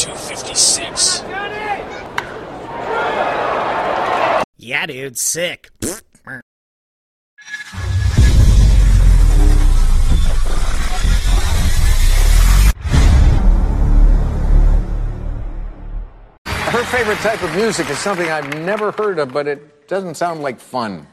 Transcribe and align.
256. 0.00 1.24
Yeah, 4.56 4.86
dude, 4.86 5.18
sick. 5.18 5.70
Her 16.46 16.84
favorite 16.84 17.18
type 17.18 17.42
of 17.42 17.54
music 17.54 17.90
is 17.90 17.98
something 17.98 18.26
I've 18.30 18.48
never 18.60 18.92
heard 18.92 19.18
of, 19.18 19.34
but 19.34 19.46
it 19.46 19.86
doesn't 19.86 20.14
sound 20.14 20.40
like 20.40 20.58
fun. 20.58 21.06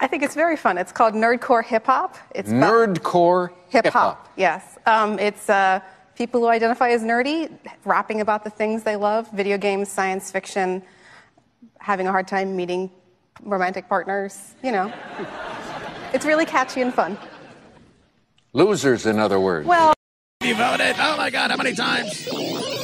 I 0.00 0.08
think 0.08 0.24
it's 0.24 0.34
very 0.34 0.56
fun. 0.56 0.76
It's 0.76 0.90
called 0.90 1.14
nerdcore 1.14 1.64
hip 1.64 1.86
hop. 1.86 2.16
It's 2.34 2.50
Nerdcore 2.50 3.50
hip 3.68 3.86
hop. 3.86 4.28
Yes, 4.36 4.76
um, 4.86 5.20
it's 5.20 5.48
uh, 5.48 5.78
people 6.16 6.40
who 6.40 6.48
identify 6.48 6.90
as 6.90 7.02
nerdy 7.02 7.50
rapping 7.84 8.20
about 8.20 8.44
the 8.44 8.50
things 8.50 8.82
they 8.82 8.96
love: 8.96 9.30
video 9.32 9.58
games, 9.58 9.88
science 9.88 10.30
fiction, 10.30 10.82
having 11.78 12.06
a 12.06 12.10
hard 12.10 12.28
time 12.28 12.56
meeting 12.56 12.90
romantic 13.42 13.88
partners. 13.88 14.54
You 14.62 14.72
know, 14.72 14.92
it's 16.12 16.24
really 16.24 16.46
catchy 16.46 16.80
and 16.80 16.92
fun. 16.92 17.18
Losers, 18.52 19.06
in 19.06 19.18
other 19.18 19.40
words. 19.40 19.66
Well. 19.66 19.94
You 20.42 20.54
voted? 20.54 20.96
Oh 20.98 21.16
my 21.16 21.30
god, 21.30 21.50
how 21.50 21.56
many 21.56 21.74
times? 21.74 22.28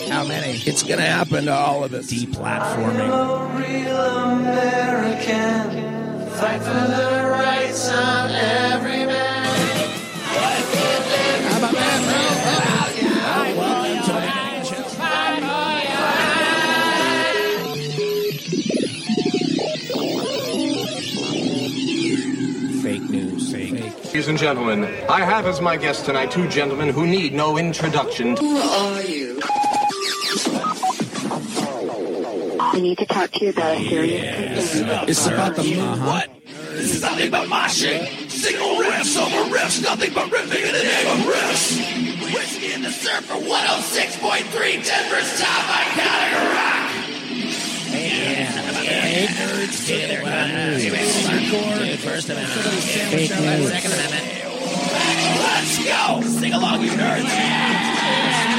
How 0.08 0.24
many? 0.24 0.58
It's 0.64 0.82
gonna 0.82 1.02
happen 1.02 1.44
to 1.44 1.52
all 1.52 1.84
of 1.84 1.92
us. 1.92 2.10
Deplatforming. 2.10 3.58
real 3.58 4.00
American. 4.00 5.70
Fight 6.30 6.62
for 6.62 6.72
the 6.72 7.28
rights 7.30 7.88
of 7.90 8.30
every 8.30 9.09
Ladies 24.10 24.26
and 24.26 24.38
gentlemen, 24.38 24.84
I 25.08 25.20
have 25.24 25.46
as 25.46 25.60
my 25.60 25.76
guest 25.76 26.04
tonight 26.04 26.32
two 26.32 26.48
gentlemen 26.48 26.88
who 26.88 27.06
need 27.06 27.32
no 27.32 27.56
introduction. 27.56 28.36
Who 28.36 28.56
are 28.56 29.02
you? 29.02 29.40
I 32.58 32.80
need 32.80 32.98
to 32.98 33.06
talk 33.06 33.30
to 33.30 33.44
you 33.44 33.50
about 33.52 33.76
a 33.76 33.88
serious 33.88 34.72
concern. 34.72 35.08
It's 35.08 35.26
about 35.28 35.54
the 35.54 35.76
move. 35.76 36.04
What? 36.04 36.28
This 36.72 36.96
is 36.96 37.02
nothing 37.02 37.30
but 37.30 37.46
moshing. 37.46 38.28
Single 38.28 38.82
riffs 38.82 39.16
over 39.16 39.48
riffs, 39.54 39.80
nothing 39.80 40.12
but 40.12 40.28
riffing 40.28 40.66
in 40.66 40.72
the 40.72 40.82
name 40.82 41.06
of 41.06 41.32
riffs. 41.32 42.34
Whiskey 42.34 42.72
in 42.72 42.82
the 42.82 42.90
surf 42.90 43.24
for 43.26 43.34
106.3 43.34 44.84
Denver's 44.84 45.40
top 45.40 45.64
iconic 45.70 46.54
rock. 46.56 46.89
Hey, 47.90 49.26
nerds, 49.26 49.86
get 49.86 50.10
it. 50.10 50.24
Hardcore. 50.24 51.96
First. 51.98 52.28
Fake 52.28 53.30
Amendment. 53.32 53.74
Let's 55.42 55.78
go. 55.84 56.20
Sing 56.22 56.52
along, 56.52 56.82
you 56.82 56.90
nerds. 56.90 58.49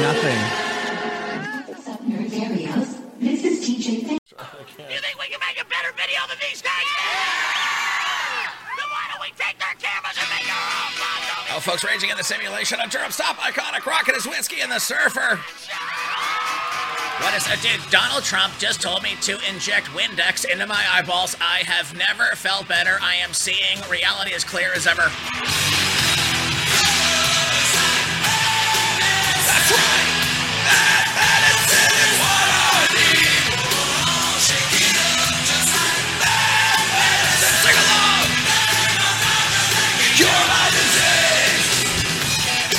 Nothing. 0.00 0.40
This 3.20 3.44
is 3.44 3.60
TJ 3.60 4.06
Fa- 4.06 4.18
You 4.90 4.98
think 4.98 5.18
we 5.20 5.26
can 5.28 5.38
make 5.40 5.60
a 5.60 5.66
better 5.68 5.92
video 5.94 6.20
than 6.28 6.38
these 6.40 6.62
guys? 6.62 6.86
Then 8.72 8.88
why 8.88 9.04
don't 9.12 9.20
we 9.20 9.28
take 9.36 9.58
their 9.58 9.74
cameras 9.78 10.16
and 10.18 10.28
make 10.32 10.48
our 10.48 10.56
own 10.56 10.92
podcast? 10.96 11.56
Oh, 11.56 11.60
folks, 11.60 11.84
raging 11.84 12.10
in 12.10 12.16
the 12.16 12.24
simulation 12.24 12.80
on 12.80 12.88
Durham's 12.88 13.16
top 13.18 13.36
iconic 13.36 13.84
rocket 13.84 14.16
is 14.16 14.26
whiskey 14.26 14.60
and 14.62 14.72
the 14.72 14.78
surfer. 14.80 15.38
What 17.20 17.34
is 17.34 17.46
it, 17.52 17.60
dude? 17.62 17.80
Donald 17.90 18.24
Trump 18.24 18.54
just 18.58 18.80
told 18.80 19.02
me 19.02 19.14
to 19.22 19.38
inject 19.48 19.86
Windex 19.88 20.44
into 20.50 20.66
my 20.66 20.84
eyeballs. 20.90 21.36
I 21.40 21.58
have 21.66 21.94
never 21.96 22.34
felt 22.34 22.66
better. 22.66 22.98
I 23.02 23.16
am 23.16 23.32
seeing 23.34 23.78
reality 23.90 24.32
as 24.34 24.42
clear 24.42 24.72
as 24.74 24.86
ever. 24.86 25.10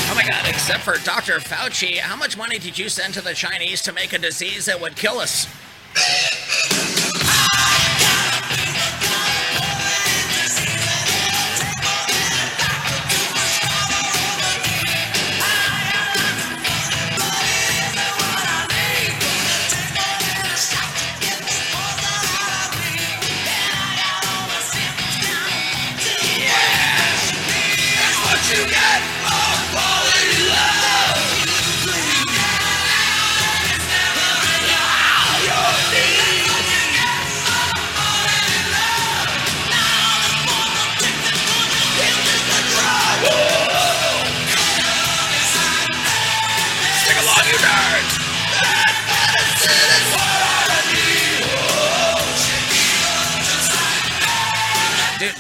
Oh 0.06 0.50
except 0.50 0.84
for 0.84 0.98
Dr. 1.04 1.40
Fauci, 1.40 1.98
how 1.98 2.16
much 2.16 2.38
money 2.38 2.60
did 2.60 2.78
you 2.78 2.88
send 2.88 3.14
to 3.16 3.22
the 3.22 3.34
Chinese 3.34 3.82
to 3.82 3.92
make 3.92 4.14
a 4.14 4.20
disease 4.20 4.66
that 4.66 4.80
would 4.80 4.96
kill 4.96 5.20
us? 5.20 5.48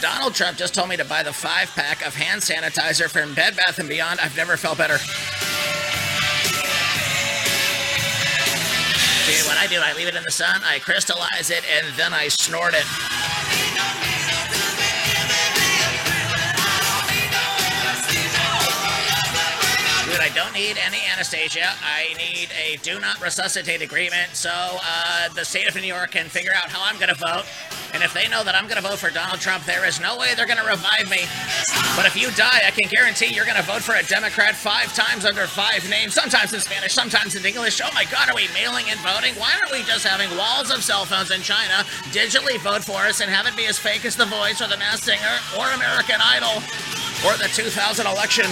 Donald 0.03 0.35
Trump 0.35 0.57
just 0.57 0.75
told 0.75 0.89
me 0.89 0.97
to 0.97 1.05
buy 1.05 1.23
the 1.23 1.31
five 1.31 1.71
pack 1.75 2.05
of 2.05 2.13
hand 2.13 2.41
sanitizer 2.41 3.09
from 3.09 3.33
Bed 3.33 3.55
Bath 3.55 3.79
and 3.79 3.87
Beyond. 3.87 4.19
I've 4.19 4.35
never 4.35 4.57
felt 4.57 4.77
better. 4.77 4.97
Dude, 9.23 9.47
what 9.47 9.55
I 9.57 9.65
do, 9.71 9.79
I 9.79 9.93
leave 9.95 10.09
it 10.09 10.15
in 10.15 10.23
the 10.23 10.31
sun, 10.31 10.59
I 10.65 10.79
crystallize 10.79 11.49
it, 11.49 11.63
and 11.71 11.87
then 11.95 12.13
I 12.13 12.27
snort 12.27 12.73
it. 12.73 12.83
Dude, 20.11 20.19
I 20.19 20.29
don't 20.35 20.53
need 20.53 20.75
any 20.85 20.99
anesthesia. 21.13 21.69
I 21.81 22.13
need 22.17 22.49
a 22.59 22.75
do 22.83 22.99
not 22.99 23.21
resuscitate 23.21 23.81
agreement 23.81 24.35
so 24.35 24.51
uh, 24.51 25.29
the 25.29 25.45
state 25.45 25.69
of 25.69 25.75
New 25.75 25.87
York 25.87 26.11
can 26.11 26.27
figure 26.27 26.51
out 26.53 26.67
how 26.69 26.83
I'm 26.83 26.99
going 26.99 27.07
to 27.07 27.15
vote. 27.15 27.45
And 27.93 28.01
if 28.01 28.13
they 28.13 28.27
know 28.27 28.43
that 28.43 28.55
I'm 28.55 28.65
going 28.65 28.81
to 28.81 28.87
vote 28.87 28.97
for 28.97 29.11
Donald 29.11 29.39
Trump, 29.39 29.65
there 29.65 29.85
is 29.85 30.01
no 30.01 30.17
way 30.17 30.33
they're 30.33 30.49
going 30.49 30.59
to 30.59 30.65
revive 30.65 31.09
me. 31.09 31.29
But 31.95 32.05
if 32.05 32.17
you 32.17 32.31
die, 32.31 32.65
I 32.65 32.71
can 32.71 32.89
guarantee 32.89 33.33
you're 33.33 33.45
going 33.45 33.57
to 33.57 33.63
vote 33.63 33.83
for 33.83 33.93
a 33.93 34.03
Democrat 34.03 34.55
five 34.55 34.93
times 34.95 35.25
under 35.25 35.45
five 35.45 35.87
names, 35.89 36.15
sometimes 36.15 36.53
in 36.53 36.59
Spanish, 36.59 36.93
sometimes 36.93 37.35
in 37.35 37.45
English. 37.45 37.81
Oh 37.85 37.89
my 37.93 38.05
God, 38.05 38.29
are 38.29 38.35
we 38.35 38.49
mailing 38.53 38.89
and 38.89 38.99
voting? 39.01 39.35
Why 39.35 39.53
aren't 39.53 39.71
we 39.71 39.83
just 39.83 40.05
having 40.05 40.35
walls 40.35 40.71
of 40.71 40.83
cell 40.83 41.05
phones 41.05 41.29
in 41.29 41.41
China 41.41 41.85
digitally 42.09 42.57
vote 42.59 42.83
for 42.83 43.05
us 43.05 43.21
and 43.21 43.29
have 43.29 43.45
it 43.45 43.55
be 43.55 43.67
as 43.67 43.77
fake 43.77 44.05
as 44.05 44.15
The 44.15 44.25
Voice 44.25 44.59
or 44.61 44.67
The 44.67 44.77
Masked 44.77 45.05
Singer 45.05 45.37
or 45.57 45.69
American 45.71 46.17
Idol 46.19 46.63
or 47.23 47.37
the 47.37 47.49
2000 47.53 48.07
election? 48.07 48.49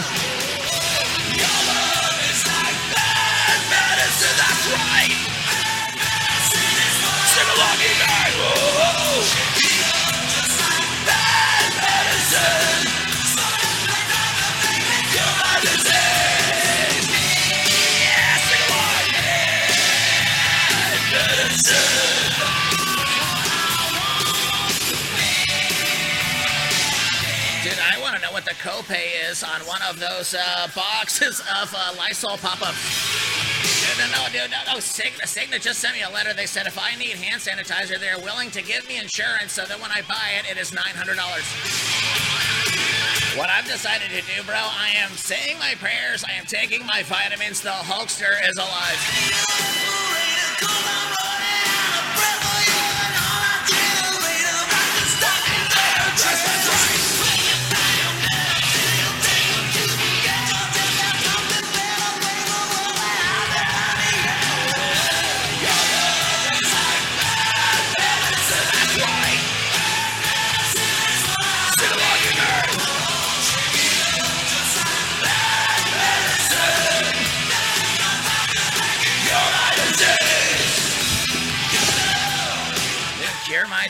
Copay 28.61 29.27
is 29.27 29.43
on 29.43 29.59
one 29.61 29.81
of 29.89 29.99
those 29.99 30.35
uh, 30.35 30.67
boxes 30.75 31.39
of 31.61 31.73
uh, 31.75 31.93
Lysol 31.97 32.37
pop-ups. 32.37 33.30
No, 33.97 34.07
no, 34.07 34.27
dude, 34.31 34.51
no, 34.51 34.57
no. 34.73 34.79
Just 34.79 35.79
sent 35.79 35.95
me 35.95 36.01
a 36.01 36.09
letter. 36.09 36.33
They 36.33 36.45
said 36.45 36.67
if 36.67 36.77
I 36.79 36.95
need 36.95 37.11
hand 37.11 37.41
sanitizer, 37.41 37.99
they're 37.99 38.19
willing 38.19 38.49
to 38.51 38.61
give 38.61 38.87
me 38.87 38.97
insurance 38.97 39.53
so 39.53 39.65
that 39.65 39.79
when 39.79 39.91
I 39.91 40.01
buy 40.07 40.39
it, 40.39 40.49
it 40.49 40.57
is 40.57 40.71
$900. 40.71 43.37
What 43.37 43.49
I've 43.49 43.65
decided 43.65 44.09
to 44.09 44.21
do, 44.21 44.43
bro, 44.43 44.55
I 44.55 44.89
am 44.97 45.11
saying 45.11 45.57
my 45.59 45.75
prayers, 45.75 46.23
I 46.27 46.33
am 46.33 46.45
taking 46.45 46.85
my 46.85 47.03
vitamins, 47.03 47.61
the 47.61 47.69
Hulkster 47.69 48.49
is 48.49 48.57
alive. 48.57 48.97
Cure 56.21 56.50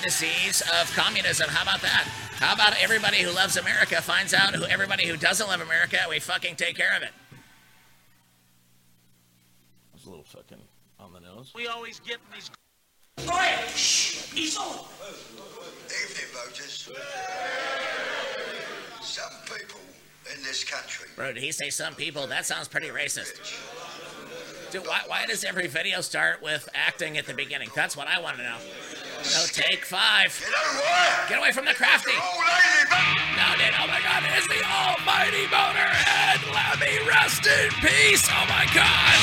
disease 0.02 0.62
of 0.82 0.92
communism. 0.96 1.50
How 1.50 1.64
about 1.64 1.82
that? 1.82 2.04
How 2.34 2.54
about 2.54 2.74
everybody 2.82 3.18
who 3.18 3.32
loves 3.32 3.58
America 3.58 4.02
finds 4.02 4.34
out 4.34 4.56
who 4.56 4.66
everybody 4.66 5.08
who 5.08 5.16
doesn't 5.16 5.48
love 5.48 5.62
America, 5.62 5.98
we 6.10 6.20
fucking 6.20 6.56
take 6.56 6.76
care 6.76 6.96
of 6.96 7.04
it. 7.04 7.12
It's 9.94 10.06
a 10.06 10.10
little 10.10 10.24
fucking 10.24 10.58
on 11.00 11.14
the 11.14 11.20
nose. 11.20 11.52
We 11.54 11.68
always 11.68 12.00
get 12.00 12.16
in 12.16 12.34
these. 12.34 12.50
Go 13.28 13.34
ahead. 13.34 13.70
Shh. 13.70 14.36
Easel. 14.36 14.88
Evening, 15.86 16.26
voters. 16.34 16.90
Some 19.02 19.32
people 19.46 19.80
in 20.36 20.42
this 20.44 20.64
country. 20.64 21.10
Bro, 21.16 21.34
did 21.34 21.44
he 21.44 21.52
say 21.52 21.70
some 21.70 21.94
people? 21.94 22.26
That 22.28 22.46
sounds 22.46 22.68
pretty 22.68 22.88
racist. 22.88 23.40
Dude, 24.72 24.88
why, 24.88 25.02
why 25.06 25.26
does 25.26 25.44
every 25.44 25.68
video 25.68 26.00
start 26.02 26.42
with 26.42 26.70
acting 26.74 27.18
at 27.18 27.28
the 27.28 27.34
beginning? 27.34 27.70
That's 27.76 27.98
what 27.98 28.08
I 28.08 28.22
want 28.22 28.38
to 28.38 28.44
know. 28.44 28.58
No, 29.22 29.46
take 29.54 29.86
five. 29.86 30.34
Know 30.42 30.82
what? 30.82 31.30
Get 31.30 31.38
away 31.38 31.52
from 31.54 31.66
the 31.66 31.78
crafty. 31.78 32.10
Old 32.18 32.42
lady, 32.42 32.90
No, 33.38 33.54
dude, 33.54 33.70
oh 33.78 33.86
my 33.86 34.02
god, 34.02 34.26
it's 34.34 34.50
the 34.50 34.62
almighty 34.66 35.46
Motorhead. 35.46 36.42
Let 36.50 36.82
me 36.82 36.98
rest 37.06 37.46
in 37.46 37.70
peace. 37.86 38.26
Oh 38.34 38.46
my 38.50 38.66
god. 38.74 39.18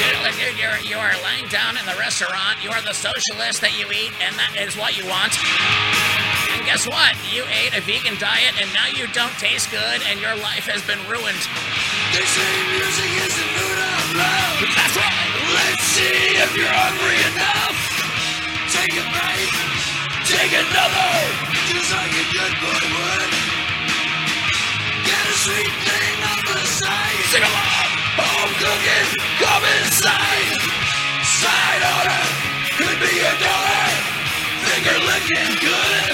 Dude, 0.00 0.24
dude, 0.40 0.56
you're, 0.56 0.80
you 0.80 0.96
are 0.96 1.12
laying 1.20 1.46
down 1.52 1.76
in 1.76 1.84
the 1.84 1.94
restaurant. 2.00 2.64
You 2.64 2.72
are 2.72 2.80
the 2.80 2.96
socialist 2.96 3.60
that 3.60 3.76
you 3.76 3.84
eat, 3.92 4.16
and 4.24 4.32
that 4.40 4.56
is 4.56 4.72
what 4.72 4.96
you 4.96 5.04
want. 5.04 5.36
And 6.56 6.64
guess 6.64 6.88
what? 6.88 7.12
You 7.28 7.44
ate 7.52 7.76
a 7.76 7.84
vegan 7.84 8.16
diet, 8.16 8.56
and 8.56 8.72
now 8.72 8.88
you 8.88 9.04
don't 9.12 9.36
taste 9.36 9.68
good, 9.68 10.00
and 10.08 10.16
your 10.16 10.34
life 10.40 10.64
has 10.64 10.80
been 10.88 10.98
ruined. 11.06 11.42
They 12.16 12.24
say 12.24 12.50
music 12.72 13.10
is 13.20 13.32
the 13.36 13.46
food 13.52 13.78
of 13.84 14.04
love. 14.16 14.56
That's 14.64 14.96
right. 14.96 15.30
Let's 15.60 15.84
see 15.92 16.40
if 16.40 16.50
you're 16.56 16.72
hungry 16.72 17.20
enough. 17.36 17.63
Take 18.84 19.00
a 19.00 19.08
bite, 19.16 19.56
take 20.28 20.52
another, 20.52 21.12
just 21.72 21.88
like 21.88 22.12
a 22.20 22.24
good 22.36 22.54
boy 22.60 22.84
would. 22.92 23.30
Get 25.08 25.24
a 25.24 25.34
sweet 25.40 25.72
thing 25.88 26.16
on 26.20 26.40
the 26.44 26.60
side. 26.68 27.24
Sing 27.32 27.40
along. 27.48 27.88
Home 28.20 28.52
cooking, 28.60 29.08
come 29.40 29.64
inside. 29.80 30.60
Side 31.24 31.82
order, 31.96 32.24
could 32.76 32.98
be 33.00 33.24
a 33.24 33.32
dollar. 33.40 33.88
Finger 34.68 34.98
licking 35.00 35.52
good. 35.64 36.04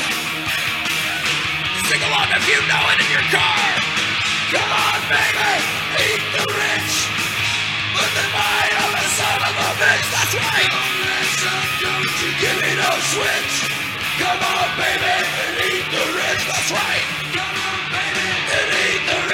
Sing 1.91 2.03
along 2.07 2.31
if 2.39 2.45
you 2.47 2.59
know 2.71 2.85
it 2.95 3.03
in 3.03 3.11
your 3.11 3.27
car. 3.35 3.67
Come 4.55 4.71
on, 4.71 5.01
baby, 5.11 5.59
eat 6.07 6.23
the 6.39 6.45
rich. 6.55 7.20
Put 8.01 8.13
the 8.17 8.27
mind 8.33 8.75
on 8.81 8.93
the 8.97 9.09
son 9.19 9.41
of 9.45 9.57
a 9.69 9.71
bitch. 9.81 10.07
That's 10.17 10.35
right. 10.41 10.73
Give 12.41 12.57
me 12.65 12.73
no 12.81 12.93
switch. 13.13 13.55
Come 14.25 14.41
on, 14.41 14.69
baby, 14.81 15.17
and 15.45 15.55
eat 15.69 15.87
the 15.93 16.05
rich. 16.17 16.43
That's 16.49 16.71
right. 16.73 17.05
Come 17.37 17.57
on, 17.69 17.81
baby, 17.93 18.29
and 18.57 18.69
eat 18.89 19.03
the 19.11 19.19
rich. 19.29 19.30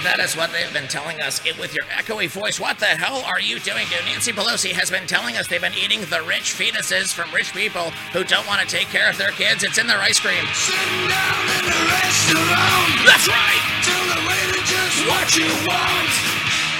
That 0.00 0.20
is 0.20 0.36
what 0.36 0.52
they've 0.52 0.72
been 0.72 0.88
telling 0.88 1.20
us 1.20 1.44
it, 1.44 1.58
with 1.58 1.74
your 1.74 1.84
echoey 1.84 2.28
voice. 2.28 2.58
What 2.58 2.78
the 2.78 2.86
hell 2.86 3.22
are 3.26 3.40
you 3.40 3.60
doing, 3.60 3.86
dude? 3.88 4.04
Nancy 4.06 4.32
Pelosi 4.32 4.72
has 4.72 4.90
been 4.90 5.06
telling 5.06 5.36
us 5.36 5.48
they've 5.48 5.60
been 5.60 5.76
eating 5.76 6.00
the 6.08 6.22
rich 6.22 6.56
fetuses 6.56 7.12
from 7.12 7.32
rich 7.34 7.52
people 7.52 7.90
who 8.12 8.24
don't 8.24 8.46
want 8.46 8.60
to 8.60 8.66
take 8.66 8.88
care 8.88 9.10
of 9.10 9.18
their 9.18 9.32
kids. 9.32 9.64
It's 9.64 9.78
in 9.78 9.86
their 9.86 10.00
ice 10.00 10.20
cream. 10.20 10.44
Sitting 10.56 11.08
down 11.12 11.44
in 11.60 11.64
a 11.68 11.80
restaurant. 11.92 12.92
That's 13.04 13.28
right. 13.28 13.64
Tell 13.84 14.04
the 14.16 14.20
waiter 14.24 14.62
just 14.64 14.96
what 15.04 15.28
you 15.36 15.50
want. 15.68 16.12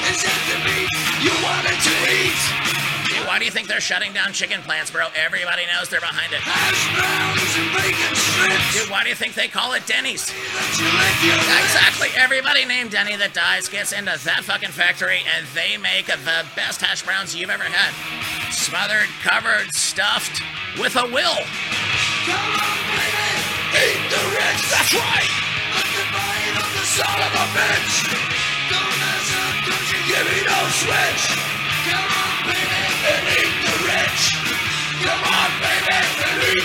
Is 0.09 0.25
that 0.25 0.41
the 0.49 0.59
meat 0.65 0.89
you 1.21 1.35
wanted 1.45 1.79
to 1.85 1.95
eat? 2.09 2.72
Why 3.33 3.39
do 3.39 3.47
you 3.47 3.51
think 3.51 3.65
they're 3.67 3.81
shutting 3.81 4.13
down 4.13 4.37
chicken 4.37 4.61
plants, 4.61 4.91
bro? 4.91 5.09
Everybody 5.17 5.65
knows 5.65 5.89
they're 5.89 6.05
behind 6.05 6.37
it. 6.37 6.45
Hash 6.45 6.85
browns 6.93 7.53
and 7.57 7.73
bacon 7.73 8.13
strips. 8.13 8.77
Dude, 8.77 8.93
why 8.93 9.01
do 9.05 9.09
you 9.09 9.17
think 9.17 9.33
they 9.33 9.49
call 9.49 9.73
it 9.73 9.89
Denny's? 9.89 10.29
Let 10.29 10.69
you 10.77 10.85
lick 10.85 11.17
your 11.25 11.41
lips. 11.41 11.65
Exactly. 11.65 12.13
Everybody 12.13 12.69
named 12.69 12.93
Denny 12.93 13.17
that 13.17 13.33
dies 13.33 13.73
gets 13.73 13.97
into 13.97 14.13
that 14.29 14.45
fucking 14.45 14.77
factory 14.77 15.25
and 15.25 15.49
they 15.57 15.81
make 15.81 16.13
the 16.13 16.45
best 16.53 16.85
hash 16.85 17.09
browns 17.09 17.33
you've 17.33 17.49
ever 17.49 17.65
had. 17.65 17.97
Smothered, 18.53 19.09
covered, 19.25 19.73
stuffed, 19.73 20.45
with 20.77 20.93
a 21.01 21.09
will. 21.09 21.41
Come 22.29 22.37
on, 22.37 22.81
baby, 22.85 23.33
eat 23.81 24.03
the 24.13 24.23
rich. 24.29 24.61
That's 24.69 24.93
right. 24.93 25.33
Put 25.73 25.89
the 25.89 26.05
bite 26.13 26.57
on 26.61 26.69
the 26.69 26.85
son 26.85 27.17
of 27.17 27.33
a 27.33 27.47
bitch. 27.57 28.13
Don't 28.69 28.93
mess 29.01 29.29
up, 29.41 29.57
don't 29.73 29.89
you 29.89 30.01
give 30.05 30.27
me 30.29 30.45
no 30.45 30.61
switch. 30.85 31.52
Bro, 36.53 36.61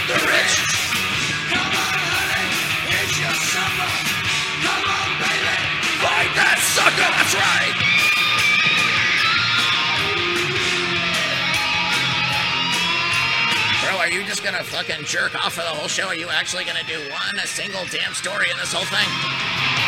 are 13.96 14.10
you 14.10 14.26
just 14.26 14.44
gonna 14.44 14.62
fucking 14.62 15.06
jerk 15.06 15.36
off 15.36 15.54
for 15.54 15.62
the 15.62 15.68
whole 15.68 15.88
show? 15.88 16.08
Are 16.08 16.16
you 16.16 16.28
actually 16.28 16.66
gonna 16.66 16.84
do 16.84 17.00
one 17.10 17.40
a 17.42 17.48
single 17.48 17.86
damn 17.90 18.14
story 18.14 18.52
in 18.52 18.58
this 18.58 18.74
whole 18.74 18.84
thing? 18.92 19.08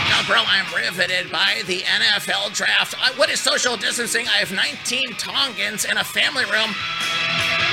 No, 0.09 0.23
bro, 0.25 0.41
I'm 0.47 0.73
riveted 0.73 1.29
by 1.29 1.63
the 1.67 1.81
NFL 1.81 2.55
draft. 2.55 2.95
I, 2.97 3.11
what 3.17 3.29
is 3.29 3.41
social 3.41 3.75
distancing? 3.75 4.29
I 4.29 4.37
have 4.37 4.53
19 4.53 5.15
Tongans 5.15 5.83
in 5.83 5.97
a 5.97 6.05
family 6.05 6.45
room. 6.45 6.73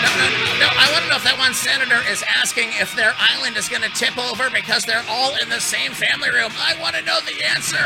No, 0.03 0.11
no, 0.13 0.27
no. 0.61 0.69
I 0.69 0.89
want 0.93 1.05
to 1.05 1.11
know 1.11 1.17
if 1.17 1.25
that 1.25 1.39
one 1.39 1.55
senator 1.55 2.01
is 2.09 2.25
asking 2.29 2.69
if 2.77 2.93
their 2.97 3.15
island 3.17 3.57
is 3.57 3.69
going 3.69 3.83
to 3.83 3.93
tip 3.97 4.17
over 4.19 4.51
because 4.51 4.85
they're 4.85 5.05
all 5.09 5.37
in 5.41 5.49
the 5.49 5.61
same 5.61 5.93
family 5.93 6.29
room. 6.29 6.53
I 6.57 6.77
want 6.81 6.97
to 6.97 7.03
know 7.03 7.21
the 7.25 7.41
answer. 7.45 7.81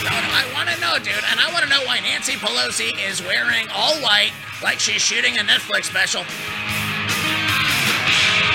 No, 0.00 0.16
no, 0.16 0.30
I 0.32 0.48
want 0.56 0.72
to 0.72 0.80
know, 0.80 0.96
dude. 0.96 1.24
And 1.28 1.38
I 1.40 1.52
want 1.52 1.64
to 1.64 1.70
know 1.70 1.84
why 1.84 2.00
Nancy 2.00 2.40
Pelosi 2.40 2.96
is 2.96 3.20
wearing 3.20 3.68
all 3.68 3.94
white 4.00 4.32
like 4.62 4.80
she's 4.80 5.02
shooting 5.02 5.36
a 5.36 5.44
Netflix 5.44 5.84
special. 5.84 6.24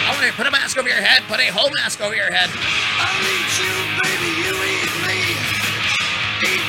I 0.05 0.13
want 0.13 0.25
to 0.25 0.33
put 0.33 0.47
a 0.47 0.51
mask 0.51 0.77
over 0.77 0.89
your 0.89 1.01
head, 1.01 1.21
put 1.27 1.39
a 1.39 1.47
whole 1.53 1.69
mask 1.69 2.01
over 2.01 2.15
your 2.15 2.31
head. 2.31 2.49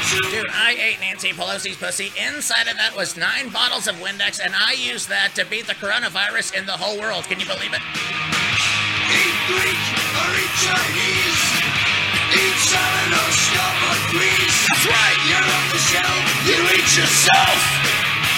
Dude, 0.06 0.46
I 0.54 0.78
ate 0.78 1.00
Nancy 1.00 1.32
Pelosi's 1.32 1.76
pussy. 1.76 2.12
Inside 2.14 2.68
of 2.70 2.78
that 2.78 2.94
was 2.94 3.16
nine 3.16 3.50
bottles 3.50 3.88
of 3.90 3.96
Windex, 3.98 4.38
and 4.38 4.54
I 4.54 4.78
used 4.78 5.08
that 5.10 5.34
to 5.34 5.44
beat 5.44 5.66
the 5.66 5.74
coronavirus 5.74 6.54
in 6.54 6.64
the 6.64 6.78
whole 6.78 6.94
world. 6.94 7.24
Can 7.26 7.42
you 7.42 7.46
believe 7.46 7.74
it? 7.74 7.82
Eat 9.10 9.36
Greek 9.50 9.82
or 10.14 10.30
eat 10.38 10.54
Chinese. 10.62 11.42
Eat 12.38 12.58
salad 12.70 13.18
or 13.18 13.30
or 13.82 13.98
grease. 14.14 14.58
That's 14.70 14.86
right. 14.86 15.18
You're 15.26 15.42
off 15.42 15.66
the 15.74 15.82
shelf. 15.82 16.22
You 16.46 16.58
eat 16.70 16.90
yourself. 16.94 17.58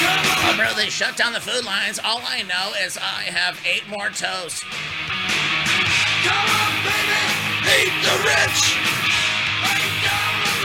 Come 0.01 0.25
on. 0.49 0.57
bro, 0.57 0.73
they 0.73 0.89
shut 0.89 1.21
down 1.21 1.37
the 1.37 1.45
food 1.45 1.69
lines. 1.69 2.01
All 2.01 2.25
I 2.25 2.49
know 2.49 2.73
is 2.81 2.97
I 2.97 3.29
have 3.29 3.61
eight 3.69 3.85
more 3.93 4.09
toes. 4.09 4.65
Come 6.25 6.49
on, 6.49 6.73
baby. 6.81 7.21
Eat 7.77 7.95
the 8.01 8.17
rich. 8.25 8.98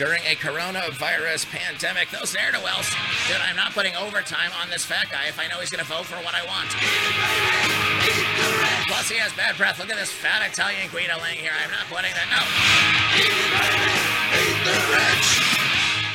during 0.00 0.24
a 0.24 0.34
coronavirus 0.40 1.44
pandemic. 1.52 2.08
Those 2.08 2.32
ne'er-do-wells. 2.32 2.88
Dude, 3.28 3.36
I'm 3.36 3.54
not 3.54 3.76
putting 3.76 3.94
overtime 3.96 4.48
on 4.56 4.70
this 4.70 4.82
fat 4.82 5.12
guy 5.12 5.28
if 5.28 5.38
I 5.38 5.46
know 5.46 5.60
he's 5.60 5.68
going 5.68 5.84
to 5.84 5.90
vote 5.92 6.08
for 6.08 6.16
what 6.24 6.32
I 6.32 6.40
want. 6.48 6.72
Plus, 8.88 9.12
he 9.12 9.20
has 9.20 9.30
bad 9.36 9.58
breath. 9.60 9.78
Look 9.78 9.90
at 9.90 10.00
this 10.00 10.10
fat 10.10 10.40
Italian 10.40 10.88
Guido 10.88 11.20
laying 11.20 11.36
here. 11.36 11.52
I'm 11.52 11.68
not 11.68 11.84
putting 11.92 12.16
that. 12.16 12.32
No. 12.32 12.40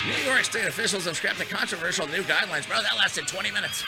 New 0.10 0.24
York 0.26 0.44
State 0.46 0.66
officials 0.66 1.06
have 1.06 1.16
scrapped 1.16 1.38
the 1.38 1.46
controversial 1.46 2.08
new 2.08 2.24
guidelines. 2.26 2.68
Bro, 2.68 2.82
that 2.82 2.98
lasted 2.98 3.28
20 3.28 3.52
minutes. 3.52 3.86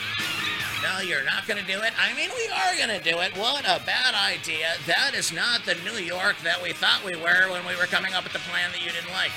No, 0.84 1.02
you're 1.02 1.26
not 1.26 1.48
going 1.48 1.58
to 1.60 1.66
do 1.66 1.82
it. 1.82 1.92
I 1.98 2.14
mean, 2.14 2.30
we 2.38 2.48
are 2.54 2.78
going 2.78 2.94
to 2.94 3.02
do 3.02 3.18
it. 3.18 3.36
What 3.36 3.66
a 3.66 3.82
bad 3.84 4.14
idea. 4.14 4.78
That 4.86 5.16
is 5.16 5.34
not 5.34 5.66
the 5.66 5.74
New 5.82 5.98
York 5.98 6.38
that 6.44 6.62
we 6.62 6.72
thought 6.72 7.04
we 7.04 7.16
were 7.16 7.50
when 7.50 7.66
we 7.66 7.76
were 7.76 7.90
coming 7.90 8.14
up 8.14 8.24
with 8.24 8.34
the 8.34 8.46
plan 8.46 8.70
that 8.74 8.86
you 8.86 8.92
didn't 8.92 9.12
like. 9.12 9.34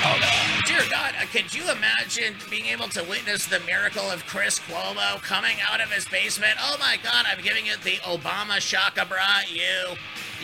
Oh. 0.00 0.60
Dear 0.66 0.82
God, 0.90 1.14
uh, 1.20 1.26
could 1.26 1.52
you 1.54 1.70
imagine 1.70 2.34
being 2.50 2.66
able 2.66 2.88
to 2.88 3.02
witness 3.04 3.46
the 3.46 3.60
miracle 3.60 4.10
of 4.10 4.24
Chris 4.26 4.58
Cuomo 4.58 5.20
coming 5.22 5.56
out 5.70 5.80
of 5.80 5.90
his 5.90 6.06
basement? 6.06 6.54
Oh 6.60 6.76
my 6.78 6.98
God, 7.02 7.26
I'm 7.26 7.42
giving 7.42 7.66
it 7.66 7.80
the 7.82 7.96
Obama 8.02 8.60
shaka. 8.60 9.06
You, 9.50 9.96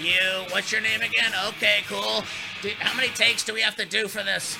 you, 0.03 0.45
what's 0.51 0.73
your 0.73 0.81
name 0.81 1.03
again? 1.03 1.33
Okay, 1.49 1.83
cool. 1.89 2.25
How 2.81 2.97
many 2.97 3.09
takes 3.09 3.45
do 3.45 3.55
we 3.55 3.61
have 3.61 3.77
to 3.77 3.85
do 3.87 4.09
for 4.09 4.23
this? 4.23 4.59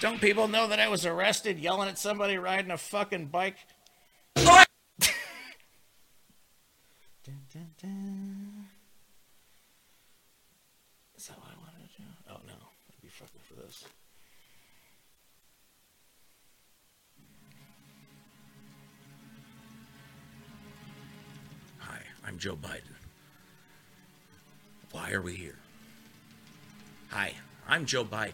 Don't 0.00 0.20
people 0.20 0.48
know 0.48 0.66
that 0.68 0.80
I 0.80 0.88
was 0.88 1.06
arrested 1.06 1.58
yelling 1.58 1.88
at 1.88 1.98
somebody 1.98 2.38
riding 2.38 2.70
a 2.70 2.78
fucking 2.78 3.26
bike? 3.26 3.56
Dun, 4.34 4.66
dun, 7.52 7.70
dun. 7.80 8.66
Is 11.16 11.28
that 11.28 11.38
what 11.38 11.48
I 11.48 11.58
wanted 11.60 11.88
to 11.88 12.02
do? 12.02 12.08
Oh 12.28 12.40
no, 12.46 12.54
I'd 12.54 13.00
be 13.00 13.08
fucking 13.08 13.40
for 13.44 13.54
this. 13.54 13.84
Hi, 21.78 22.00
I'm 22.26 22.31
Joe 22.42 22.56
Biden. 22.56 22.96
Why 24.90 25.12
are 25.12 25.22
we 25.22 25.34
here? 25.34 25.54
Hi, 27.10 27.34
I'm 27.68 27.86
Joe 27.86 28.04
Biden. 28.04 28.32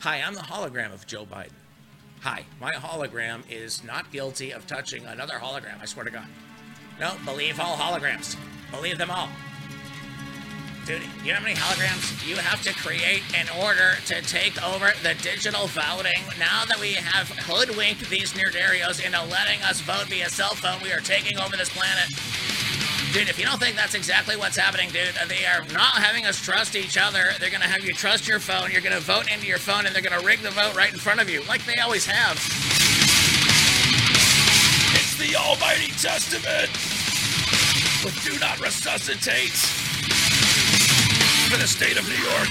Hi, 0.00 0.20
I'm 0.20 0.34
the 0.34 0.40
hologram 0.40 0.92
of 0.92 1.06
Joe 1.06 1.24
Biden. 1.24 1.56
Hi, 2.20 2.44
my 2.60 2.72
hologram 2.72 3.40
is 3.48 3.82
not 3.82 4.12
guilty 4.12 4.50
of 4.50 4.66
touching 4.66 5.06
another 5.06 5.36
hologram, 5.36 5.80
I 5.80 5.86
swear 5.86 6.04
to 6.04 6.10
God. 6.10 6.26
No, 7.00 7.14
believe 7.24 7.58
all 7.58 7.78
holograms. 7.78 8.36
Believe 8.70 8.98
them 8.98 9.10
all. 9.10 9.30
Dude, 10.84 11.00
you 11.24 11.32
know 11.32 11.38
how 11.38 11.44
many 11.44 11.54
holograms 11.54 12.28
you 12.28 12.36
have 12.36 12.60
to 12.60 12.74
create 12.74 13.22
in 13.40 13.48
order 13.64 13.94
to 14.04 14.20
take 14.20 14.62
over 14.62 14.92
the 15.02 15.14
digital 15.22 15.66
voting? 15.68 16.20
Now 16.38 16.66
that 16.66 16.78
we 16.78 16.92
have 16.92 17.30
hoodwinked 17.30 18.10
these 18.10 18.34
Nerdarios 18.34 19.02
into 19.02 19.24
letting 19.32 19.62
us 19.62 19.80
vote 19.80 20.08
via 20.08 20.28
cell 20.28 20.54
phone, 20.54 20.82
we 20.82 20.92
are 20.92 21.00
taking 21.00 21.38
over 21.38 21.56
this 21.56 21.70
planet. 21.70 22.10
Dude, 23.14 23.28
if 23.28 23.38
you 23.38 23.44
don't 23.44 23.60
think 23.60 23.76
that's 23.76 23.94
exactly 23.94 24.36
what's 24.36 24.56
happening, 24.56 24.90
dude, 24.90 25.14
they 25.28 25.46
are 25.46 25.62
not 25.72 26.02
having 26.02 26.26
us 26.26 26.42
trust 26.42 26.74
each 26.74 26.98
other. 26.98 27.30
They're 27.38 27.48
going 27.48 27.62
to 27.62 27.68
have 27.68 27.84
you 27.84 27.94
trust 27.94 28.26
your 28.26 28.40
phone. 28.40 28.72
You're 28.72 28.80
going 28.80 28.92
to 28.92 29.00
vote 29.00 29.30
into 29.32 29.46
your 29.46 29.58
phone, 29.58 29.86
and 29.86 29.94
they're 29.94 30.02
going 30.02 30.18
to 30.18 30.26
rig 30.26 30.40
the 30.40 30.50
vote 30.50 30.74
right 30.74 30.92
in 30.92 30.98
front 30.98 31.20
of 31.20 31.30
you, 31.30 31.40
like 31.46 31.64
they 31.64 31.76
always 31.76 32.04
have. 32.06 32.34
It's 34.98 35.16
the 35.16 35.36
Almighty 35.36 35.92
Testament 35.92 36.72
with 38.02 38.20
Do 38.24 38.36
Not 38.40 38.60
Resuscitate 38.60 39.54
for 41.48 41.56
the 41.56 41.68
state 41.68 41.96
of 41.96 42.08
New 42.08 42.18
York. 42.18 42.48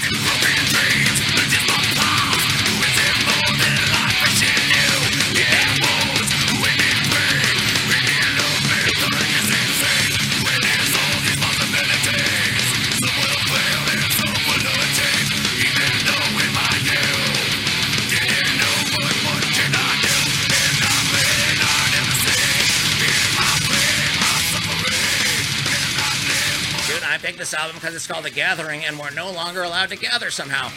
Picked 27.23 27.37
this 27.37 27.53
album 27.53 27.77
because 27.77 27.95
it's 27.95 28.05
called 28.05 28.25
The 28.25 28.29
Gathering, 28.29 28.83
and 28.83 28.99
we're 28.99 29.09
no 29.09 29.31
longer 29.31 29.63
allowed 29.63 29.87
to 29.89 29.95
gather 29.95 30.29
somehow. 30.29 30.67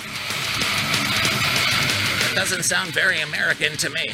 That 2.23 2.33
doesn't 2.37 2.63
sound 2.63 2.93
very 2.93 3.21
American 3.21 3.73
to 3.79 3.91
me. 3.91 4.07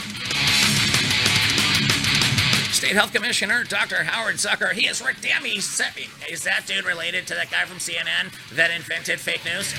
State 2.73 2.93
Health 2.93 3.13
Commissioner 3.13 3.65
Dr. 3.65 4.05
Howard 4.05 4.37
Zucker, 4.37 4.73
he 4.73 4.87
is 4.87 5.05
Rick 5.05 5.19
said, 5.61 5.93
is 6.31 6.43
that 6.45 6.67
dude 6.67 6.87
related 6.87 7.27
to 7.27 7.35
that 7.35 7.51
guy 7.51 7.67
from 7.67 7.77
CNN 7.77 8.33
that 8.57 8.71
invented 8.71 9.21
fake 9.21 9.45
news? 9.45 9.75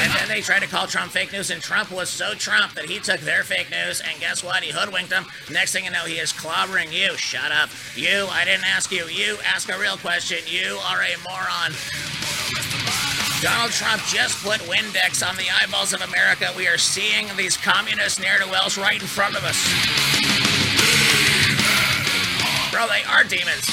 And 0.00 0.12
then 0.14 0.28
they 0.28 0.40
tried 0.40 0.62
to 0.62 0.68
call 0.68 0.86
Trump 0.86 1.12
fake 1.12 1.32
news, 1.32 1.50
and 1.50 1.62
Trump 1.62 1.90
was 1.90 2.08
so 2.08 2.34
Trump 2.34 2.74
that 2.74 2.86
he 2.86 2.98
took 2.98 3.20
their 3.20 3.44
fake 3.44 3.70
news, 3.70 4.00
and 4.00 4.18
guess 4.20 4.42
what? 4.42 4.62
He 4.62 4.72
hoodwinked 4.72 5.10
them. 5.10 5.26
Next 5.50 5.72
thing 5.72 5.84
you 5.84 5.90
know, 5.90 6.04
he 6.04 6.18
is 6.18 6.32
clobbering 6.32 6.92
you. 6.92 7.16
Shut 7.16 7.52
up. 7.52 7.70
You, 7.94 8.26
I 8.30 8.44
didn't 8.44 8.66
ask 8.66 8.90
you. 8.90 9.06
You, 9.06 9.38
ask 9.44 9.68
a 9.68 9.78
real 9.78 9.96
question. 9.96 10.38
You 10.46 10.78
are 10.88 11.02
a 11.02 11.16
moron. 11.28 11.72
Donald 13.42 13.72
Trump 13.72 14.00
just 14.04 14.42
put 14.42 14.60
Windex 14.70 15.28
on 15.28 15.36
the 15.36 15.46
eyeballs 15.50 15.92
of 15.92 16.00
America. 16.00 16.52
We 16.56 16.68
are 16.68 16.78
seeing 16.78 17.26
these 17.36 17.56
communist 17.56 18.20
ne'er-do-wells 18.20 18.78
right 18.78 19.00
in 19.00 19.06
front 19.06 19.36
of 19.36 19.44
us. 19.44 19.58
Bro, 22.70 22.86
they 22.86 23.02
are 23.04 23.24
demons. 23.24 23.68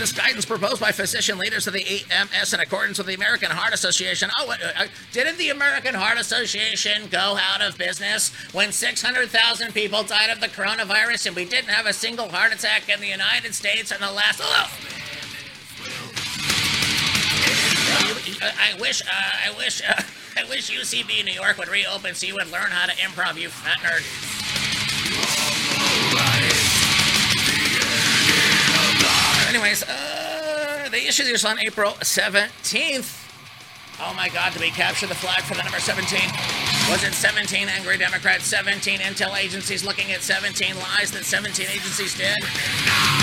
This 0.00 0.12
guidance 0.12 0.46
proposed 0.46 0.80
by 0.80 0.92
physician 0.92 1.36
leaders 1.36 1.66
of 1.66 1.74
the 1.74 1.84
EMS 1.84 2.54
in 2.54 2.60
accordance 2.60 2.96
with 2.96 3.06
the 3.06 3.12
American 3.12 3.50
Heart 3.50 3.74
Association. 3.74 4.30
Oh, 4.38 4.50
uh, 4.50 4.86
didn't 5.12 5.36
the 5.36 5.50
American 5.50 5.94
Heart 5.94 6.18
Association 6.18 7.06
go 7.10 7.36
out 7.38 7.60
of 7.60 7.76
business 7.76 8.32
when 8.54 8.72
600,000 8.72 9.74
people 9.74 10.02
died 10.02 10.30
of 10.30 10.40
the 10.40 10.48
coronavirus 10.48 11.26
and 11.26 11.36
we 11.36 11.44
didn't 11.44 11.68
have 11.68 11.84
a 11.84 11.92
single 11.92 12.30
heart 12.30 12.54
attack 12.54 12.88
in 12.88 12.98
the 12.98 13.08
United 13.08 13.54
States 13.54 13.92
in 13.92 14.00
the 14.00 14.10
last. 14.10 14.40
Oh, 14.42 14.70
I 18.40 18.80
wish, 18.80 19.02
uh, 19.02 19.06
I 19.10 19.54
wish, 19.58 19.82
uh, 19.86 20.00
I 20.38 20.44
wish 20.48 20.70
UCB 20.70 21.26
New 21.26 21.32
York 21.32 21.58
would 21.58 21.68
reopen 21.68 22.14
so 22.14 22.26
you 22.26 22.32
would 22.36 22.50
learn 22.50 22.70
how 22.70 22.86
to 22.86 22.92
improv, 22.92 23.38
you 23.38 23.50
fat 23.50 23.76
nerd. 23.80 24.00
Issued 31.10 31.26
this 31.26 31.44
on 31.44 31.58
April 31.58 31.90
17th. 32.06 33.18
Oh 33.98 34.14
my 34.14 34.28
God, 34.28 34.52
did 34.52 34.62
we 34.62 34.70
capture 34.70 35.08
the 35.08 35.14
flag 35.16 35.42
for 35.42 35.54
the 35.54 35.62
number 35.64 35.80
17? 35.80 36.06
Was 36.88 37.02
it 37.02 37.12
17 37.14 37.66
angry 37.66 37.98
Democrats, 37.98 38.44
17 38.44 39.00
intel 39.00 39.36
agencies 39.36 39.84
looking 39.84 40.12
at 40.12 40.20
17 40.22 40.76
lies 40.76 41.10
that 41.10 41.24
17 41.24 41.66
agencies 41.66 42.16
did? 42.16 42.38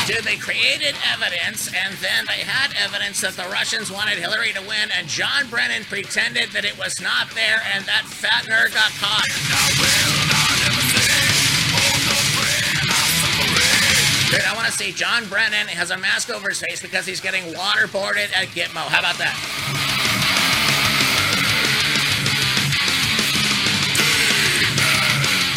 Dude, 0.05 0.25
they 0.25 0.35
created 0.35 0.95
evidence, 1.15 1.71
and 1.71 1.95
then 2.03 2.25
they 2.27 2.43
had 2.43 2.75
evidence 2.75 3.21
that 3.21 3.39
the 3.39 3.47
Russians 3.47 3.89
wanted 3.89 4.17
Hillary 4.17 4.51
to 4.51 4.61
win, 4.67 4.91
and 4.91 5.07
John 5.07 5.47
Brennan 5.49 5.85
pretended 5.85 6.51
that 6.51 6.65
it 6.65 6.77
was 6.77 6.99
not 6.99 7.31
there, 7.35 7.63
and 7.73 7.85
that 7.85 8.03
fat 8.03 8.43
nerd 8.51 8.73
got 8.75 8.91
caught. 8.99 10.16
Dude, 14.29 14.41
I 14.41 14.53
want 14.55 14.67
to 14.67 14.73
see 14.73 14.91
John 14.91 15.25
Brennan 15.29 15.67
has 15.67 15.89
a 15.89 15.97
mask 15.97 16.29
over 16.29 16.49
his 16.49 16.59
face 16.59 16.81
because 16.81 17.05
he's 17.05 17.21
getting 17.21 17.43
waterboarded 17.53 18.35
at 18.35 18.47
Gitmo. 18.49 18.81
How 18.81 18.99
about 18.99 19.17
that? 19.19 19.87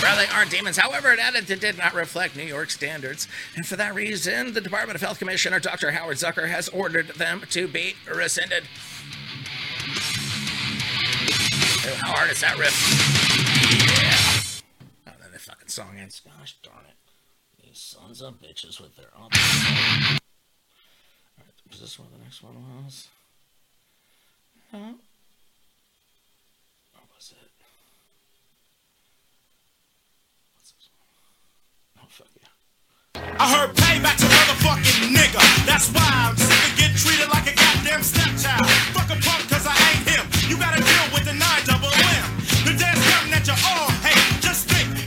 Well, 0.00 0.16
they 0.16 0.32
are 0.32 0.44
demons. 0.44 0.76
However, 0.76 1.12
it 1.12 1.18
added 1.18 1.50
it 1.50 1.60
did 1.60 1.78
not 1.78 1.94
reflect 1.94 2.36
New 2.36 2.44
York 2.44 2.70
standards. 2.70 3.26
And 3.56 3.66
for 3.66 3.74
that 3.76 3.92
reason, 3.94 4.54
the 4.54 4.60
Department 4.60 4.94
of 4.94 5.02
Health 5.02 5.18
Commissioner, 5.18 5.58
Dr. 5.58 5.90
Howard 5.90 6.16
Zucker, 6.16 6.48
has 6.48 6.68
ordered 6.68 7.08
them 7.08 7.42
to 7.50 7.66
be 7.66 7.96
rescinded. 8.08 8.64
How 11.98 12.12
hard 12.12 12.30
is 12.30 12.40
that 12.40 12.56
riff? 12.56 12.72
Yeah. 15.06 15.12
Oh, 15.12 15.16
then 15.20 15.32
the 15.32 15.38
fucking 15.38 15.68
song 15.68 15.98
ends. 15.98 16.22
Gosh 16.24 16.56
sons 18.14 18.22
of 18.22 18.40
bitches 18.40 18.80
with 18.80 18.96
their 18.96 19.10
own. 19.16 19.28
Alright, 19.30 20.20
is 21.70 21.80
this 21.80 21.96
where 21.98 22.08
the 22.10 22.18
next 22.24 22.42
one 22.42 22.54
was? 22.84 23.08
No. 24.72 24.78
What 24.78 24.94
was 27.14 27.30
it? 27.30 27.36
What's 30.56 30.72
this 30.72 30.88
one? 30.98 31.06
Oh, 32.02 32.06
fuck 32.08 32.26
yeah. 32.34 32.48
I 33.38 33.46
heard 33.54 33.76
payback's 33.76 34.22
a 34.22 34.26
motherfucker. 34.26 34.82
fucking 34.82 35.14
nigga. 35.14 35.40
That's 35.66 35.88
why 35.92 36.02
I'm 36.02 36.36
sick 36.36 36.50
of 36.50 36.76
getting 36.78 36.96
treated 36.96 37.28
like 37.28 37.46
a 37.46 37.54
goddamn 37.54 38.02
stepchild. 38.02 38.66
Fuck 38.90 39.06
a 39.06 39.14
punk 39.22 39.46
cause 39.46 39.66
I 39.66 39.76
ain't 39.86 40.02
him. 40.08 40.26
You 40.50 40.58
gotta 40.58 40.82
deal 40.82 41.06
with 41.14 41.26
the 41.26 41.34
nine 41.34 41.62
double 41.64 41.92
M. 41.94 42.26
The 42.66 42.72
day's 42.74 42.98
coming 43.06 43.30
that 43.30 43.46
you 43.46 43.54
all 43.54 43.90
hate. 44.02 44.19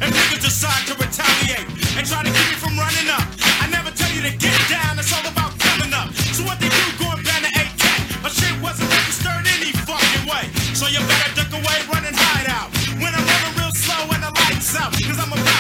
If 0.03 0.12
niggas 0.12 0.43
decide 0.43 0.83
to 0.91 0.95
retaliate 1.00 1.63
and 1.95 2.03
try 2.03 2.27
to 2.27 2.31
keep 2.31 2.48
me 2.51 2.57
from 2.60 2.75
running 2.75 3.07
up. 3.07 3.24
I 3.63 3.72
never 3.72 3.88
tell 3.91 4.12
you 4.12 4.19
to 4.27 4.36
get 4.36 4.51
down, 4.67 5.00
it's 5.00 5.15
all 5.15 5.24
about 5.24 5.55
coming 5.63 5.95
up. 5.95 6.12
So 6.36 6.43
what 6.43 6.60
they 6.60 6.67
do, 6.67 6.83
go 7.00 7.07
and 7.15 7.24
ban 7.24 7.39
the 7.39 7.51
AK. 7.55 8.19
My 8.19 8.27
shit 8.27 8.51
wasn't 8.60 8.91
registered 8.91 9.48
any 9.48 9.72
fucking 9.88 10.27
way. 10.27 10.51
So 10.75 10.91
you 10.91 11.00
better 11.07 11.31
duck 11.39 11.55
away, 11.55 11.77
run 11.88 12.03
and 12.03 12.17
hide 12.19 12.51
out. 12.51 12.67
When 13.00 13.15
I'm 13.15 13.24
running 13.24 13.55
real 13.55 13.72
slow 13.72 14.03
and 14.12 14.24
the 14.27 14.31
lights 14.43 14.75
out. 14.75 14.91
Cause 14.91 15.19
I'm 15.24 15.31
about 15.31 15.52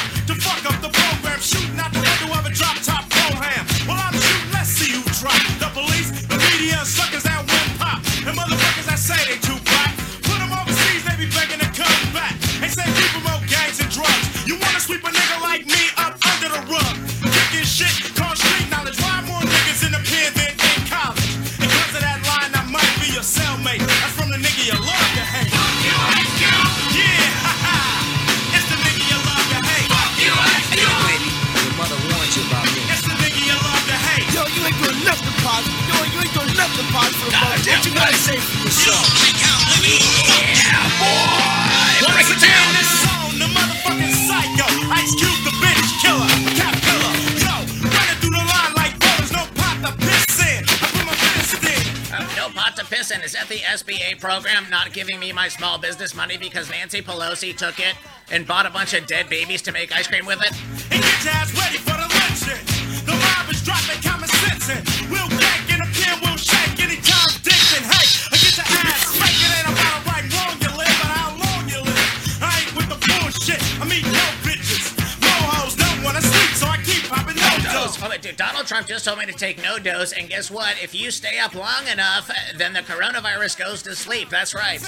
business 56.03 56.17
money 56.17 56.35
because 56.35 56.69
Nancy 56.69 57.01
Pelosi 57.01 57.55
took 57.55 57.79
it 57.79 57.95
and 58.29 58.45
bought 58.45 58.65
a 58.65 58.69
bunch 58.69 58.93
of 58.93 59.07
dead 59.07 59.29
babies 59.29 59.61
to 59.61 59.71
make 59.71 59.95
ice 59.95 60.05
cream 60.05 60.25
with 60.25 60.41
it? 60.43 60.51
And 60.91 60.99
get 60.99 61.23
your 61.23 61.31
ass 61.31 61.47
ready 61.55 61.79
for 61.79 61.95
the 61.95 62.03
lynching. 62.11 62.59
The 63.07 63.15
mob 63.15 63.47
is 63.47 63.63
dropping 63.63 64.03
common 64.03 64.27
sense 64.27 64.67
in. 64.67 64.83
We'll 65.07 65.31
crack 65.31 65.63
in 65.71 65.79
a 65.79 65.87
pin, 65.95 66.19
we'll 66.19 66.35
shake 66.35 66.75
anytime 66.83 67.31
Dixon. 67.39 67.87
Hey, 67.87 68.03
I 68.03 68.35
get 68.35 68.51
your 68.51 68.67
ass 68.83 69.15
smacked. 69.15 69.39
It 69.47 69.51
ain't 69.55 69.71
about 69.71 69.99
right 70.11 70.27
wrong 70.27 70.55
you 70.59 70.71
live, 70.75 70.97
but 70.99 71.11
how 71.15 71.31
long 71.39 71.63
you 71.71 71.79
live. 71.87 72.11
I 72.43 72.51
ain't 72.51 72.75
with 72.75 72.89
the 72.91 72.99
bullshit. 72.99 73.63
I 73.79 73.87
mean, 73.87 74.03
no 74.03 74.25
bitches. 74.43 74.91
No 75.23 75.31
hoes 75.55 75.79
don't 75.79 76.03
wanna 76.03 76.19
sleep, 76.19 76.51
so 76.59 76.67
I 76.67 76.83
keep 76.83 77.07
popping 77.07 77.39
no 77.39 77.47
Dose. 77.63 77.95
dose. 77.95 78.03
Oh, 78.03 78.11
dude, 78.19 78.35
Donald 78.35 78.67
Trump 78.67 78.91
just 78.91 79.07
told 79.07 79.23
me 79.23 79.25
to 79.25 79.31
take 79.31 79.63
NoDoz, 79.63 80.11
and 80.19 80.27
guess 80.27 80.51
what? 80.51 80.75
If 80.83 80.91
you 80.91 81.11
stay 81.15 81.39
up 81.39 81.55
long 81.55 81.87
enough, 81.87 82.27
then 82.59 82.73
the 82.75 82.83
coronavirus 82.83 83.55
goes 83.55 83.79
to 83.87 83.95
sleep. 83.95 84.27
That's 84.27 84.53
right. 84.53 84.83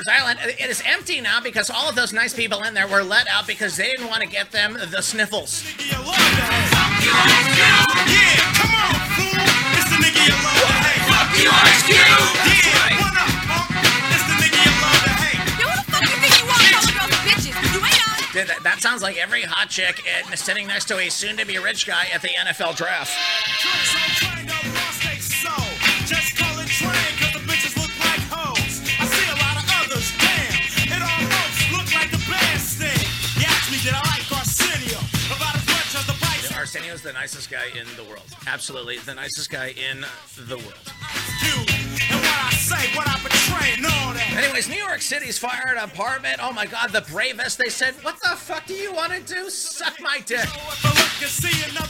Rikers 0.00 0.08
Island, 0.08 0.38
it 0.58 0.70
is 0.70 0.82
empty 0.86 1.20
now 1.20 1.40
because 1.40 1.70
all 1.70 1.88
of 1.88 1.94
those 1.94 2.12
nice 2.12 2.34
people 2.34 2.62
in 2.62 2.74
there 2.74 2.88
were 2.88 3.02
let 3.02 3.28
out 3.28 3.46
because 3.46 3.76
they 3.76 3.86
didn't 3.86 4.06
want 4.08 4.22
to 4.22 4.28
get 4.28 4.50
them 4.50 4.74
the 4.74 5.02
sniffles. 5.02 5.62
That, 18.32 18.60
that 18.62 18.78
sounds 18.80 19.02
like 19.02 19.18
every 19.18 19.42
hot 19.42 19.68
chick 19.68 20.00
uh, 20.06 20.36
sitting 20.36 20.68
next 20.68 20.86
to 20.86 20.98
a 20.98 21.10
soon-to-be 21.10 21.58
rich 21.58 21.86
guy 21.86 22.06
at 22.14 22.22
the 22.22 22.28
NFL 22.28 22.76
draft. 22.76 23.10
Bison. 36.72 36.82
Arsenio's 36.82 37.02
the 37.02 37.12
nicest 37.12 37.50
guy 37.50 37.66
in 37.78 37.86
the 37.96 38.04
world. 38.04 38.24
Absolutely, 38.46 38.98
the 38.98 39.14
nicest 39.14 39.50
guy 39.50 39.68
in 39.68 40.04
the 40.48 40.56
world. 40.56 40.92
And 42.10 42.20
what 42.20 42.38
I 42.44 42.50
say, 42.52 42.96
what 42.96 43.08
I 43.08 43.20
betray, 43.22 43.74
and 43.76 43.86
all 43.86 44.14
that. 44.14 44.34
Anyways, 44.36 44.68
New 44.68 44.76
York 44.76 45.02
City's 45.02 45.38
fire 45.38 45.74
department. 45.74 46.38
Oh 46.40 46.52
my 46.52 46.66
God, 46.66 46.90
the 46.90 47.02
bravest. 47.02 47.58
They 47.58 47.68
said, 47.68 47.94
"What 48.02 48.16
the 48.22 48.36
fuck 48.36 48.66
do 48.66 48.74
you 48.74 48.92
want 48.92 49.12
to 49.12 49.20
do? 49.20 49.50
Suck 49.50 50.00
my 50.00 50.20
dick." 50.20 50.48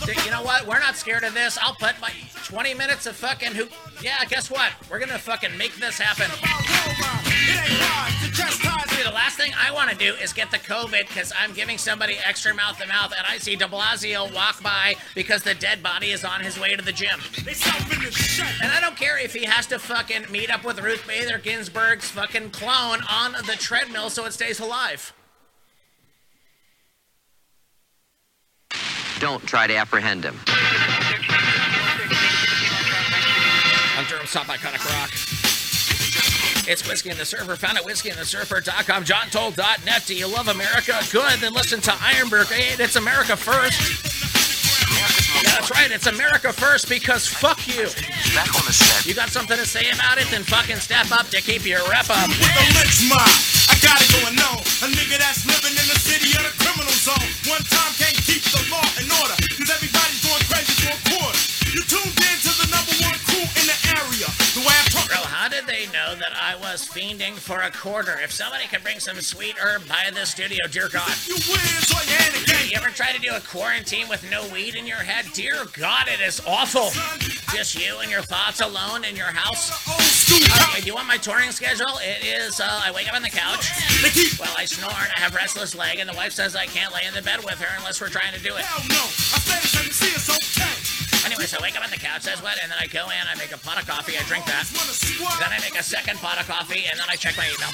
Dude, 0.07 0.25
You 0.25 0.31
know 0.33 0.43
what? 0.43 0.67
We're 0.67 0.81
not 0.81 0.97
scared 0.97 1.23
of 1.25 1.35
this. 1.35 1.57
I'll 1.63 1.75
put 1.75 2.01
my 2.01 2.11
20 2.45 2.75
minutes 2.75 3.07
of 3.07 3.15
fucking 3.17 3.53
who. 3.53 3.67
Yeah, 4.03 4.25
guess 4.25 4.51
what? 4.51 4.73
We're 4.91 4.99
gonna 4.99 5.19
fucking 5.19 5.57
make 5.57 5.75
this 5.77 5.99
happen. 5.99 6.27
Dude, 8.97 9.07
the 9.07 9.13
last 9.13 9.37
thing 9.37 9.53
I 9.59 9.71
want 9.73 9.91
to 9.91 9.97
do 9.97 10.15
is 10.15 10.33
get 10.33 10.51
the 10.51 10.59
COVID 10.59 11.07
because 11.09 11.33
I'm 11.39 11.53
giving 11.53 11.79
somebody 11.79 12.17
extra 12.25 12.55
mouth 12.55 12.79
to 12.79 12.87
mouth, 12.87 13.13
and 13.17 13.27
I 13.27 13.39
see 13.39 13.55
De 13.57 13.67
Blasio 13.67 14.33
walk 14.35 14.63
by 14.63 14.95
because 15.15 15.43
the 15.43 15.55
dead 15.55 15.83
body 15.83 16.11
is 16.11 16.25
on 16.25 16.41
his 16.41 16.59
way 16.59 16.75
to 16.75 16.83
the 16.83 16.93
gym. 16.93 17.19
And 18.63 18.71
I 18.73 18.81
don't 18.81 18.97
care 18.97 19.19
if 19.19 19.33
he 19.35 19.45
has 19.45 19.67
to 19.69 19.79
fucking 19.79 20.31
meet 20.31 20.51
up 20.51 20.65
with 20.65 20.81
Ruth 20.81 21.07
Bader 21.07 21.39
Ginsburg's 21.39 22.11
fucking 22.11 22.51
clone 22.51 23.01
on 23.09 23.33
the 23.47 23.57
treadmill 23.59 24.11
so 24.11 24.25
it 24.27 24.33
stays 24.33 24.61
alive. 24.61 25.13
Don't 29.21 29.47
try 29.47 29.67
to 29.67 29.77
apprehend 29.77 30.25
him. 30.25 30.35
I'm 33.99 34.07
Durham 34.07 34.27
Stop 34.27 34.47
Iconic 34.47 34.83
Rock. 34.99 35.11
It's 36.67 36.89
Whiskey 36.89 37.11
and 37.11 37.19
the 37.19 37.27
Surfer, 37.27 37.55
found 37.57 37.77
at 37.77 37.85
whiskeyandthesurfer.com, 37.85 39.05
johntold.net. 39.05 40.07
Do 40.07 40.15
you 40.15 40.27
love 40.27 40.49
America? 40.49 40.99
Good, 41.13 41.39
then 41.41 41.53
listen 41.53 41.83
to 41.83 41.91
Ironberg. 41.91 42.51
Hey, 42.51 42.83
it's 42.83 42.97
America 42.97 43.37
first. 43.37 44.20
Yeah, 45.41 45.57
that's 45.57 45.71
right, 45.73 45.91
it's 45.91 46.07
America 46.07 46.53
first 46.53 46.89
because 46.89 47.27
fuck 47.27 47.57
you. 47.67 47.89
Back 48.37 48.53
on 48.53 48.65
the 48.69 48.77
set. 48.77 49.07
You 49.09 49.15
got 49.15 49.31
something 49.33 49.57
to 49.57 49.65
say 49.65 49.89
about 49.89 50.21
it? 50.21 50.29
Then 50.29 50.45
fucking 50.45 50.77
step 50.77 51.09
up 51.11 51.29
to 51.33 51.41
keep 51.41 51.65
your 51.65 51.81
rep 51.89 52.13
up. 52.13 52.29
With 52.29 52.45
the 52.45 52.65
lynch 52.77 53.09
mob, 53.09 53.25
I 53.73 53.75
got 53.81 53.97
it 53.97 54.09
going 54.21 54.37
on. 54.37 54.61
A 54.85 54.87
nigga 54.93 55.17
that's 55.17 55.49
living 55.49 55.73
in 55.73 55.87
the 55.89 55.97
city 55.97 56.37
of 56.37 56.45
the 56.45 56.53
criminal 56.61 56.93
zone. 56.93 57.29
One 57.49 57.65
time 57.73 57.93
can't 57.97 58.17
keep 58.21 58.45
the 58.53 58.61
law 58.69 58.85
in 59.01 59.09
order, 59.09 59.37
cause 59.57 59.71
everybody's 59.73 60.21
going 60.21 60.45
crazy 60.45 60.77
for 60.85 60.93
a 60.93 61.01
quarter. 61.09 61.41
You 61.73 61.83
tuned 61.89 62.13
in 62.13 62.37
to 62.45 62.50
Bro, 65.11 65.27
how 65.27 65.49
did 65.49 65.67
they 65.67 65.87
know 65.87 66.15
that 66.15 66.31
I 66.39 66.55
was 66.55 66.87
fiending 66.87 67.35
for 67.35 67.61
a 67.61 67.71
quarter? 67.73 68.15
If 68.23 68.31
somebody 68.31 68.67
could 68.69 68.85
bring 68.85 69.01
some 69.01 69.21
sweet 69.21 69.57
herb 69.59 69.89
by 69.89 70.09
the 70.15 70.25
studio, 70.25 70.59
dear 70.71 70.89
God. 70.89 71.11
You 71.27 71.35
or 71.35 71.59
you 72.71 72.77
ever 72.77 72.91
try 72.91 73.11
to 73.11 73.19
do 73.19 73.35
a 73.35 73.41
quarantine 73.41 74.09
with 74.09 74.23
no 74.31 74.47
weed 74.55 74.77
in 74.77 74.87
your 74.87 75.03
head? 75.03 75.27
Dear 75.35 75.65
God, 75.73 76.07
it 76.07 76.21
is 76.21 76.41
awful. 76.47 76.91
Just 77.51 77.75
you 77.75 77.99
and 77.99 78.09
your 78.09 78.23
thoughts 78.23 78.61
alone 78.61 79.05
in 79.05 79.17
your 79.17 79.35
house. 79.35 79.83
Do 80.79 80.87
you 80.87 80.95
want 80.95 81.09
my 81.09 81.17
touring 81.17 81.51
schedule? 81.51 81.99
It 81.99 82.25
is, 82.25 82.61
uh, 82.61 82.83
I 82.85 82.93
wake 82.93 83.09
up 83.09 83.17
on 83.17 83.23
the 83.23 83.35
couch. 83.35 83.67
Well, 84.39 84.55
I 84.57 84.65
snore 84.65 84.95
and 84.95 85.11
I 85.17 85.21
have 85.21 85.35
restless 85.35 85.75
leg, 85.75 85.99
and 85.99 86.09
the 86.09 86.15
wife 86.15 86.33
says 86.33 86.55
I 86.55 86.67
can't 86.67 86.95
lay 86.95 87.03
in 87.09 87.15
the 87.15 87.23
bed 87.23 87.43
with 87.43 87.59
her 87.59 87.77
unless 87.79 88.01
we're 88.01 88.09
trying 88.15 88.33
to 88.35 88.41
do 88.41 88.55
it. 88.55 88.65
It 91.31 91.39
so 91.49 91.59
I 91.59 91.63
wake 91.63 91.77
up 91.77 91.85
on 91.85 91.91
the 91.91 91.97
couch, 91.97 92.23
says 92.23 92.43
what, 92.43 92.59
and 92.61 92.73
then 92.73 92.79
I 92.81 92.87
go 92.87 93.07
in, 93.07 93.23
I 93.31 93.37
make 93.39 93.53
a 93.55 93.59
pot 93.59 93.81
of 93.81 93.87
coffee, 93.87 94.19
I 94.19 94.23
drink 94.27 94.45
that. 94.47 94.67
Then 95.39 95.49
I 95.49 95.61
make 95.61 95.79
a 95.79 95.83
second 95.83 96.19
pot 96.19 96.41
of 96.41 96.47
coffee, 96.49 96.87
and 96.91 96.99
then 96.99 97.07
I 97.09 97.15
check 97.15 97.37
my 97.37 97.47
email. 97.47 97.71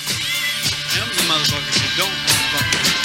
Them 0.92 1.08
motherfuckers 1.24 1.80
who 1.80 1.88
don't 1.96 2.95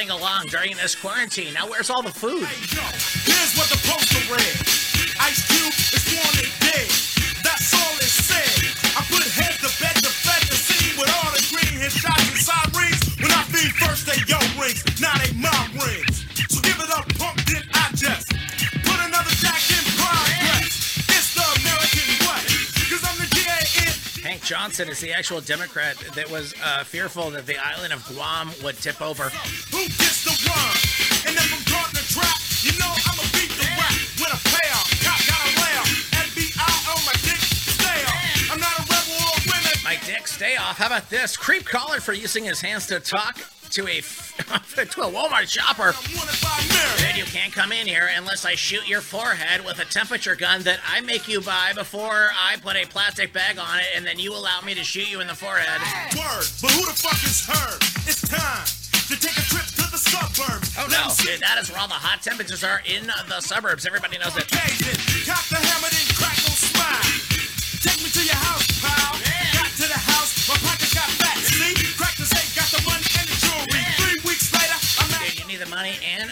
getting 0.00 0.18
along 0.18 0.46
during 0.46 0.74
this 0.76 0.94
quarantine. 0.94 1.52
Now, 1.52 1.68
where's 1.68 1.90
all 1.90 2.00
the 2.00 2.10
food? 2.10 2.46
Here's 2.46 3.54
what 3.58 3.68
the 3.68 3.76
poster 3.86 4.32
read. 4.32 4.56
Ice 5.20 5.46
Cube 5.46 5.74
is 5.92 6.16
wanted 6.16 6.50
dead. 6.60 7.09
Johnson 24.50 24.88
is 24.88 24.98
the 24.98 25.12
actual 25.12 25.40
Democrat 25.40 25.96
that 26.16 26.28
was 26.28 26.54
uh, 26.60 26.82
fearful 26.82 27.30
that 27.30 27.46
the 27.46 27.56
island 27.56 27.92
of 27.92 28.04
Guam 28.08 28.50
would 28.64 28.74
tip 28.78 29.00
over. 29.00 29.30
Who 29.70 29.86
gets 29.86 30.26
the 30.26 30.34
one? 30.50 30.74
And 31.22 31.38
then 31.38 31.46
from 31.46 31.62
Gardner 31.70 32.02
Trap, 32.10 32.34
you 32.66 32.74
know 32.74 32.90
I'ma 32.90 33.22
beat 33.30 33.54
the 33.54 33.62
rap 33.78 33.94
with 34.18 34.34
a 34.34 34.40
pair. 34.50 34.74
Cop 35.06 35.22
got 35.30 35.38
a. 35.46 35.70
FBI 36.18 36.66
on 36.90 36.98
my 37.06 37.14
dick, 37.22 37.38
stay 37.38 38.02
off. 38.02 38.50
I'm 38.50 38.58
not 38.58 38.74
a 38.74 38.82
rebel 38.90 39.22
or 39.22 39.38
a 39.38 39.42
women. 39.46 39.78
My 39.84 39.94
dick, 40.04 40.26
stay 40.26 40.56
off. 40.56 40.78
How 40.78 40.86
about 40.86 41.08
this? 41.08 41.36
Creep 41.36 41.64
caller 41.64 42.00
for 42.00 42.12
using 42.12 42.42
his 42.42 42.60
hands 42.60 42.88
to 42.88 42.98
talk 42.98 43.38
to 43.70 43.86
a 43.86 44.00
to 44.84 45.00
a 45.02 45.10
Walmart 45.10 45.48
shopper. 45.48 45.94
Dude, 46.98 47.16
you 47.16 47.24
can't 47.24 47.52
come 47.52 47.72
in 47.72 47.86
here 47.86 48.08
unless 48.16 48.44
I 48.44 48.54
shoot 48.54 48.88
your 48.88 49.00
forehead 49.00 49.64
with 49.64 49.78
a 49.78 49.84
temperature 49.84 50.34
gun 50.34 50.62
that 50.62 50.80
I 50.86 51.00
make 51.00 51.28
you 51.28 51.40
buy 51.40 51.72
before 51.74 52.30
I 52.34 52.56
put 52.62 52.76
a 52.76 52.86
plastic 52.86 53.32
bag 53.32 53.58
on 53.58 53.78
it, 53.78 53.86
and 53.94 54.04
then 54.04 54.18
you 54.18 54.32
allow 54.32 54.60
me 54.62 54.74
to 54.74 54.84
shoot 54.84 55.10
you 55.10 55.20
in 55.20 55.26
the 55.26 55.34
forehead. 55.34 55.80
Word, 56.18 56.46
but 56.62 56.70
who 56.72 56.86
the 56.86 56.96
fuck 56.96 57.22
is 57.22 57.46
her? 57.46 57.78
It's 58.08 58.22
time 58.26 58.66
to 59.10 59.16
take 59.18 59.38
a 59.38 59.46
trip 59.46 59.66
to 59.66 59.90
the 59.90 59.98
suburbs. 59.98 60.74
Oh 60.78 60.86
no, 60.90 61.10
dude, 61.22 61.40
that 61.40 61.58
is 61.58 61.70
where 61.70 61.80
all 61.80 61.88
the 61.88 61.94
hot 61.94 62.22
temperatures 62.22 62.64
are 62.64 62.82
in 62.86 63.06
the 63.06 63.40
suburbs. 63.40 63.86
Everybody 63.86 64.18
knows 64.18 64.36
it. 64.36 64.50
Cock 64.50 65.46
the 65.48 65.56
hammer, 65.62 65.90
then 65.90 66.10
smile. 66.58 67.02
Take 67.80 68.02
me 68.02 68.10
to 68.10 68.22
your 68.24 68.36
house, 68.36 68.59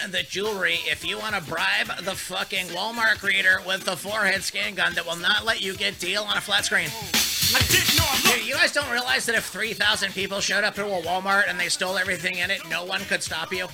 and 0.09 0.15
the 0.15 0.23
jewelry 0.23 0.79
if 0.87 1.05
you 1.05 1.19
want 1.19 1.35
to 1.35 1.41
bribe 1.41 1.87
the 2.01 2.15
fucking 2.15 2.65
Walmart 2.67 3.17
greeter 3.19 3.63
with 3.67 3.85
the 3.85 3.95
forehead 3.95 4.41
scan 4.41 4.73
gun 4.73 4.93
that 4.95 5.05
will 5.05 5.15
not 5.17 5.45
let 5.45 5.61
you 5.61 5.75
get 5.75 5.99
deal 5.99 6.23
on 6.23 6.35
a 6.35 6.41
flat 6.41 6.65
screen. 6.65 6.89
Dude, 8.23 8.47
you 8.47 8.55
guys 8.55 8.71
don't 8.71 8.89
realize 8.89 9.27
that 9.27 9.35
if 9.35 9.45
3,000 9.45 10.11
people 10.13 10.39
showed 10.39 10.63
up 10.63 10.73
to 10.75 10.85
a 10.85 11.01
Walmart 11.03 11.47
and 11.47 11.59
they 11.59 11.69
stole 11.69 11.97
everything 11.97 12.37
in 12.37 12.49
it, 12.49 12.67
no 12.69 12.83
one 12.85 13.01
could 13.01 13.21
stop 13.21 13.53
you? 13.53 13.67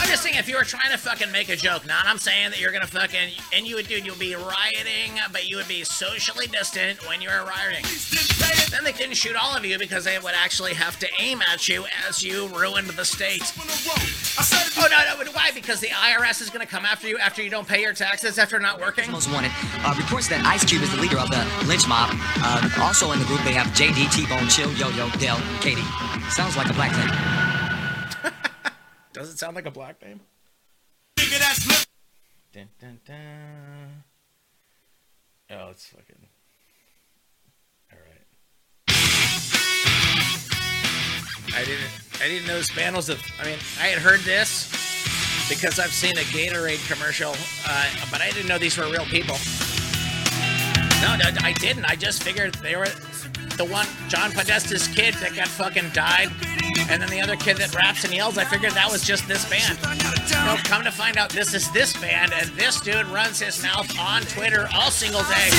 I'm 0.00 0.08
just 0.08 0.22
saying, 0.22 0.36
if 0.36 0.48
you 0.48 0.56
were 0.56 0.64
trying 0.64 0.90
to 0.90 0.98
fucking 0.98 1.30
make 1.30 1.50
a 1.50 1.56
joke, 1.56 1.86
not 1.86 2.06
I'm 2.06 2.18
saying 2.18 2.50
that 2.50 2.60
you're 2.60 2.72
gonna 2.72 2.86
fucking, 2.86 3.30
and 3.52 3.66
you 3.66 3.76
would, 3.76 3.86
dude, 3.86 4.06
you'll 4.06 4.16
be 4.16 4.34
rioting, 4.34 5.12
but 5.30 5.48
you 5.48 5.56
would 5.56 5.68
be 5.68 5.84
socially 5.84 6.46
distant 6.46 7.06
when 7.06 7.20
you 7.20 7.28
were 7.28 7.44
rioting. 7.44 7.84
Then 8.70 8.82
they 8.82 8.92
couldn't 8.92 9.14
shoot 9.14 9.36
all 9.36 9.54
of 9.54 9.64
you 9.64 9.78
because 9.78 10.04
they 10.04 10.18
would 10.18 10.34
actually 10.34 10.72
have 10.74 10.98
to 11.00 11.08
aim 11.20 11.42
at 11.52 11.68
you 11.68 11.84
as 12.08 12.22
you 12.22 12.48
ruined 12.48 12.88
the 12.88 13.04
state. 13.04 13.52
Oh, 14.78 14.88
no, 14.90 15.22
no, 15.24 15.32
why? 15.32 15.50
Because 15.54 15.80
the 15.80 15.88
IRS 15.88 16.40
is 16.40 16.48
gonna 16.48 16.66
come 16.66 16.86
after 16.86 17.06
you 17.06 17.18
after 17.18 17.42
you 17.42 17.50
don't 17.50 17.68
pay 17.68 17.82
your 17.82 17.92
taxes 17.92 18.38
after 18.38 18.58
not 18.58 18.80
working? 18.80 19.10
Most 19.10 19.30
wanted. 19.30 19.50
Uh, 19.84 19.94
reports 19.98 20.28
that 20.28 20.44
Ice 20.46 20.64
Cube 20.64 20.82
is 20.82 20.90
the 20.92 21.00
leader 21.00 21.18
of 21.18 21.30
the 21.30 21.44
lynch 21.66 21.86
mob. 21.86 22.08
Uh, 22.42 22.70
also 22.80 23.12
in 23.12 23.18
the 23.18 23.26
group, 23.26 23.42
they 23.42 23.52
have 23.52 23.66
JD, 23.68 24.10
T-Bone, 24.14 24.48
Chill, 24.48 24.72
Yo-Yo, 24.72 25.10
Dell, 25.18 25.40
Katie. 25.60 25.84
Sounds 26.30 26.56
like 26.56 26.70
a 26.70 26.74
black 26.74 26.92
name. 26.96 27.59
Does 29.20 29.28
it 29.28 29.38
sound 29.38 29.54
like 29.54 29.66
a 29.66 29.70
black 29.70 30.00
name? 30.00 30.18
nigga 31.16 31.38
that's 31.38 31.68
li- 31.68 31.84
Dun, 32.54 32.68
dun, 32.80 32.98
dun. 33.06 34.02
Oh, 35.50 35.68
it's 35.68 35.88
fucking. 35.88 36.16
All 37.92 37.98
right. 37.98 38.24
I 41.54 41.64
didn't. 41.66 41.90
I 42.22 42.28
didn't 42.28 42.46
know 42.48 42.96
was 42.96 43.10
a. 43.10 43.18
I 43.38 43.44
mean, 43.44 43.58
I 43.78 43.88
had 43.88 43.98
heard 43.98 44.20
this 44.20 44.70
because 45.50 45.78
I've 45.78 45.92
seen 45.92 46.16
a 46.16 46.22
Gatorade 46.32 46.90
commercial, 46.90 47.34
uh, 47.68 47.90
but 48.10 48.22
I 48.22 48.30
didn't 48.30 48.48
know 48.48 48.56
these 48.56 48.78
were 48.78 48.90
real 48.90 49.04
people. 49.04 49.36
No, 51.02 51.16
no, 51.16 51.28
I 51.42 51.54
didn't. 51.60 51.84
I 51.84 51.94
just 51.94 52.22
figured 52.22 52.54
they 52.54 52.74
were 52.74 52.88
the 53.58 53.66
one 53.66 53.86
John 54.08 54.30
Podesta's 54.30 54.88
kid 54.88 55.12
that 55.16 55.36
got 55.36 55.46
fucking 55.46 55.90
died, 55.90 56.30
and 56.88 57.00
then 57.02 57.08
the 57.10 57.20
other 57.20 57.36
kid 57.36 57.56
that 57.58 57.74
raps 57.74 58.04
and 58.04 58.12
yells. 58.14 58.38
I 58.38 58.44
figured 58.44 58.72
that 58.72 58.90
was 58.90 59.02
just 59.02 59.26
this 59.28 59.48
band. 59.48 59.78
No, 60.46 60.56
come 60.64 60.82
to 60.84 60.90
find 60.90 61.16
out, 61.16 61.30
this 61.30 61.54
is 61.54 61.70
this 61.72 61.96
band, 62.00 62.32
and 62.32 62.48
this 62.50 62.80
dude 62.80 63.06
runs 63.06 63.40
his 63.40 63.62
mouth 63.62 63.88
on 63.98 64.22
Twitter 64.22 64.68
all 64.74 64.90
single 64.90 65.22
day. 65.22 65.50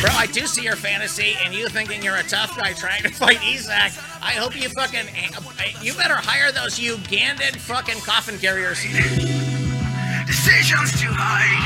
Bro, 0.00 0.10
I 0.12 0.26
do 0.32 0.46
see 0.46 0.62
your 0.62 0.76
fantasy, 0.76 1.36
and 1.44 1.54
you 1.54 1.68
thinking 1.68 2.02
you're 2.02 2.16
a 2.16 2.22
tough 2.22 2.56
guy 2.56 2.72
trying 2.72 3.02
to 3.02 3.10
fight 3.10 3.40
Isaac. 3.42 3.92
I 4.22 4.32
hope 4.32 4.56
you 4.56 4.68
fucking. 4.70 5.06
You 5.82 5.94
better 5.94 6.16
hire 6.16 6.52
those 6.52 6.78
Ugandan 6.78 7.56
fucking 7.56 8.00
coffin 8.00 8.38
carriers. 8.38 8.82
Decisions 10.26 10.92
to 11.00 11.06
hide. 11.10 11.60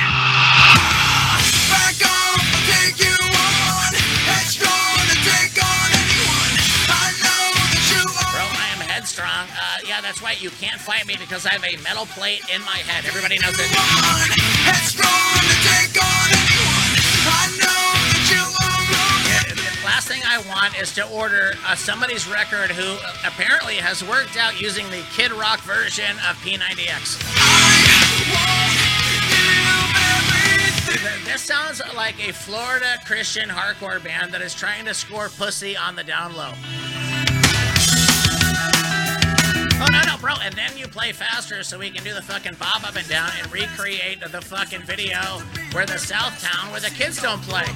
Back 1.70 2.00
off, 2.04 2.43
Headstrong. 9.14 9.46
Uh, 9.54 9.78
yeah, 9.86 10.00
that's 10.00 10.20
right. 10.20 10.42
You 10.42 10.50
can't 10.50 10.80
fight 10.80 11.06
me 11.06 11.14
because 11.16 11.46
I 11.46 11.50
have 11.50 11.62
a 11.62 11.80
metal 11.84 12.04
plate 12.06 12.42
in 12.52 12.60
my 12.62 12.78
head. 12.78 13.04
Everybody 13.06 13.38
knows. 13.38 13.54
That 13.54 13.70
last 19.84 20.08
thing 20.08 20.20
I 20.26 20.42
want 20.48 20.76
is 20.80 20.92
to 20.94 21.08
order 21.10 21.52
uh, 21.64 21.76
somebody's 21.76 22.26
record 22.26 22.72
who 22.72 22.98
apparently 23.24 23.76
has 23.76 24.02
worked 24.02 24.36
out 24.36 24.60
using 24.60 24.90
the 24.90 25.04
Kid 25.14 25.30
Rock 25.30 25.60
version 25.60 26.10
of 26.28 26.34
P90X. 26.42 27.22
This 31.24 31.40
sounds 31.40 31.80
like 31.94 32.18
a 32.26 32.32
Florida 32.32 32.98
Christian 33.06 33.48
hardcore 33.48 34.02
band 34.02 34.34
that 34.34 34.42
is 34.42 34.54
trying 34.54 34.84
to 34.86 34.94
score 34.94 35.28
pussy 35.28 35.76
on 35.76 35.94
the 35.94 36.02
down 36.02 36.34
low. 36.34 36.50
Oh 39.84 39.88
no 39.92 40.00
no 40.00 40.16
bro, 40.16 40.32
and 40.40 40.54
then 40.54 40.72
you 40.78 40.88
play 40.88 41.12
faster 41.12 41.62
so 41.62 41.78
we 41.78 41.90
can 41.90 42.02
do 42.02 42.14
the 42.14 42.22
fucking 42.22 42.54
bob 42.58 42.84
up 42.84 42.96
and 42.96 43.06
down 43.06 43.28
and 43.38 43.52
recreate 43.52 44.18
the 44.20 44.40
fucking 44.40 44.80
video 44.80 45.20
where 45.72 45.84
the 45.84 45.98
South 45.98 46.40
Town 46.40 46.72
where 46.72 46.80
the 46.80 46.88
kids 46.88 47.20
don't 47.20 47.42
play. 47.42 47.68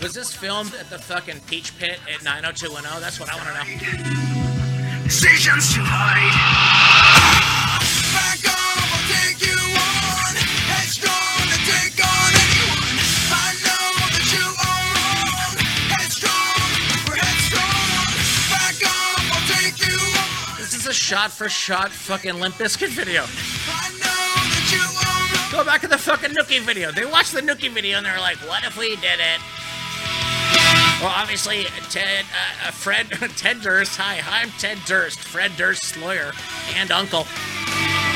Was 0.00 0.14
this 0.14 0.34
filmed 0.34 0.74
at 0.80 0.88
the 0.88 0.98
fucking 0.98 1.40
Peach 1.46 1.76
Pit 1.78 1.98
at 2.08 2.24
90210? 2.24 3.02
That's 3.02 3.20
what 3.20 3.28
I 3.28 3.36
want 3.36 3.48
to 3.48 3.54
know. 3.54 5.04
Decisions 5.04 5.74
to 5.74 5.80
hide. 5.84 7.61
A 20.92 20.94
shot 20.94 21.30
for 21.30 21.48
shot 21.48 21.90
fucking 21.90 22.38
Limp 22.38 22.54
Bizkit 22.56 22.90
video. 22.90 23.22
I 23.22 23.88
know 23.96 24.12
that 24.44 24.68
you 24.68 24.76
are 24.76 25.56
wrong. 25.56 25.64
Go 25.64 25.64
back 25.64 25.80
to 25.80 25.88
the 25.88 25.96
fucking 25.96 26.32
Nookie 26.32 26.60
video. 26.60 26.92
They 26.92 27.06
watched 27.06 27.32
the 27.32 27.40
Nookie 27.40 27.70
video 27.70 27.96
and 27.96 28.04
they're 28.04 28.20
like, 28.20 28.36
what 28.46 28.62
if 28.62 28.76
we 28.76 28.96
did 28.96 29.18
it? 29.18 29.40
Well, 31.00 31.10
obviously, 31.16 31.64
Ted, 31.88 32.26
uh, 32.26 32.68
uh, 32.68 32.70
Fred, 32.72 33.08
Ted 33.38 33.62
Durst. 33.62 33.96
Hi, 33.96 34.20
I'm 34.28 34.50
Ted 34.58 34.76
Durst, 34.84 35.18
Fred 35.18 35.52
Durst's 35.56 35.96
lawyer 35.96 36.32
and 36.74 36.90
uncle. 36.90 37.26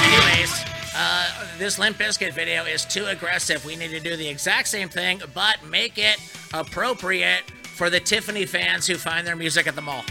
Anyways, 0.02 0.62
uh, 0.94 1.46
this 1.56 1.78
Limp 1.78 1.96
Bizkit 1.96 2.34
video 2.34 2.64
is 2.64 2.84
too 2.84 3.06
aggressive. 3.06 3.64
We 3.64 3.76
need 3.76 3.92
to 3.92 4.00
do 4.00 4.16
the 4.16 4.28
exact 4.28 4.68
same 4.68 4.90
thing, 4.90 5.22
but 5.32 5.64
make 5.64 5.96
it 5.96 6.18
appropriate 6.52 7.50
for 7.62 7.88
the 7.88 8.00
Tiffany 8.00 8.44
fans 8.44 8.86
who 8.86 8.96
find 8.96 9.26
their 9.26 9.36
music 9.36 9.66
at 9.66 9.76
the 9.76 9.82
mall. 9.82 10.04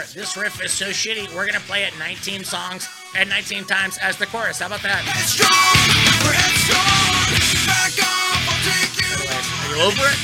This 0.00 0.36
riff 0.36 0.60
is 0.64 0.72
so 0.72 0.86
shitty. 0.86 1.32
We're 1.36 1.46
gonna 1.46 1.60
play 1.60 1.84
it 1.84 1.96
19 2.00 2.42
songs 2.42 2.88
and 3.16 3.30
19 3.30 3.64
times 3.64 3.96
as 3.98 4.16
the 4.16 4.26
chorus. 4.26 4.58
How 4.58 4.66
about 4.66 4.82
that? 4.82 5.04
Are 9.62 9.76
you 9.76 9.82
over 9.82 10.02
it? 10.02 10.18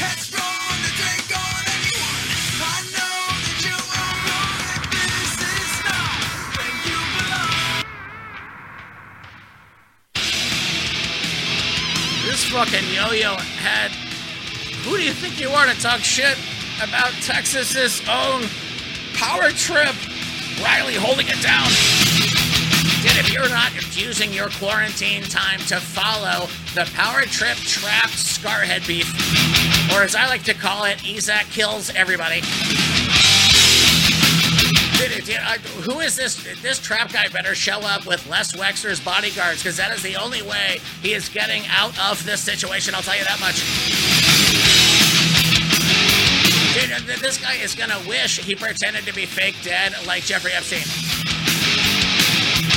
This 12.26 12.44
fucking 12.50 12.88
yo-yo 12.92 13.36
head. 13.36 13.92
Who 14.84 14.96
do 14.96 15.02
you 15.04 15.12
think 15.12 15.38
you 15.40 15.50
are 15.50 15.66
to 15.66 15.80
talk 15.80 16.00
shit 16.00 16.36
about 16.82 17.12
Texas's 17.22 18.00
own 18.08 18.42
power 19.20 19.50
trip? 19.50 19.94
Riley 20.64 20.94
holding 20.94 21.28
it 21.28 21.40
down. 21.42 21.68
Dude, 23.02 23.16
if 23.16 23.32
you're 23.32 23.48
not 23.48 23.70
using 23.96 24.32
your 24.32 24.48
quarantine 24.48 25.22
time 25.22 25.60
to 25.68 25.78
follow 25.78 26.48
the 26.74 26.90
power 26.94 27.22
trip 27.22 27.56
trap 27.58 28.08
scarhead 28.10 28.86
beef, 28.86 29.08
or 29.92 30.02
as 30.02 30.14
I 30.14 30.26
like 30.26 30.42
to 30.44 30.54
call 30.54 30.84
it, 30.84 31.04
Isaac 31.06 31.46
kills 31.50 31.90
everybody. 31.94 32.40
Dude, 35.00 35.30
uh, 35.36 35.58
who 35.82 36.00
is 36.00 36.16
this? 36.16 36.36
This 36.60 36.78
trap 36.78 37.12
guy 37.12 37.28
better 37.28 37.54
show 37.54 37.80
up 37.80 38.06
with 38.06 38.26
Les 38.28 38.52
Wexner's 38.52 39.00
bodyguards, 39.00 39.62
because 39.62 39.76
that 39.76 39.92
is 39.92 40.02
the 40.02 40.16
only 40.16 40.42
way 40.42 40.80
he 41.02 41.14
is 41.14 41.28
getting 41.28 41.62
out 41.68 41.98
of 42.10 42.24
this 42.24 42.40
situation. 42.42 42.94
I'll 42.94 43.02
tell 43.02 43.16
you 43.16 43.24
that 43.24 43.40
much. 43.40 44.09
This 46.80 47.36
guy 47.36 47.56
is 47.56 47.74
gonna 47.74 48.00
wish 48.08 48.38
he 48.38 48.54
pretended 48.54 49.04
to 49.04 49.12
be 49.12 49.26
fake 49.26 49.54
dead 49.62 49.92
like 50.06 50.24
Jeffrey 50.24 50.52
Epstein. 50.52 50.80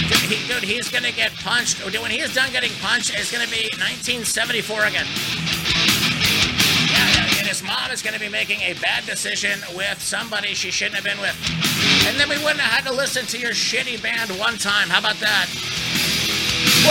Dude, 0.09 0.29
he, 0.29 0.45
dude, 0.45 0.63
he's 0.63 0.89
gonna 0.89 1.13
get 1.13 1.31
punched. 1.35 1.79
Dude, 1.79 2.01
when 2.01 2.11
he 2.11 2.19
is 2.19 2.33
done 2.33 2.51
getting 2.51 2.71
punched, 2.81 3.17
it's 3.17 3.31
gonna 3.31 3.47
be 3.47 3.71
1974 3.79 4.91
again. 4.91 5.05
Yeah, 6.91 7.39
and 7.39 7.47
his 7.47 7.63
mom 7.63 7.91
is 7.91 8.01
gonna 8.01 8.19
be 8.19 8.27
making 8.27 8.59
a 8.61 8.73
bad 8.83 9.05
decision 9.05 9.61
with 9.73 10.01
somebody 10.01 10.53
she 10.53 10.69
shouldn't 10.69 10.95
have 10.95 11.05
been 11.05 11.21
with. 11.21 11.39
And 12.05 12.19
then 12.19 12.27
we 12.27 12.35
wouldn't 12.43 12.59
have 12.59 12.83
had 12.83 12.89
to 12.91 12.93
listen 12.93 13.25
to 13.27 13.39
your 13.39 13.51
shitty 13.51 14.03
band 14.03 14.31
one 14.37 14.57
time. 14.57 14.89
How 14.89 14.99
about 14.99 15.19
that? 15.21 15.47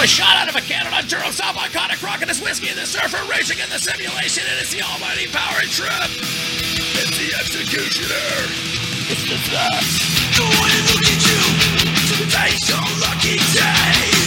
Was 0.01 0.09
shot 0.09 0.37
out 0.37 0.49
of 0.49 0.57
a 0.57 0.65
cannon 0.65 0.95
on 0.95 1.07
Durham 1.09 1.33
South 1.33 1.57
iconic 1.57 2.03
rock 2.03 2.23
and 2.23 2.31
his 2.31 2.41
whiskey 2.41 2.69
and 2.69 2.79
the 2.79 2.87
surfer 2.87 3.21
racing 3.31 3.59
in 3.59 3.69
the 3.69 3.79
simulation. 3.79 4.45
It 4.49 4.63
is 4.63 4.73
the 4.73 4.81
almighty 4.81 5.27
power 5.29 5.61
trip. 5.69 6.42
The 7.23 7.35
executioner. 7.39 8.51
It's 9.09 9.23
the 9.23 9.39
facts. 9.49 10.37
Go 10.37 10.43
on 10.43 10.71
and 10.75 10.87
look 10.91 11.07
at 11.07 11.23
you. 11.23 11.39
Today's 12.19 12.69
your 12.69 12.83
lucky 12.99 13.39
day. 13.55 14.22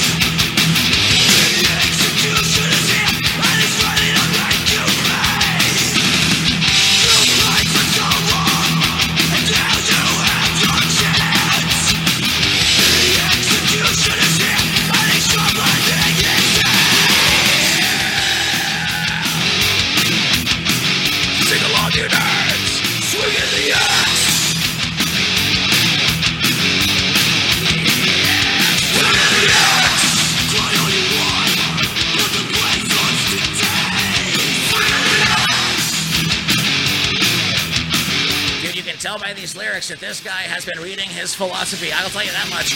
Tell 39.06 39.20
by 39.20 39.34
these 39.34 39.56
lyrics 39.56 39.90
that 39.90 40.00
this 40.00 40.20
guy 40.20 40.42
has 40.50 40.66
been 40.66 40.80
reading 40.80 41.08
his 41.08 41.36
philosophy. 41.36 41.92
I'll 41.94 42.10
tell 42.10 42.24
you 42.24 42.32
that 42.32 42.50
much. 42.50 42.74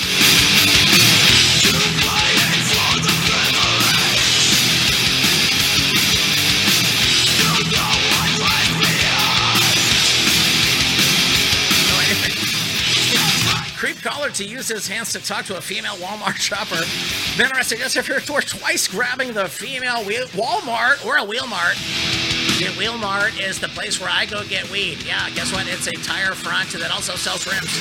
Creep 13.76 14.00
caller 14.04 14.30
to 14.30 14.46
use 14.46 14.68
his 14.68 14.88
hands 14.88 15.12
to 15.14 15.20
talk 15.20 15.46
to 15.46 15.58
a 15.58 15.62
female 15.62 15.96
Walmart 15.96 16.36
shopper. 16.36 16.86
Then 17.38 17.52
arrested 17.54 17.80
yes 17.80 17.96
if 17.96 18.08
you're 18.08 18.20
twice 18.42 18.88
grabbing 18.88 19.34
the 19.34 19.48
female 19.50 20.04
Walmart 20.04 21.04
or 21.08 21.18
a 21.18 21.24
Wheelmart. 21.24 22.19
Yeah, 22.60 22.68
Wheelmart 22.72 23.40
is 23.40 23.58
the 23.58 23.70
place 23.70 24.02
where 24.02 24.10
I 24.10 24.26
go 24.26 24.44
get 24.44 24.70
weed. 24.70 25.02
Yeah, 25.04 25.30
guess 25.30 25.54
what? 25.54 25.66
It's 25.66 25.88
a 25.88 25.94
tire 25.94 26.34
front 26.34 26.74
that 26.74 26.92
also 26.92 27.16
sells 27.16 27.48
rims. 27.48 27.72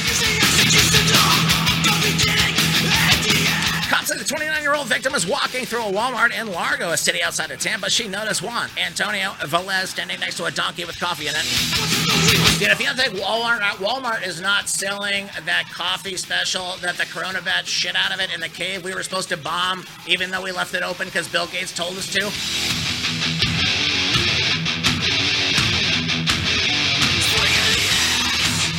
Cops 3.91 4.07
say 4.07 4.17
the 4.17 4.25
29 4.25 4.62
year 4.62 4.75
old 4.77 4.87
victim 4.87 5.17
is 5.17 5.27
walking 5.27 5.64
through 5.64 5.83
a 5.83 5.91
Walmart 5.91 6.33
in 6.33 6.53
Largo, 6.53 6.91
a 6.91 6.97
city 6.97 7.25
outside 7.25 7.51
of 7.51 7.59
Tampa. 7.59 7.91
She 7.91 8.07
noticed 8.07 8.41
Juan 8.41 8.69
Antonio 8.79 9.31
Velez 9.41 9.88
standing 9.88 10.21
next 10.21 10.37
to 10.37 10.45
a 10.45 10.51
donkey 10.53 10.85
with 10.85 11.01
coffee 11.01 11.27
in 11.27 11.35
it. 11.35 12.59
Dude, 12.61 12.71
if 12.71 12.79
you 12.79 12.87
don't 12.87 12.97
think 12.97 13.14
Walmart, 13.14 13.61
uh, 13.61 13.75
Walmart 13.85 14.25
is 14.25 14.41
not 14.41 14.69
selling 14.69 15.29
that 15.45 15.64
coffee 15.73 16.17
special 16.17 16.77
that 16.83 16.97
the 16.97 17.07
Corona 17.07 17.43
bat 17.43 17.67
shit 17.67 17.97
out 17.97 18.14
of 18.14 18.21
it 18.21 18.33
in 18.33 18.38
the 18.41 18.49
cave 18.49 18.85
we 18.85 18.95
were 18.95 19.03
supposed 19.03 19.29
to 19.31 19.37
bomb, 19.37 19.85
even 20.07 20.31
though 20.31 20.43
we 20.43 20.53
left 20.53 20.73
it 20.75 20.85
open 20.85 21.07
because 21.07 21.27
Bill 21.27 21.49
Gates 21.49 21.75
told 21.75 21.97
us 21.97 22.07
to. 22.12 22.98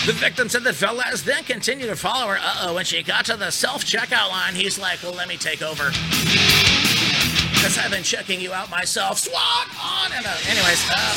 The 0.09 0.15
victim 0.15 0.49
said 0.49 0.63
that 0.63 0.73
Velez 0.73 1.23
then 1.23 1.43
continued 1.43 1.85
to 1.85 1.95
follow 1.95 2.29
her. 2.29 2.39
Uh 2.41 2.61
oh, 2.61 2.73
when 2.73 2.83
she 2.83 3.03
got 3.03 3.25
to 3.25 3.37
the 3.37 3.51
self 3.51 3.85
checkout 3.85 4.29
line, 4.29 4.55
he's 4.55 4.79
like, 4.79 5.03
Well, 5.03 5.13
let 5.13 5.27
me 5.27 5.37
take 5.37 5.61
over. 5.61 5.91
Because 7.53 7.77
I've 7.77 7.91
been 7.91 8.01
checking 8.01 8.41
you 8.41 8.51
out 8.51 8.71
myself. 8.71 9.19
Swat 9.19 9.67
on! 9.79 10.11
And, 10.11 10.25
uh, 10.25 10.35
anyways, 10.49 10.83
uh, 10.89 11.15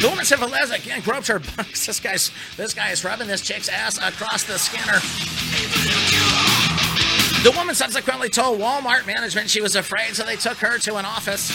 the 0.00 0.08
woman 0.08 0.24
said 0.24 0.38
Velez 0.38 0.72
again 0.72 1.00
groped 1.00 1.26
her 1.26 1.40
buttocks. 1.40 1.84
This 1.88 1.98
guy's, 1.98 2.30
this 2.56 2.72
guy 2.74 2.92
is 2.92 3.04
rubbing 3.04 3.26
this 3.26 3.40
chick's 3.40 3.68
ass 3.68 3.98
across 3.98 4.44
the 4.44 4.56
scanner. 4.56 5.00
The 7.42 7.50
woman 7.58 7.74
subsequently 7.74 8.28
told 8.28 8.60
Walmart 8.60 9.04
management 9.04 9.50
she 9.50 9.60
was 9.60 9.74
afraid, 9.74 10.14
so 10.14 10.22
they 10.22 10.36
took 10.36 10.58
her 10.58 10.78
to 10.78 10.94
an 10.94 11.04
office. 11.04 11.50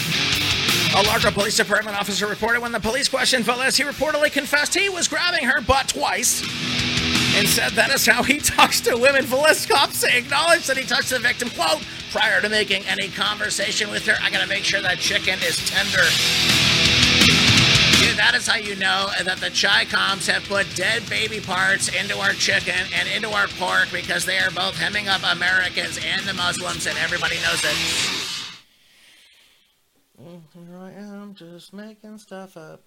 A 0.96 1.02
Largo 1.02 1.30
Police 1.30 1.56
Department 1.56 1.96
officer 1.96 2.26
reported 2.26 2.60
when 2.60 2.72
the 2.72 2.80
police 2.80 3.08
questioned 3.08 3.44
Velez, 3.44 3.76
he 3.76 3.84
reportedly 3.84 4.32
confessed 4.32 4.74
he 4.74 4.88
was 4.88 5.06
grabbing 5.06 5.44
her 5.44 5.60
butt 5.60 5.88
twice 5.88 6.42
and 7.36 7.46
said 7.46 7.72
that 7.72 7.90
is 7.94 8.06
how 8.06 8.22
he 8.22 8.38
talks 8.38 8.80
to 8.80 8.96
women. 8.96 9.24
Velez 9.24 9.68
cops 9.68 10.02
acknowledged 10.02 10.66
that 10.66 10.76
he 10.76 10.84
touched 10.84 11.10
the 11.10 11.18
victim, 11.18 11.50
quote, 11.50 11.84
prior 12.10 12.40
to 12.40 12.48
making 12.48 12.84
any 12.86 13.08
conversation 13.08 13.90
with 13.90 14.06
her. 14.06 14.14
I 14.22 14.30
gotta 14.30 14.48
make 14.48 14.64
sure 14.64 14.80
that 14.80 14.98
chicken 14.98 15.38
is 15.44 15.56
tender. 15.68 16.02
Dude, 18.00 18.16
that 18.16 18.34
is 18.34 18.46
how 18.46 18.56
you 18.56 18.74
know 18.76 19.10
that 19.22 19.38
the 19.38 19.50
ChiComs 19.50 20.26
have 20.26 20.48
put 20.48 20.66
dead 20.74 21.08
baby 21.08 21.38
parts 21.38 21.88
into 21.88 22.18
our 22.18 22.32
chicken 22.32 22.86
and 22.94 23.08
into 23.08 23.28
our 23.30 23.46
pork 23.58 23.88
because 23.92 24.24
they 24.24 24.38
are 24.38 24.50
both 24.50 24.76
hemming 24.76 25.06
up 25.06 25.20
Americans 25.22 25.98
and 26.04 26.22
the 26.22 26.34
Muslims, 26.34 26.86
and 26.86 26.96
everybody 26.98 27.36
knows 27.36 27.62
it. 27.62 28.17
Here 30.66 30.78
I 30.78 30.90
am, 30.90 31.34
just 31.34 31.72
making 31.72 32.18
stuff 32.18 32.56
up. 32.56 32.80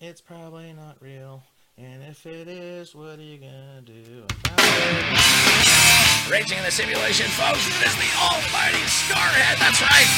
It's 0.00 0.20
probably 0.20 0.72
not 0.72 0.96
real. 1.00 1.42
And 1.78 2.02
if 2.02 2.26
it 2.26 2.48
is, 2.48 2.94
what 2.94 3.18
are 3.18 3.22
you 3.22 3.38
gonna 3.38 3.82
do 3.84 4.24
about 4.24 4.58
it? 4.58 6.30
Raging 6.30 6.58
in 6.58 6.64
the 6.64 6.70
simulation, 6.70 7.26
folks, 7.38 7.62
it 7.68 7.86
is 7.86 7.94
the 7.94 8.10
almighty 8.18 8.82
Scarhead, 8.90 9.58
that's 9.62 9.80
right! 9.80 10.10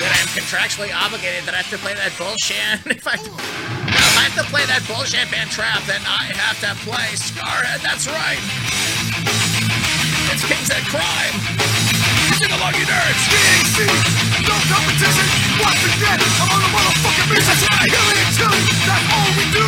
That 0.00 0.16
I'm 0.16 0.28
contractually 0.32 0.96
obligated 0.96 1.44
that 1.44 1.52
I 1.52 1.60
have 1.60 1.70
to 1.70 1.78
play 1.78 1.92
that 1.92 2.12
bullshit. 2.16 2.80
If 2.96 3.06
I, 3.06 3.20
if 3.20 4.16
I 4.16 4.22
have 4.24 4.36
to 4.40 4.48
play 4.48 4.64
that 4.64 4.80
bullshit 4.88 5.30
band 5.30 5.50
trap, 5.50 5.84
then 5.84 6.00
I 6.08 6.32
have 6.32 6.56
to 6.64 6.72
play 6.88 7.12
Scarhead, 7.20 7.84
that's 7.84 8.08
right! 8.08 8.40
It's 10.32 10.44
Kings 10.48 10.70
at 10.72 10.88
Crime! 10.88 11.36
Sing 12.40 12.50
along, 12.50 12.74
you 12.80 12.86
nerds! 12.88 14.33
no 14.48 14.56
competition. 14.68 15.26
Once 15.60 15.82
again, 15.88 16.20
I'm 16.20 16.50
on 16.52 16.60
the 16.60 16.70
motherfucking 16.74 17.28
mission. 17.32 17.48
That's 17.48 17.64
right. 17.64 17.88
Killing 17.88 18.18
and 18.20 18.32
chilling, 18.36 18.66
that's 18.84 19.06
all 19.14 19.30
we 19.38 19.44
do. 19.52 19.66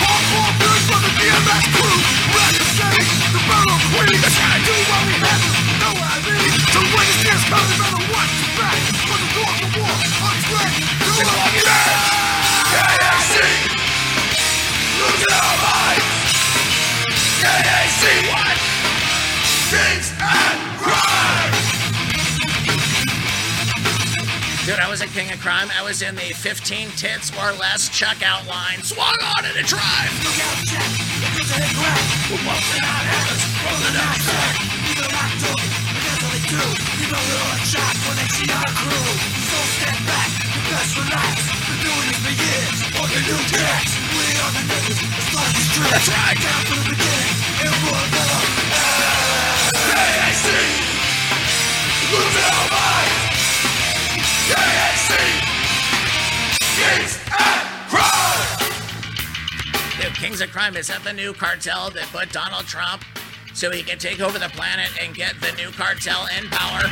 Hardcore 0.00 0.52
dudes 0.60 0.84
from 0.88 1.00
the 1.04 1.12
DMS 1.16 1.64
crew. 1.72 1.98
Representing 2.36 3.08
the 3.32 3.40
battle 3.48 3.74
of 3.74 3.82
Queens. 3.96 4.20
That's. 4.20 4.38
Do 4.60 4.76
what 4.76 5.02
we 5.08 5.14
have, 5.24 5.42
know 5.80 5.92
what 5.96 6.10
I 6.10 6.18
mean. 6.20 6.52
So 6.70 6.80
when 6.84 7.04
this 7.08 7.20
dance 7.24 7.44
comes, 7.48 7.64
no 7.70 7.76
matter 7.80 8.02
what, 8.12 8.28
you 8.36 8.46
back. 8.60 8.76
For 9.08 9.18
the 9.18 9.28
door 9.34 9.52
to 9.56 9.66
war, 9.80 9.88
on 9.88 10.36
track. 10.52 10.72
Do 11.00 11.12
what 11.16 11.48
we 11.56 11.60
have. 11.64 12.20
KAC. 12.70 13.34
Losing 15.00 15.32
our 15.32 15.56
minds. 15.64 16.08
KAC. 17.40 18.02
What? 18.28 18.56
Kings 19.70 20.08
and 20.20 20.60
Rhymes. 20.84 21.29
As 24.92 25.00
a 25.00 25.06
king 25.06 25.32
of 25.32 25.40
crime. 25.40 25.68
I 25.72 25.82
was 25.82 26.02
in 26.02 26.14
the 26.14 26.36
15 26.36 26.92
tits 26.92 27.32
or 27.32 27.52
less 27.56 27.88
checkout 27.88 28.44
line. 28.44 28.82
Swung 28.84 29.16
on 29.36 29.48
in 29.48 29.56
a 29.56 29.64
drive. 29.64 30.12
Look 30.20 30.36
out, 30.36 30.60
Jack. 30.68 30.84
It 31.24 31.32
a. 31.48 31.64
We're 32.28 32.44
out 32.44 32.60
out. 32.84 33.40
But 33.64 33.92
that's 33.96 34.26
they 36.28 36.44
do. 36.44 36.60
When 38.04 38.16
they 38.20 38.28
see 38.36 38.52
our 38.52 38.68
crew. 38.76 39.08
Step 39.80 39.96
back. 40.04 40.28
Relax. 40.68 41.36
Been 41.64 41.80
doing 41.80 42.12
for 42.20 42.34
years. 42.36 42.78
New 43.16 43.40
tracks. 43.48 43.92
We 44.12 44.28
are 44.44 44.52
the 44.52 44.64
the 45.72 46.04
right. 46.04 46.36
Down 46.36 46.62
from 46.68 46.84
the 46.84 47.00
beginning. 47.00 47.36
And 47.64 47.74
we'll 47.80 48.08
go. 48.12 48.28
KAC. 49.88 50.44
Losing 52.12 52.44
our 52.44 52.52
minds. 52.52 52.59
Kings 56.80 57.20
and 57.28 57.76
crime. 57.92 58.40
The 60.00 60.08
Kings 60.16 60.40
of 60.40 60.50
Crime 60.50 60.76
is 60.76 60.86
that 60.88 61.04
the 61.04 61.12
new 61.12 61.34
cartel 61.34 61.90
that 61.90 62.08
put 62.08 62.32
Donald 62.32 62.64
Trump 62.64 63.04
so 63.52 63.70
he 63.70 63.82
can 63.82 63.98
take 63.98 64.20
over 64.20 64.38
the 64.38 64.48
planet 64.48 64.88
and 64.98 65.14
get 65.14 65.38
the 65.40 65.52
new 65.60 65.70
cartel 65.72 66.26
in 66.38 66.48
power. 66.48 66.88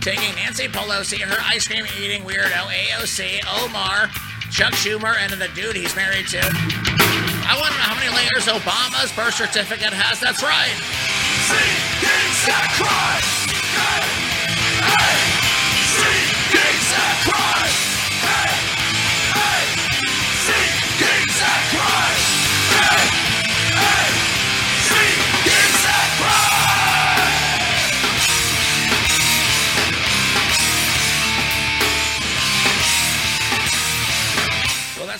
Taking 0.00 0.34
Nancy 0.34 0.66
Pelosi, 0.66 1.20
her 1.20 1.38
ice 1.46 1.68
cream 1.68 1.86
eating 2.00 2.22
weirdo, 2.22 2.50
AOC, 2.50 3.38
Omar, 3.62 4.08
Chuck 4.50 4.72
Schumer, 4.74 5.14
and 5.14 5.30
the 5.32 5.48
dude 5.54 5.76
he's 5.76 5.94
married 5.94 6.26
to. 6.28 6.42
I 6.42 7.54
want 7.54 7.70
to 7.70 7.78
know 7.78 7.86
how 7.86 7.94
many 7.94 8.10
layers 8.10 8.50
Obama's 8.50 9.14
birth 9.14 9.34
certificate 9.34 9.94
has. 9.94 10.18
That's 10.18 10.42
right. 10.42 10.74
See 11.46 11.70
kings 12.02 12.50
and 12.50 12.70
crime. 12.82 13.22
Hey, 13.78 14.10
hey. 14.90 15.39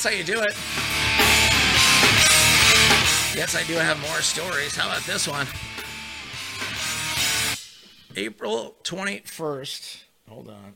That's 0.03 0.15
how 0.15 0.19
you 0.19 0.25
do 0.25 0.41
it. 0.41 0.55
Yes, 3.37 3.55
I 3.55 3.63
do 3.67 3.75
have 3.75 4.01
more 4.01 4.23
stories. 4.23 4.75
How 4.75 4.89
about 4.89 5.03
this 5.03 5.29
one? 5.29 5.47
April 8.17 8.77
21st. 8.83 10.05
Hold 10.27 10.49
on. 10.49 10.75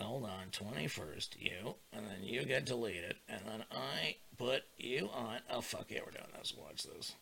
Hold 0.00 0.24
on. 0.24 0.50
21st. 0.50 1.28
You. 1.38 1.76
And 1.92 2.06
then 2.06 2.24
you 2.24 2.44
get 2.44 2.64
deleted. 2.64 3.14
And 3.28 3.40
then 3.46 3.64
I 3.70 4.16
put 4.36 4.64
you 4.78 5.10
on. 5.14 5.38
Oh, 5.48 5.60
fuck 5.60 5.86
yeah, 5.88 6.00
we're 6.04 6.10
doing 6.10 6.24
this. 6.36 6.52
Watch 6.56 6.82
this. 6.82 7.14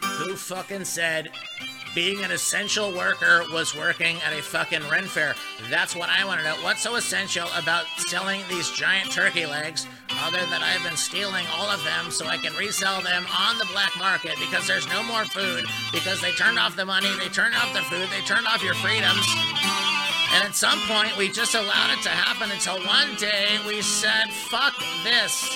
Who 0.00 0.36
fucking 0.36 0.84
said 0.84 1.28
being 1.94 2.24
an 2.24 2.30
essential 2.30 2.90
worker 2.92 3.44
was 3.52 3.76
working 3.76 4.16
at 4.26 4.32
a 4.32 4.42
fucking 4.42 4.82
Ren 4.90 5.04
fair? 5.04 5.34
That's 5.70 5.94
what 5.94 6.08
I 6.08 6.24
want 6.24 6.40
to 6.40 6.46
know. 6.46 6.56
What's 6.62 6.82
so 6.82 6.96
essential 6.96 7.48
about 7.56 7.86
selling 7.96 8.42
these 8.48 8.70
giant 8.70 9.10
turkey 9.10 9.46
legs 9.46 9.86
other 10.22 10.40
than 10.50 10.62
I've 10.62 10.82
been 10.82 10.96
stealing 10.96 11.46
all 11.52 11.70
of 11.70 11.82
them 11.84 12.10
so 12.10 12.26
I 12.26 12.36
can 12.36 12.54
resell 12.56 13.00
them 13.00 13.24
on 13.38 13.58
the 13.58 13.66
black 13.66 13.92
market 13.98 14.34
because 14.38 14.66
there's 14.66 14.88
no 14.88 15.02
more 15.02 15.24
food 15.24 15.64
because 15.92 16.20
they 16.20 16.32
turned 16.32 16.58
off 16.58 16.76
the 16.76 16.84
money, 16.84 17.10
they 17.18 17.28
turned 17.28 17.54
off 17.54 17.72
the 17.72 17.82
food, 17.82 18.08
they 18.10 18.24
turned 18.26 18.46
off 18.46 18.62
your 18.62 18.74
freedoms. 18.74 19.93
And 20.34 20.42
at 20.42 20.56
some 20.56 20.80
point, 20.88 21.16
we 21.16 21.28
just 21.28 21.54
allowed 21.54 21.96
it 21.96 22.02
to 22.02 22.08
happen 22.08 22.50
until 22.50 22.76
one 22.84 23.14
day 23.14 23.56
we 23.68 23.80
said, 23.82 24.32
fuck 24.50 24.74
this. 25.04 25.48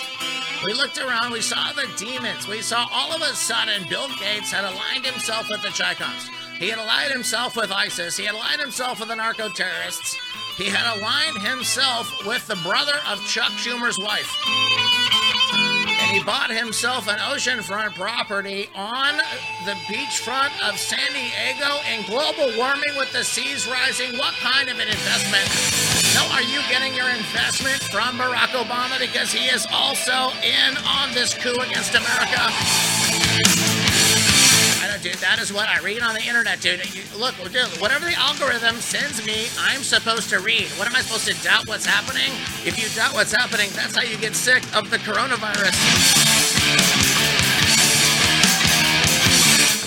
We 0.64 0.72
looked 0.72 0.98
around, 0.98 1.32
we 1.32 1.40
saw 1.40 1.72
the 1.72 1.88
demons. 1.96 2.46
We 2.46 2.62
saw 2.62 2.86
all 2.92 3.12
of 3.12 3.20
a 3.20 3.34
sudden 3.34 3.88
Bill 3.88 4.06
Gates 4.20 4.52
had 4.52 4.64
aligned 4.64 5.04
himself 5.04 5.48
with 5.50 5.62
the 5.62 5.68
ChiComs. 5.68 6.28
He 6.58 6.68
had 6.68 6.78
aligned 6.78 7.12
himself 7.12 7.56
with 7.56 7.72
ISIS. 7.72 8.16
He 8.16 8.24
had 8.24 8.36
aligned 8.36 8.60
himself 8.60 9.00
with 9.00 9.08
the 9.08 9.16
narco 9.16 9.48
terrorists. 9.48 10.16
He 10.56 10.66
had 10.66 10.96
aligned 10.96 11.38
himself 11.38 12.24
with 12.24 12.46
the 12.46 12.56
brother 12.62 13.00
of 13.08 13.24
Chuck 13.26 13.50
Schumer's 13.52 13.98
wife. 13.98 14.30
And 16.08 16.16
he 16.16 16.24
bought 16.24 16.50
himself 16.50 17.06
an 17.06 17.18
oceanfront 17.18 17.94
property 17.94 18.70
on 18.74 19.14
the 19.66 19.72
beachfront 19.92 20.56
of 20.66 20.78
San 20.78 21.06
Diego 21.12 21.82
and 21.84 22.06
global 22.06 22.56
warming 22.56 22.96
with 22.96 23.12
the 23.12 23.22
seas 23.22 23.68
rising. 23.68 24.16
What 24.16 24.32
kind 24.40 24.70
of 24.70 24.78
an 24.78 24.88
investment? 24.88 25.44
No, 26.14 26.24
are 26.32 26.40
you 26.40 26.60
getting 26.70 26.94
your 26.94 27.10
investment 27.10 27.82
from 27.92 28.16
Barack 28.16 28.56
Obama 28.56 28.98
because 28.98 29.30
he 29.30 29.48
is 29.48 29.66
also 29.70 30.32
in 30.40 30.78
on 30.78 31.12
this 31.12 31.34
coup 31.34 31.52
against 31.60 31.94
America? 31.94 33.77
Dude, 35.02 35.14
that 35.14 35.38
is 35.38 35.52
what 35.52 35.68
I 35.68 35.78
read 35.78 36.02
on 36.02 36.14
the 36.14 36.22
internet, 36.22 36.60
dude. 36.60 36.82
You, 36.92 37.02
look, 37.16 37.36
dude, 37.52 37.68
whatever 37.80 38.04
the 38.04 38.14
algorithm 38.14 38.76
sends 38.76 39.24
me, 39.24 39.46
I'm 39.60 39.82
supposed 39.82 40.28
to 40.30 40.40
read. 40.40 40.66
What 40.74 40.88
am 40.88 40.96
I 40.96 41.02
supposed 41.02 41.28
to 41.28 41.44
doubt 41.44 41.68
what's 41.68 41.86
happening? 41.86 42.32
If 42.66 42.74
you 42.82 42.88
doubt 42.96 43.14
what's 43.14 43.32
happening, 43.32 43.70
that's 43.74 43.94
how 43.94 44.02
you 44.02 44.16
get 44.18 44.34
sick 44.34 44.64
of 44.74 44.90
the 44.90 44.98
coronavirus. 44.98 45.76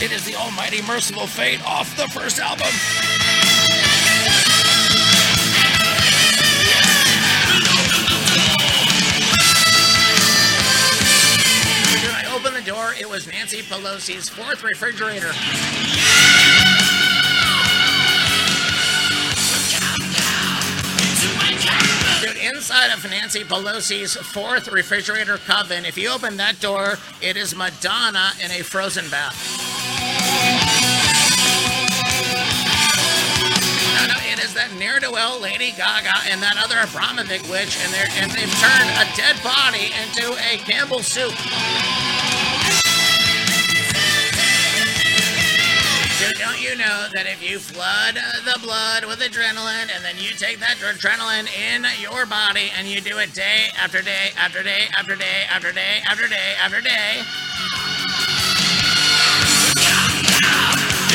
It 0.02 0.14
is 0.14 0.24
the 0.24 0.36
almighty 0.36 0.82
merciful 0.84 1.28
fate 1.28 1.62
off 1.68 1.96
the 1.98 2.08
first 2.08 2.40
album. 2.40 2.72
It 13.00 13.10
was 13.10 13.28
Nancy 13.28 13.62
Pelosi's 13.62 14.30
fourth 14.30 14.64
refrigerator. 14.64 15.32
Dude, 22.22 22.38
inside 22.44 22.92
of 22.92 23.04
Nancy 23.10 23.44
Pelosi's 23.44 24.16
fourth 24.16 24.68
refrigerator 24.68 25.38
coven, 25.38 25.86
if 25.86 25.98
you 25.98 26.10
open 26.10 26.38
that 26.38 26.60
door, 26.60 26.98
it 27.22 27.38
is 27.38 27.56
Madonna 27.56 28.32
in 28.44 28.52
a 28.52 28.64
frozen 28.64 29.10
bath. 29.10 29.36
No, 33.96 34.08
no, 34.08 34.20
it 34.32 34.40
is 34.44 34.54
that 34.54 34.72
well 35.12 35.40
Lady 35.40 35.72
Gaga 35.72 36.14
and 36.30 36.42
that 36.42 36.56
other 36.58 36.76
Abramovic 36.76 37.50
witch, 37.50 37.78
and 37.84 37.94
and 38.18 38.32
they've 38.32 38.54
turned 38.60 38.90
a 38.98 39.06
dead 39.16 39.42
body 39.44 39.92
into 40.02 40.34
a 40.34 40.58
Campbell 40.58 41.04
soup. 41.04 41.34
You 46.62 46.78
know 46.78 47.10
that 47.12 47.26
if 47.26 47.42
you 47.42 47.58
flood 47.58 48.14
uh, 48.14 48.22
the 48.46 48.60
blood 48.62 49.04
with 49.06 49.18
adrenaline 49.18 49.90
and 49.90 50.06
then 50.06 50.14
you 50.22 50.30
take 50.38 50.60
that 50.60 50.78
adrenaline 50.78 51.50
in 51.50 51.82
your 51.98 52.30
body 52.30 52.70
and 52.78 52.86
you 52.88 53.02
do 53.02 53.18
it 53.18 53.34
day 53.34 53.74
after 53.82 54.02
day 54.02 54.30
after 54.38 54.62
day 54.62 54.86
after 54.94 55.16
day 55.16 55.50
after 55.50 55.74
day 55.74 56.06
after 56.06 56.28
day 56.30 56.54
after 56.62 56.82
day. 56.82 57.26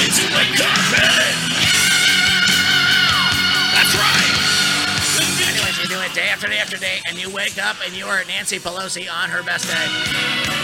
Into 0.03 0.27
the 0.35 0.45
carpet! 0.59 1.35
That's 3.71 3.95
right! 3.95 4.35
Anyways, 5.47 5.79
you 5.79 5.87
do 5.87 6.01
it 6.03 6.13
day 6.13 6.27
after 6.27 6.49
day 6.49 6.59
after 6.59 6.77
day 6.77 6.99
and 7.07 7.17
you 7.17 7.31
wake 7.31 7.63
up 7.63 7.77
and 7.87 7.95
you 7.95 8.07
are 8.07 8.25
Nancy 8.27 8.59
Pelosi 8.59 9.07
on 9.07 9.31
her 9.31 9.45
best 9.45 9.71
day 9.71 10.56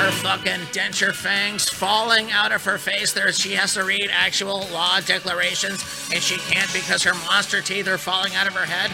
her 0.00 0.10
fucking 0.12 0.64
denture 0.72 1.14
fangs 1.14 1.68
falling 1.68 2.30
out 2.30 2.52
of 2.52 2.64
her 2.64 2.78
face. 2.78 3.12
There, 3.12 3.30
she 3.32 3.52
has 3.52 3.74
to 3.74 3.84
read 3.84 4.08
actual 4.10 4.66
law 4.72 5.00
declarations, 5.00 5.84
and 6.10 6.22
she 6.22 6.38
can't 6.38 6.72
because 6.72 7.02
her 7.02 7.12
monster 7.26 7.60
teeth 7.60 7.86
are 7.86 7.98
falling 7.98 8.34
out 8.34 8.46
of 8.46 8.54
her 8.54 8.64
head. 8.64 8.90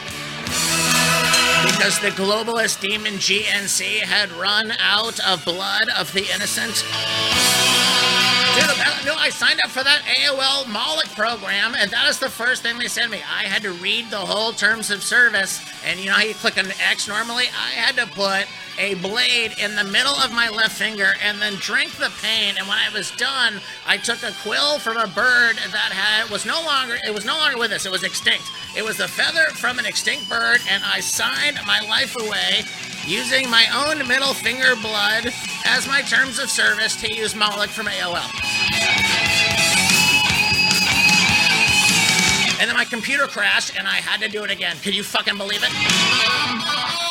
Because 1.64 2.00
the 2.00 2.10
globalist 2.10 2.80
demon 2.80 3.14
GNC 3.14 4.00
had 4.00 4.32
run 4.32 4.72
out 4.80 5.20
of 5.20 5.44
blood 5.44 5.88
of 5.96 6.12
the 6.12 6.26
innocent. 6.34 6.84
Dude, 8.56 9.04
no, 9.04 9.14
I 9.14 9.28
signed 9.28 9.60
up 9.62 9.70
for 9.70 9.84
that 9.84 10.00
AOL 10.02 10.66
Moloch 10.68 11.14
program, 11.14 11.74
and 11.76 11.90
that 11.90 12.08
is 12.08 12.18
the 12.18 12.30
first 12.30 12.62
thing 12.62 12.78
they 12.78 12.88
sent 12.88 13.10
me. 13.10 13.18
I 13.18 13.42
had 13.42 13.60
to 13.62 13.72
read 13.72 14.08
the 14.08 14.16
whole 14.16 14.52
terms 14.52 14.90
of 14.90 15.02
service, 15.02 15.60
and 15.84 16.00
you 16.00 16.06
know 16.06 16.12
how 16.12 16.22
you 16.22 16.32
click 16.32 16.56
on 16.56 16.64
X 16.80 17.06
normally? 17.06 17.44
I 17.48 17.72
had 17.72 17.96
to 17.96 18.06
put 18.06 18.46
a 18.78 18.94
blade 18.94 19.52
in 19.58 19.74
the 19.76 19.84
middle 19.84 20.14
of 20.14 20.32
my 20.32 20.48
left 20.48 20.76
finger 20.76 21.12
and 21.22 21.40
then 21.40 21.54
drink 21.56 21.92
the 21.96 22.10
pain. 22.22 22.54
And 22.58 22.66
when 22.66 22.78
I 22.78 22.88
was 22.92 23.10
done, 23.12 23.60
I 23.86 23.96
took 23.96 24.22
a 24.22 24.32
quill 24.42 24.78
from 24.78 24.96
a 24.96 25.06
bird 25.06 25.56
that 25.56 25.92
had 25.92 26.30
was 26.30 26.44
no 26.44 26.62
longer 26.62 26.96
it 27.06 27.12
was 27.12 27.24
no 27.24 27.36
longer 27.36 27.58
with 27.58 27.72
us. 27.72 27.86
It 27.86 27.92
was 27.92 28.04
extinct. 28.04 28.44
It 28.76 28.84
was 28.84 29.00
a 29.00 29.08
feather 29.08 29.46
from 29.54 29.78
an 29.78 29.86
extinct 29.86 30.28
bird, 30.28 30.60
and 30.68 30.82
I 30.84 31.00
signed 31.00 31.58
my 31.66 31.80
life 31.88 32.16
away 32.16 32.64
using 33.06 33.48
my 33.48 33.66
own 33.72 34.06
middle 34.08 34.34
finger 34.34 34.74
blood 34.82 35.32
as 35.64 35.86
my 35.86 36.02
terms 36.02 36.38
of 36.40 36.50
service 36.50 36.96
to 36.96 37.12
use 37.12 37.34
Moloch 37.34 37.70
from 37.70 37.86
AOL. 37.86 38.16
And 42.60 42.68
then 42.68 42.76
my 42.76 42.84
computer 42.84 43.26
crashed 43.26 43.78
and 43.78 43.86
I 43.86 43.96
had 43.96 44.20
to 44.20 44.28
do 44.28 44.42
it 44.42 44.50
again. 44.50 44.76
Could 44.82 44.94
you 44.94 45.04
fucking 45.04 45.36
believe 45.36 45.62
it? 45.62 47.05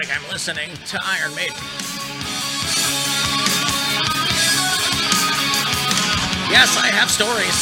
Like 0.00 0.16
I'm 0.16 0.30
listening 0.30 0.70
to 0.86 0.98
Iron 1.04 1.34
Maiden. 1.34 1.54
Yes, 6.48 6.78
I 6.78 6.86
have 6.90 7.10
stories. 7.10 7.52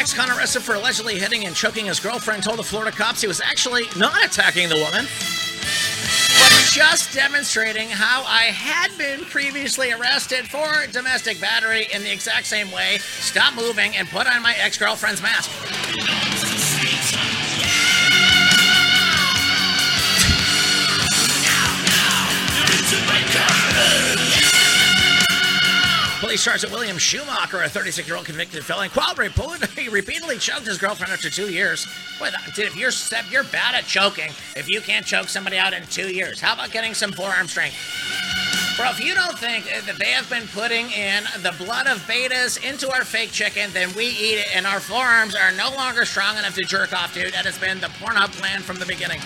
Ex-con 0.00 0.28
arrested 0.36 0.62
for 0.62 0.74
allegedly 0.74 1.16
hitting 1.16 1.46
and 1.46 1.54
choking 1.54 1.86
his 1.86 2.00
girlfriend 2.00 2.42
told 2.42 2.58
the 2.58 2.64
Florida 2.64 2.90
cops 2.90 3.20
he 3.20 3.28
was 3.28 3.40
actually 3.40 3.84
not 3.96 4.24
attacking 4.24 4.68
the 4.68 4.74
woman, 4.74 5.06
but 6.40 6.52
just 6.72 7.14
demonstrating 7.14 7.88
how 7.88 8.24
I 8.26 8.46
had 8.46 8.96
been 8.98 9.24
previously 9.26 9.92
arrested 9.92 10.48
for 10.48 10.90
domestic 10.90 11.40
battery 11.40 11.86
in 11.94 12.02
the 12.02 12.12
exact 12.12 12.46
same 12.46 12.72
way. 12.72 12.98
Stop 12.98 13.54
moving 13.54 13.96
and 13.96 14.08
put 14.08 14.26
on 14.26 14.42
my 14.42 14.56
ex-girlfriend's 14.60 15.22
mask. 15.22 15.75
Police 26.20 26.42
charged 26.42 26.64
that 26.64 26.70
William 26.72 26.96
Schumacher, 26.96 27.62
a 27.62 27.68
36-year-old 27.68 28.24
convicted 28.24 28.64
felon, 28.64 28.88
quadrupled. 28.90 29.62
He 29.76 29.88
repeatedly 29.90 30.38
choked 30.38 30.66
his 30.66 30.78
girlfriend 30.78 31.12
after 31.12 31.28
two 31.28 31.50
years. 31.52 31.86
Boy, 32.18 32.30
that- 32.30 32.58
if 32.58 32.74
you're 32.74 32.90
you're 33.30 33.44
bad 33.44 33.74
at 33.74 33.84
choking. 33.84 34.30
If 34.56 34.68
you 34.68 34.80
can't 34.80 35.04
choke 35.04 35.28
somebody 35.28 35.58
out 35.58 35.74
in 35.74 35.84
two 35.86 36.08
years, 36.08 36.40
how 36.40 36.54
about 36.54 36.70
getting 36.70 36.94
some 36.94 37.12
forearm 37.12 37.46
strength? 37.46 37.76
Bro, 38.78 38.90
if 38.90 39.04
you 39.04 39.14
don't 39.14 39.38
think 39.38 39.66
that 39.86 39.96
they 39.98 40.10
have 40.12 40.28
been 40.30 40.46
putting 40.48 40.90
in 40.90 41.24
the 41.42 41.54
blood 41.64 41.86
of 41.86 41.98
betas 42.06 42.62
into 42.68 42.90
our 42.92 43.04
fake 43.04 43.32
chicken, 43.32 43.70
then 43.72 43.92
we 43.94 44.06
eat 44.06 44.38
it, 44.38 44.56
and 44.56 44.66
our 44.66 44.80
forearms 44.80 45.34
are 45.34 45.52
no 45.52 45.70
longer 45.74 46.04
strong 46.04 46.36
enough 46.38 46.54
to 46.54 46.62
jerk 46.62 46.92
off, 46.92 47.14
dude. 47.14 47.32
That 47.34 47.44
has 47.44 47.58
been 47.58 47.80
the 47.80 47.88
Pornhub 47.88 48.32
plan 48.32 48.62
from 48.62 48.78
the 48.78 48.86
beginning. 48.86 49.20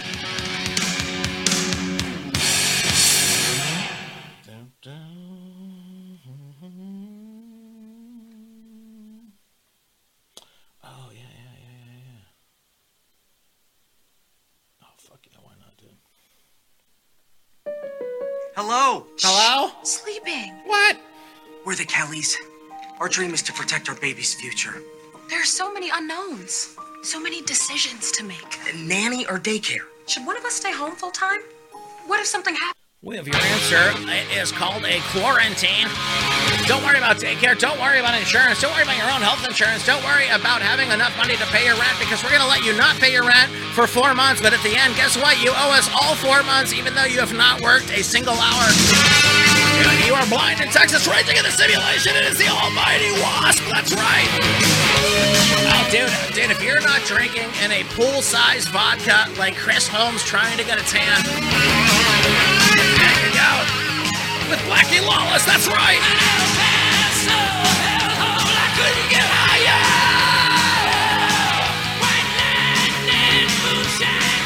Hello. 18.73 19.05
Hello? 19.19 19.73
Sleeping. 19.83 20.55
What? 20.65 20.97
We're 21.67 21.75
the 21.75 21.85
Kellys. 21.85 22.37
Our 23.01 23.09
dream 23.09 23.35
is 23.35 23.43
to 23.43 23.53
protect 23.53 23.89
our 23.89 23.97
baby's 23.97 24.33
future. 24.33 24.81
There 25.29 25.43
are 25.43 25.45
so 25.45 25.75
many 25.75 25.91
unknowns, 25.93 26.77
so 27.03 27.19
many 27.19 27.43
decisions 27.43 28.13
to 28.13 28.23
make. 28.23 28.61
Nanny 28.77 29.27
or 29.27 29.41
daycare? 29.41 29.89
Should 30.07 30.25
one 30.25 30.37
of 30.37 30.45
us 30.45 30.55
stay 30.55 30.71
home 30.71 30.95
full 30.95 31.11
time? 31.11 31.41
What 32.07 32.21
if 32.21 32.27
something 32.27 32.55
happens? 32.55 32.77
We 33.03 33.17
have 33.17 33.27
your 33.27 33.35
answer. 33.35 33.93
It 34.09 34.39
is 34.39 34.53
called 34.53 34.85
a 34.85 35.01
quarantine. 35.11 35.89
Don't 36.71 36.87
worry 36.87 37.03
about 37.03 37.19
daycare. 37.19 37.59
Don't 37.59 37.83
worry 37.83 37.99
about 37.99 38.15
insurance. 38.15 38.63
Don't 38.63 38.71
worry 38.71 38.87
about 38.87 38.95
your 38.95 39.11
own 39.11 39.27
health 39.27 39.43
insurance. 39.43 39.83
Don't 39.83 40.07
worry 40.07 40.31
about 40.31 40.63
having 40.63 40.87
enough 40.95 41.11
money 41.19 41.35
to 41.35 41.43
pay 41.51 41.67
your 41.67 41.75
rent 41.75 41.99
because 41.99 42.23
we're 42.23 42.31
going 42.31 42.47
to 42.47 42.47
let 42.47 42.63
you 42.63 42.71
not 42.79 42.95
pay 43.03 43.11
your 43.11 43.27
rent 43.27 43.51
for 43.75 43.91
four 43.91 44.15
months. 44.15 44.39
But 44.39 44.55
at 44.55 44.63
the 44.63 44.79
end, 44.79 44.95
guess 44.95 45.19
what? 45.19 45.43
You 45.43 45.51
owe 45.51 45.75
us 45.75 45.91
all 45.91 46.15
four 46.15 46.47
months, 46.47 46.71
even 46.71 46.95
though 46.95 47.11
you 47.11 47.19
have 47.19 47.35
not 47.35 47.59
worked 47.59 47.91
a 47.91 48.07
single 48.07 48.39
hour. 48.39 48.67
You 50.07 50.15
are 50.15 50.23
blind 50.31 50.63
in 50.63 50.71
Texas, 50.71 51.11
raging 51.11 51.35
in 51.35 51.43
the 51.43 51.51
simulation. 51.51 52.15
It 52.15 52.31
is 52.31 52.39
the 52.39 52.47
almighty 52.47 53.11
wasp. 53.19 53.67
That's 53.67 53.91
right. 53.91 54.31
Oh, 55.75 55.83
dude, 55.91 56.07
dude, 56.39 56.55
if 56.55 56.63
you're 56.63 56.79
not 56.87 57.03
drinking 57.03 57.51
in 57.67 57.75
a 57.75 57.83
pool-sized 57.99 58.71
vodka 58.71 59.27
like 59.43 59.59
Chris 59.59 59.91
Holmes 59.91 60.23
trying 60.23 60.55
to 60.55 60.63
get 60.63 60.79
a 60.79 60.87
tan, 60.87 61.19
with 64.51 64.59
Blackie 64.67 65.01
Lawless. 65.07 65.45
That's 65.47 65.69
right. 65.69 66.01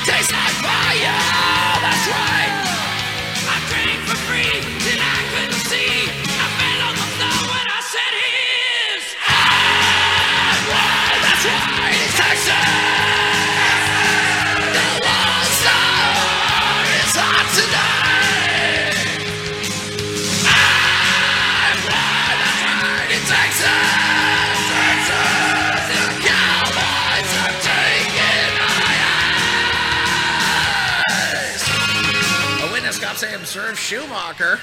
Tastes 0.05 0.32
like 0.32 0.57
fire. 0.61 1.16
That's 1.80 2.09
right. 2.09 2.43
Observed 33.55 33.78
Schumacher 33.78 34.59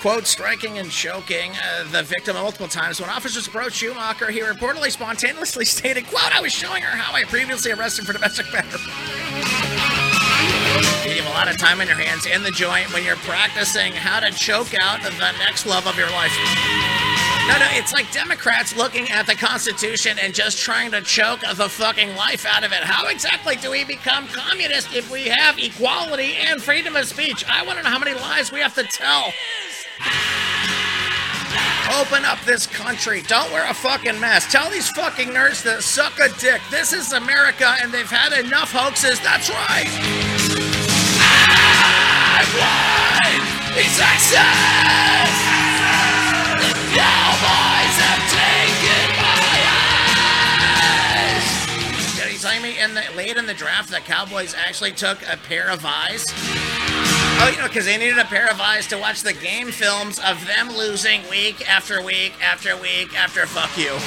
quote, 0.00 0.26
striking 0.26 0.78
and 0.78 0.90
choking 0.90 1.52
uh, 1.52 1.84
the 1.92 2.02
victim 2.02 2.34
multiple 2.34 2.66
times. 2.66 3.00
When 3.00 3.08
officers 3.08 3.46
approached 3.46 3.76
Schumacher, 3.76 4.32
he 4.32 4.40
reportedly 4.40 4.90
spontaneously 4.90 5.64
stated, 5.76 6.04
quote, 6.08 6.36
I 6.36 6.40
was 6.40 6.50
showing 6.52 6.82
her 6.82 6.96
how 6.96 7.14
I 7.14 7.22
previously 7.22 7.70
arrested 7.70 8.04
for 8.04 8.12
domestic 8.12 8.46
battery. 8.52 8.80
You 11.06 11.22
have 11.22 11.30
a 11.30 11.34
lot 11.34 11.48
of 11.48 11.56
time 11.56 11.80
on 11.80 11.86
your 11.86 11.96
hands 11.96 12.26
in 12.26 12.42
the 12.42 12.50
joint 12.50 12.92
when 12.92 13.04
you're 13.04 13.16
practicing 13.16 13.92
how 13.92 14.18
to 14.18 14.32
choke 14.32 14.74
out 14.74 15.00
the 15.02 15.32
next 15.38 15.64
love 15.64 15.86
of 15.86 15.96
your 15.96 16.10
life. 16.10 16.32
No, 17.48 17.58
no, 17.58 17.66
it's 17.70 17.94
like 17.94 18.12
Democrats 18.12 18.76
looking 18.76 19.10
at 19.10 19.26
the 19.26 19.34
Constitution 19.34 20.18
and 20.18 20.34
just 20.34 20.58
trying 20.58 20.90
to 20.90 21.00
choke 21.00 21.40
the 21.40 21.68
fucking 21.68 22.14
life 22.14 22.44
out 22.44 22.62
of 22.62 22.72
it. 22.72 22.84
How 22.84 23.08
exactly 23.08 23.56
do 23.56 23.70
we 23.70 23.84
become 23.84 24.26
communist 24.28 24.94
if 24.94 25.10
we 25.10 25.28
have 25.28 25.58
equality 25.58 26.34
and 26.34 26.62
freedom 26.62 26.94
of 26.94 27.06
speech? 27.06 27.46
I 27.48 27.64
want 27.64 27.78
to 27.78 27.84
know 27.84 27.90
how 27.90 27.98
many 27.98 28.12
lies 28.12 28.52
we 28.52 28.60
have 28.60 28.74
to 28.74 28.82
tell. 28.82 29.32
Open 31.98 32.26
up 32.26 32.38
this 32.44 32.66
country. 32.66 33.22
Don't 33.22 33.50
wear 33.50 33.68
a 33.70 33.72
fucking 33.72 34.20
mask. 34.20 34.50
Tell 34.50 34.68
these 34.70 34.90
fucking 34.90 35.28
nerds 35.28 35.62
to 35.62 35.80
suck 35.80 36.18
a 36.20 36.28
dick. 36.38 36.60
This 36.70 36.92
is 36.92 37.14
America 37.14 37.76
and 37.80 37.90
they've 37.90 38.10
had 38.10 38.38
enough 38.44 38.70
hoaxes. 38.72 39.18
That's 39.20 39.48
right. 39.48 40.67
In 52.78 52.94
the 52.94 53.02
late 53.16 53.36
in 53.36 53.46
the 53.46 53.54
draft 53.54 53.90
the 53.90 54.00
Cowboys 54.00 54.54
actually 54.54 54.92
took 54.92 55.20
a 55.22 55.36
pair 55.36 55.68
of 55.68 55.84
eyes? 55.84 56.24
Oh, 57.40 57.50
you 57.52 57.58
know, 57.58 57.68
because 57.68 57.84
they 57.84 57.96
needed 57.96 58.18
a 58.18 58.24
pair 58.24 58.50
of 58.50 58.60
eyes 58.60 58.86
to 58.88 58.98
watch 58.98 59.22
the 59.22 59.32
game 59.32 59.70
films 59.70 60.18
of 60.18 60.44
them 60.46 60.70
losing 60.76 61.28
week 61.28 61.68
after 61.68 62.02
week 62.02 62.32
after 62.42 62.76
week 62.76 63.16
after 63.16 63.46
fuck 63.46 63.76
you. 63.76 63.90
All 63.90 63.98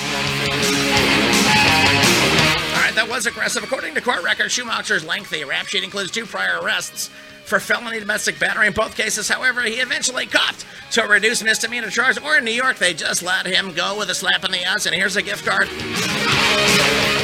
right, 2.82 2.96
that 2.96 3.08
was 3.10 3.26
aggressive. 3.26 3.64
According 3.64 3.96
to 3.96 4.02
court 4.02 4.24
records, 4.24 4.54
Schumacher's 4.54 5.06
lengthy 5.06 5.44
rap 5.44 5.68
sheet 5.68 5.84
includes 5.84 6.12
two 6.12 6.26
prior 6.26 6.60
arrests 6.62 7.10
for 7.52 7.60
felony 7.60 8.00
domestic 8.00 8.40
battery 8.40 8.68
in 8.68 8.72
both 8.72 8.96
cases. 8.96 9.28
However, 9.28 9.62
he 9.64 9.74
eventually 9.82 10.26
copped 10.26 10.66
to 10.92 11.04
a 11.04 11.08
reduced 11.08 11.44
misdemeanor 11.44 11.90
charge, 11.90 12.18
or 12.22 12.38
in 12.38 12.46
New 12.46 12.52
York, 12.52 12.78
they 12.78 12.94
just 12.94 13.22
let 13.22 13.46
him 13.46 13.74
go 13.74 13.98
with 14.00 14.10
a 14.10 14.16
slap 14.16 14.46
in 14.46 14.52
the 14.52 14.64
ass, 14.64 14.86
and 14.86 14.96
here's 14.96 15.18
a 15.18 15.22
gift 15.22 15.46
card. 15.46 15.68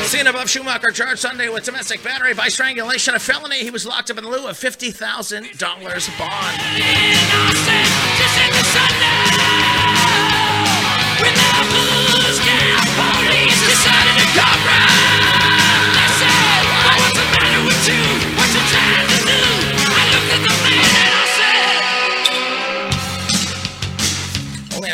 Seen 0.03 0.27
above 0.27 0.49
Schumacher 0.49 0.91
charged 0.91 1.19
Sunday 1.19 1.47
with 1.47 1.63
domestic 1.63 2.03
battery 2.03 2.33
by 2.33 2.49
strangulation, 2.49 3.15
a 3.15 3.19
felony. 3.19 3.59
He 3.59 3.71
was 3.71 3.85
locked 3.85 4.11
up 4.11 4.17
in 4.17 4.25
lieu 4.25 4.47
of 4.47 4.57
$50,000 4.57 6.19
bond. 6.19 6.57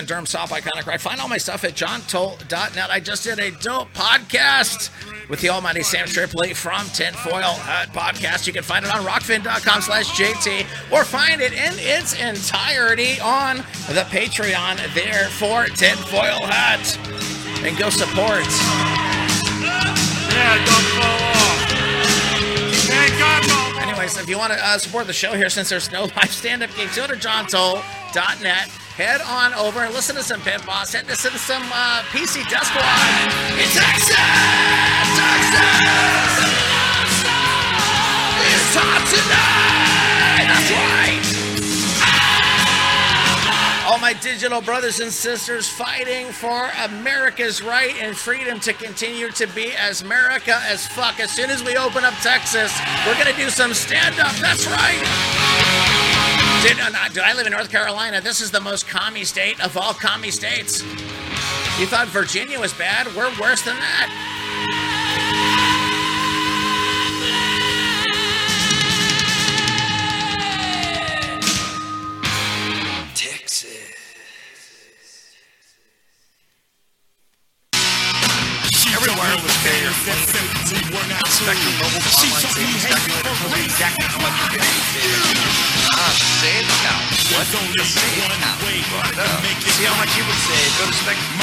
On 0.04 0.08
Durham 0.08 0.26
South 0.26 0.49
Iconic 0.51 0.86
Rock. 0.86 0.99
Find 0.99 1.22
all 1.22 1.30
my 1.30 1.38
stuff 1.38 1.64
at 1.64 1.76
johntoll.net. 1.76 2.89
I 2.89 2.99
just 2.99 3.24
did 3.24 3.39
a 3.39 3.51
dope 3.51 3.88
podcast 3.93 4.89
with 5.30 5.39
the 5.39 5.47
almighty 5.47 5.82
Sam 5.82 6.08
Tripoli 6.08 6.54
from 6.54 6.86
Tinfoil 6.88 7.54
Hat 7.54 7.93
Podcast. 7.93 8.45
You 8.45 8.51
can 8.51 8.64
find 8.64 8.84
it 8.84 8.93
on 8.93 9.06
rokfin.com 9.06 9.82
slash 9.82 10.12
JT 10.20 10.66
or 10.91 11.06
find 11.06 11.39
it 11.39 11.54
in 11.54 11.72
its 11.78 12.20
entirety 12.20 13.18
on 13.22 13.58
the 13.88 14.06
Patreon 14.12 14.76
there 14.93 15.30
for 15.30 15.68
Tinfoil 15.68 16.41
Hat. 16.45 16.84
And 17.64 17.78
go 17.78 17.89
support. 17.89 18.43
Yeah, 20.34 20.66
don't 20.66 20.88
fall 20.99 21.22
off. 21.32 21.64
Thank 22.91 23.18
God, 23.18 23.47
no. 23.47 23.80
Anyways, 23.82 24.18
if 24.18 24.28
you 24.28 24.38
want 24.38 24.51
to 24.51 24.60
uh, 24.60 24.78
support 24.78 25.08
the 25.08 25.14
show 25.14 25.32
here, 25.32 25.49
since 25.49 25.70
there's 25.70 25.93
no 25.93 26.10
live 26.18 26.34
stand-up 26.34 26.76
gigs, 26.76 26.97
go 26.97 27.08
to 27.08 27.14
johntoll.net. 27.14 28.70
Head 28.94 29.22
on 29.22 29.56
over 29.56 29.80
and 29.80 29.91
listen 29.91 30.16
to 30.18 30.22
some 30.22 30.39
Pit 30.41 30.64
Boss. 30.68 30.94
Head 30.94 31.08
to 31.08 31.16
some 31.16 31.64
uh, 31.74 32.04
PC 32.14 32.48
Death 32.48 32.70
in 33.58 33.66
Texas! 33.74 34.14
Texas! 35.18 36.38
It's 38.54 38.76
hot 38.78 39.02
tonight! 39.10 40.46
That's 40.46 40.70
right! 40.78 41.26
All 43.91 43.98
my 43.98 44.14
digital 44.14 44.62
brothers 44.62 45.00
and 45.00 45.12
sisters 45.12 45.68
fighting 45.68 46.28
for 46.28 46.70
America's 46.86 47.64
right 47.64 47.96
and 48.00 48.16
freedom 48.16 48.60
to 48.60 48.74
continue 48.74 49.32
to 49.32 49.48
be 49.56 49.72
as 49.74 50.04
America 50.04 50.62
as 50.68 50.86
fuck. 50.86 51.20
As 51.20 51.32
soon 51.32 51.50
as 51.50 51.64
we 51.64 51.76
open 51.78 52.06
up 52.06 52.14
Texas, 52.22 52.72
we're 53.08 53.18
gonna 53.18 53.36
do 53.36 53.50
some 53.50 53.74
stand 53.74 54.20
up. 54.20 54.36
That's 54.36 54.68
right. 54.68 56.03
Dude, 56.64 56.80
uh, 56.80 57.09
dude, 57.09 57.24
I 57.24 57.34
live 57.34 57.45
in 57.45 57.51
North 57.51 57.70
Carolina. 57.70 58.22
This 58.22 58.39
is 58.39 58.49
the 58.49 58.61
most 58.61 58.88
commie 58.88 59.26
state 59.26 59.59
of 59.59 59.76
all 59.76 59.93
commie 59.93 60.32
states. 60.32 60.82
You 61.78 61.86
thought 61.86 62.07
Virginia 62.07 62.57
was 62.57 62.72
bad? 62.74 63.14
We're 63.18 63.38
worse 63.38 63.61
than 63.64 63.76
that. 63.76 64.33
Now. 87.34 87.40
What? 87.40 87.48
The 87.76 87.84
save 87.84 88.30
now. 88.40 88.58
Brought 88.94 89.12
it 89.12 89.20
up. 89.20 89.42
See 89.66 89.86
how 89.86 89.98
much 89.98 90.16
you 90.18 90.24
would 90.24 90.38
save. 90.46 90.78
Go 90.78 90.86
to 90.86 90.94
Spectrum. 90.94 91.40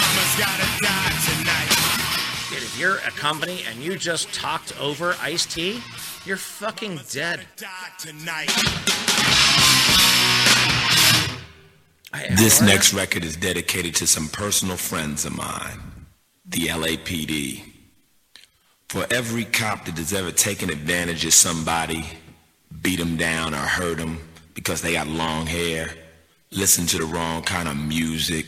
Dude, 2.51 2.63
if 2.63 2.79
you're 2.79 2.99
a 2.99 3.11
company 3.13 3.63
and 3.69 3.83
you 3.83 3.97
just 3.97 4.33
talked 4.33 4.79
over 4.81 5.17
Ice 5.21 5.47
T, 5.47 5.81
you're 6.25 6.37
fucking 6.37 7.01
dead. 7.11 7.47
This 12.37 12.61
next 12.61 12.93
record 12.93 13.25
is 13.25 13.37
dedicated 13.37 13.95
to 13.97 14.07
some 14.07 14.29
personal 14.29 14.77
friends 14.77 15.25
of 15.25 15.37
mine, 15.37 15.81
the 16.45 16.67
LAPD. 16.69 17.63
For 18.89 19.07
every 19.11 19.45
cop 19.45 19.85
that 19.85 19.97
has 19.99 20.13
ever 20.13 20.33
taken 20.33 20.71
advantage 20.71 21.25
of 21.25 21.33
somebody, 21.33 22.05
beat 22.83 22.99
them 22.99 23.17
down 23.17 23.55
or 23.55 23.59
hurt 23.59 23.99
them 23.99 24.19
because 24.61 24.83
they 24.83 24.93
got 24.93 25.07
long 25.09 25.47
hair, 25.47 25.89
listened 26.51 26.87
to 26.87 26.99
the 26.99 27.07
wrong 27.07 27.43
kind 27.43 27.67
of 27.67 27.79
music, 27.79 28.45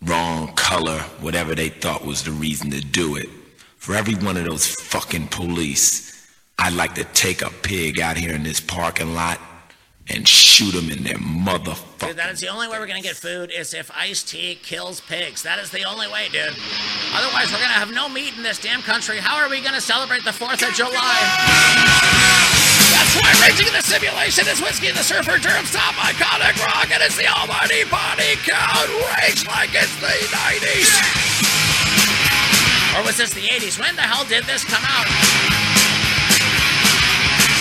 wrong 0.00 0.48
color, 0.54 0.98
whatever 1.20 1.54
they 1.54 1.68
thought 1.68 2.06
was 2.06 2.22
the 2.22 2.30
reason 2.30 2.70
to 2.70 2.80
do 2.80 3.16
it. 3.16 3.28
For 3.76 3.94
every 3.94 4.14
one 4.14 4.38
of 4.38 4.46
those 4.46 4.66
fucking 4.66 5.28
police, 5.28 6.26
I'd 6.58 6.72
like 6.72 6.94
to 6.94 7.04
take 7.04 7.42
a 7.42 7.50
pig 7.50 8.00
out 8.00 8.16
here 8.16 8.34
in 8.34 8.44
this 8.44 8.60
parking 8.60 9.12
lot 9.12 9.38
and 10.08 10.26
shoot 10.26 10.72
them 10.72 10.90
in 10.90 11.04
their 11.04 11.18
motherfucker. 11.18 12.08
Dude, 12.08 12.16
that 12.16 12.32
is 12.32 12.40
the 12.40 12.48
only 12.48 12.66
way 12.66 12.78
we're 12.78 12.86
gonna 12.86 13.02
get 13.02 13.16
food 13.16 13.50
is 13.50 13.74
if 13.74 13.90
Ice 13.94 14.22
T 14.22 14.54
kills 14.62 15.02
pigs. 15.02 15.42
That 15.42 15.58
is 15.58 15.70
the 15.70 15.84
only 15.84 16.08
way, 16.08 16.28
dude. 16.32 16.56
Otherwise, 17.12 17.52
we're 17.52 17.60
gonna 17.60 17.74
have 17.74 17.92
no 17.92 18.08
meat 18.08 18.34
in 18.38 18.42
this 18.42 18.58
damn 18.58 18.80
country. 18.80 19.18
How 19.18 19.36
are 19.36 19.50
we 19.50 19.60
gonna 19.60 19.82
celebrate 19.82 20.24
the 20.24 20.30
4th 20.32 20.66
of 20.66 20.74
July? 20.74 22.05
Simulation 23.96 24.44
is 24.48 24.60
Whiskey 24.60 24.92
the 24.92 25.00
Surfer, 25.00 25.38
Durham's 25.40 25.72
top 25.72 25.94
iconic 25.96 26.52
rock, 26.60 26.92
and 26.92 27.00
it's 27.02 27.16
the 27.16 27.24
almighty 27.32 27.80
body 27.88 28.36
count. 28.44 28.92
Rage 29.16 29.40
like 29.48 29.72
it's 29.72 29.88
the 30.04 30.12
90s. 30.36 30.92
Or 32.92 33.00
was 33.08 33.16
this 33.16 33.32
the 33.32 33.40
80s? 33.48 33.80
When 33.80 33.96
the 33.96 34.02
hell 34.04 34.26
did 34.28 34.44
this 34.44 34.64
come 34.68 34.84
out? 34.84 35.08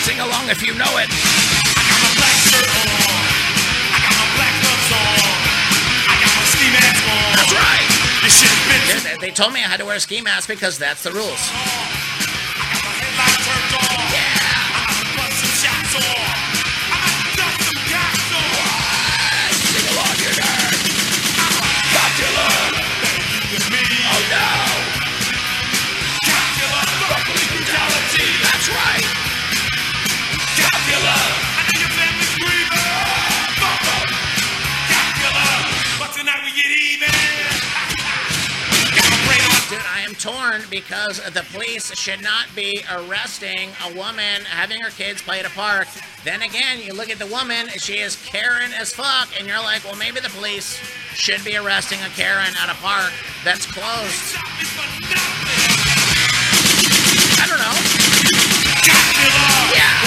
Sing 0.03 0.19
along 0.19 0.51
if 0.51 0.59
you 0.59 0.75
know 0.75 0.91
it. 0.99 1.07
I 1.07 1.83
got 1.88 2.03
my 2.03 2.11
black 2.19 2.38
shirt 2.51 2.67
on. 2.67 3.23
I 3.95 3.99
got 4.03 4.15
my 4.19 4.27
black 4.36 4.53
gloves 4.59 4.91
on. 4.91 5.23
I 6.03 6.15
got 6.19 6.31
my 6.36 6.45
ski 6.51 6.67
mask 6.75 7.03
on. 7.15 7.31
That's 7.39 7.55
right. 7.55 7.88
They- 9.23 9.27
They 9.27 9.31
told 9.31 9.53
me 9.53 9.63
I 9.63 9.67
had 9.71 9.79
to 9.79 9.86
wear 9.86 9.95
a 9.95 9.99
ski 10.03 10.19
mask 10.19 10.49
because 10.49 10.77
that's 10.77 11.01
the 11.01 11.11
rules. 11.15 11.39
Torn 40.20 40.63
because 40.70 41.18
the 41.34 41.45
police 41.51 41.95
should 41.97 42.22
not 42.22 42.47
be 42.55 42.84
arresting 42.91 43.70
a 43.86 43.93
woman 43.95 44.41
having 44.49 44.82
her 44.82 44.89
kids 44.89 45.22
play 45.22 45.39
at 45.39 45.45
a 45.45 45.49
park. 45.49 45.88
Then 46.24 46.41
again, 46.41 46.82
you 46.82 46.93
look 46.93 47.09
at 47.09 47.20
the 47.20 47.28
woman, 47.28 47.68
she 47.78 47.99
is 47.99 48.16
Karen 48.26 48.72
as 48.74 48.93
fuck, 48.93 49.30
and 49.38 49.47
you're 49.47 49.61
like, 49.61 49.84
well, 49.84 49.95
maybe 49.95 50.20
the 50.20 50.30
police 50.30 50.78
should 51.13 51.43
be 51.43 51.55
arresting 51.57 51.99
a 52.01 52.09
Karen 52.09 52.53
at 52.61 52.70
a 52.70 52.76
park 52.82 53.11
that's 53.43 53.66
closed. 53.66 54.36
I 57.38 57.45
don't 57.47 57.59
know. 57.59 57.76
Yeah! 59.76 60.05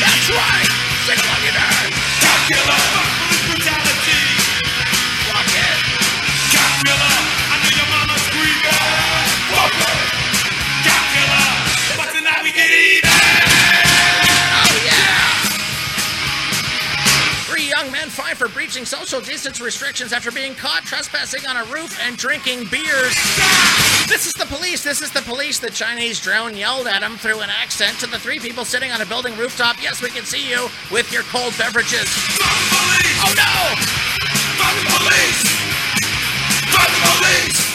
That's 0.00 0.30
right! 0.30 0.70
Sing 1.06 1.18
along, 1.18 1.42
you 1.44 3.09
for 18.34 18.48
breaching 18.48 18.84
social 18.84 19.20
distance 19.20 19.60
restrictions 19.60 20.12
after 20.12 20.30
being 20.30 20.54
caught 20.54 20.82
trespassing 20.84 21.46
on 21.46 21.56
a 21.56 21.64
roof 21.72 21.98
and 22.02 22.16
drinking 22.16 22.64
beers. 22.70 23.14
This 24.08 24.26
is 24.26 24.34
the 24.34 24.46
police. 24.46 24.84
This 24.84 25.02
is 25.02 25.10
the 25.10 25.22
police. 25.22 25.58
The 25.58 25.70
Chinese 25.70 26.20
drone 26.20 26.56
yelled 26.56 26.86
at 26.86 27.02
him 27.02 27.16
through 27.16 27.40
an 27.40 27.50
accent 27.50 27.98
to 28.00 28.06
the 28.06 28.18
three 28.18 28.38
people 28.38 28.64
sitting 28.64 28.92
on 28.92 29.00
a 29.00 29.06
building 29.06 29.36
rooftop. 29.36 29.82
Yes, 29.82 30.02
we 30.02 30.10
can 30.10 30.24
see 30.24 30.48
you 30.48 30.68
with 30.90 31.12
your 31.12 31.22
cold 31.24 31.56
beverages. 31.58 32.06
Oh 33.22 33.34
no! 33.36 33.74
Fuck 34.58 34.74
the 34.78 34.90
police! 34.98 35.42
Fuck 36.70 36.88
the 36.88 37.00
police! 37.18 37.69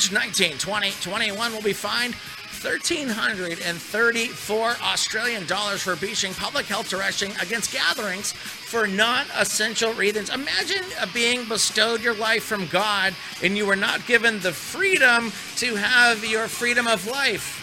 Aged 0.00 0.14
19, 0.14 0.56
20, 0.56 0.92
21 1.02 1.52
will 1.52 1.60
be 1.60 1.74
fined 1.74 2.14
1,334 2.62 4.70
Australian 4.82 5.46
dollars 5.46 5.82
for 5.82 5.94
breaching 5.96 6.32
public 6.32 6.64
health 6.64 6.88
direction 6.88 7.30
against 7.42 7.70
gatherings 7.70 8.32
for 8.32 8.86
non 8.86 9.26
essential 9.36 9.92
reasons. 9.92 10.30
Imagine 10.30 10.82
uh, 10.98 11.06
being 11.12 11.46
bestowed 11.46 12.02
your 12.02 12.14
life 12.14 12.44
from 12.44 12.66
God 12.68 13.14
and 13.42 13.58
you 13.58 13.66
were 13.66 13.76
not 13.76 14.06
given 14.06 14.40
the 14.40 14.52
freedom 14.52 15.30
to 15.56 15.74
have 15.74 16.24
your 16.24 16.48
freedom 16.48 16.86
of 16.86 17.06
life. 17.06 17.58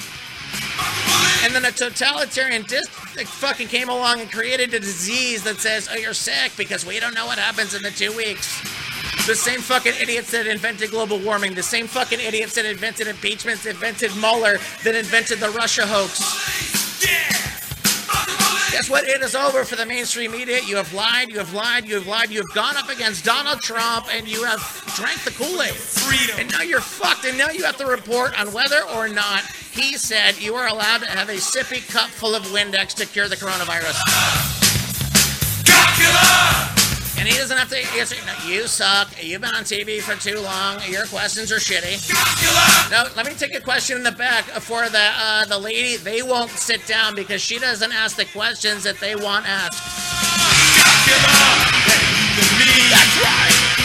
And 1.44 1.56
then 1.56 1.66
a 1.66 1.72
totalitarian 1.72 2.62
district 2.64 3.30
fucking 3.30 3.70
came 3.70 3.90
along 3.90 4.20
and 4.20 4.32
created 4.32 4.76
a 4.76 4.80
disease 4.80 5.44
that 5.44 5.58
says, 5.58 5.90
oh, 5.92 5.96
you're 5.96 6.14
sick 6.14 6.52
because 6.56 6.86
we 6.86 7.00
don't 7.00 7.16
know 7.16 7.26
what 7.26 7.40
happens 7.40 7.74
in 7.74 7.82
the 7.82 7.90
two 7.90 8.16
weeks. 8.16 8.62
The 9.28 9.36
same 9.36 9.60
fucking 9.60 9.94
idiots 10.00 10.32
that 10.32 10.48
invented 10.48 10.92
global 10.92 11.20
warming, 11.20 11.54
the 11.54 11.64
same 11.64 11.88
fucking 11.88 12.20
idiots 12.20 12.56
that 12.56 12.66
invented 12.66 13.08
impeachments, 13.08 13.66
invented 13.66 14.16
Mueller, 14.16 14.58
that 14.84 14.96
invented 14.96 15.40
the 15.40 15.50
Russia 15.50 15.86
hoax. 15.86 16.22
Guess 18.72 18.90
what? 18.90 19.06
It 19.06 19.22
is 19.22 19.36
over 19.36 19.66
for 19.66 19.76
the 19.76 19.86
mainstream 19.86 20.32
media. 20.32 20.62
You 20.62 20.76
have 20.76 20.94
lied, 20.94 21.30
you 21.30 21.40
have 21.40 21.52
lied, 21.54 21.86
you 21.88 21.96
have 21.96 22.06
lied, 22.06 22.30
you 22.30 22.38
have 22.38 22.54
gone 22.54 22.78
up 22.78 22.90
against 22.90 23.26
Donald 23.26 23.60
Trump, 23.62 24.06
and 24.14 24.28
you 24.28 24.44
have 24.44 24.62
drank 24.96 25.20
the 25.24 25.32
Kool 25.32 25.62
Aid. 25.62 25.74
Freedom. 25.74 26.40
And 26.40 26.52
now 26.52 26.62
you're 26.62 26.80
fucked, 26.80 27.26
and 27.26 27.38
now 27.38 27.50
you 27.50 27.64
have 27.64 27.78
to 27.78 27.86
report 27.86 28.40
on 28.40 28.54
whether 28.54 28.84
or 28.96 29.10
not 29.10 29.42
he 29.72 29.98
said 29.98 30.38
you 30.40 30.54
are 30.56 30.68
allowed 30.68 31.00
to 31.00 31.08
have 31.08 31.30
a 31.30 31.38
sippy 31.38 31.86
cup 31.92 32.10
full 32.10 32.36
of 32.36 32.44
Windex 32.44 32.94
to 32.96 33.06
cure 33.06 33.28
the 33.28 33.36
coronavirus. 33.36 33.98
And 37.18 37.28
he 37.28 37.36
doesn't 37.38 37.58
have 37.58 37.70
to 37.70 37.78
answer. 37.98 38.16
No, 38.26 38.34
you 38.48 38.68
suck. 38.68 39.10
You've 39.22 39.42
been 39.42 39.56
on 39.56 39.64
TV 39.64 40.00
for 40.02 40.16
too 40.22 40.40
long. 40.40 40.80
Your 40.88 41.06
questions 41.08 41.52
are 41.52 41.58
shitty. 41.58 41.98
No, 42.92 43.08
let 43.16 43.26
me 43.26 43.34
take 43.34 43.56
a 43.56 43.62
question 43.62 43.98
in 43.98 44.04
the 44.04 44.12
back 44.12 44.46
for 44.46 44.88
the 44.90 45.12
uh, 45.18 45.46
the 45.46 45.58
lady. 45.58 45.98
They 45.98 46.22
won't 46.22 46.52
sit 46.52 46.86
down 46.86 47.16
because 47.16 47.42
she 47.42 47.58
doesn't 47.60 47.92
ask 47.92 48.16
the 48.16 48.26
questions 48.26 48.84
that 48.84 49.00
they 49.00 49.16
want 49.16 49.46
asked. 49.48 49.82
That's 52.90 53.18
right. 53.24 53.78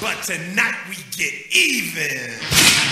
But 0.00 0.22
tonight 0.22 0.75
get 1.16 1.32
even. 1.50 2.85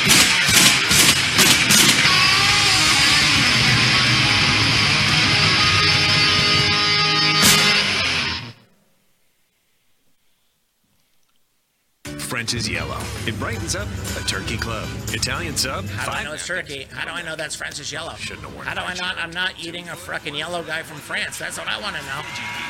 French 12.44 12.60
is 12.60 12.68
yellow. 12.68 12.98
It 13.26 13.38
brightens 13.38 13.74
up 13.74 13.88
a 14.20 14.28
turkey 14.28 14.58
club. 14.58 14.86
Italian 15.08 15.56
sub, 15.56 15.86
How 15.86 16.04
do 16.04 16.10
I 16.10 16.24
know 16.24 16.34
it's 16.34 16.46
turkey? 16.46 16.86
How 16.90 17.06
do 17.06 17.12
I 17.12 17.22
know 17.22 17.36
that's 17.36 17.56
Francis 17.56 17.90
Yellow? 17.90 18.12
Shouldn't 18.16 18.54
work. 18.54 18.66
How 18.66 18.74
do 18.74 18.82
I 18.82 18.92
not? 18.96 19.16
I'm 19.16 19.30
not 19.30 19.54
eating 19.58 19.88
a 19.88 19.96
fucking 19.96 20.34
yellow 20.34 20.62
guy 20.62 20.82
from 20.82 20.98
France. 20.98 21.38
That's 21.38 21.56
what 21.56 21.68
I 21.68 21.80
want 21.80 21.96
to 21.96 22.02
know. 22.02 22.20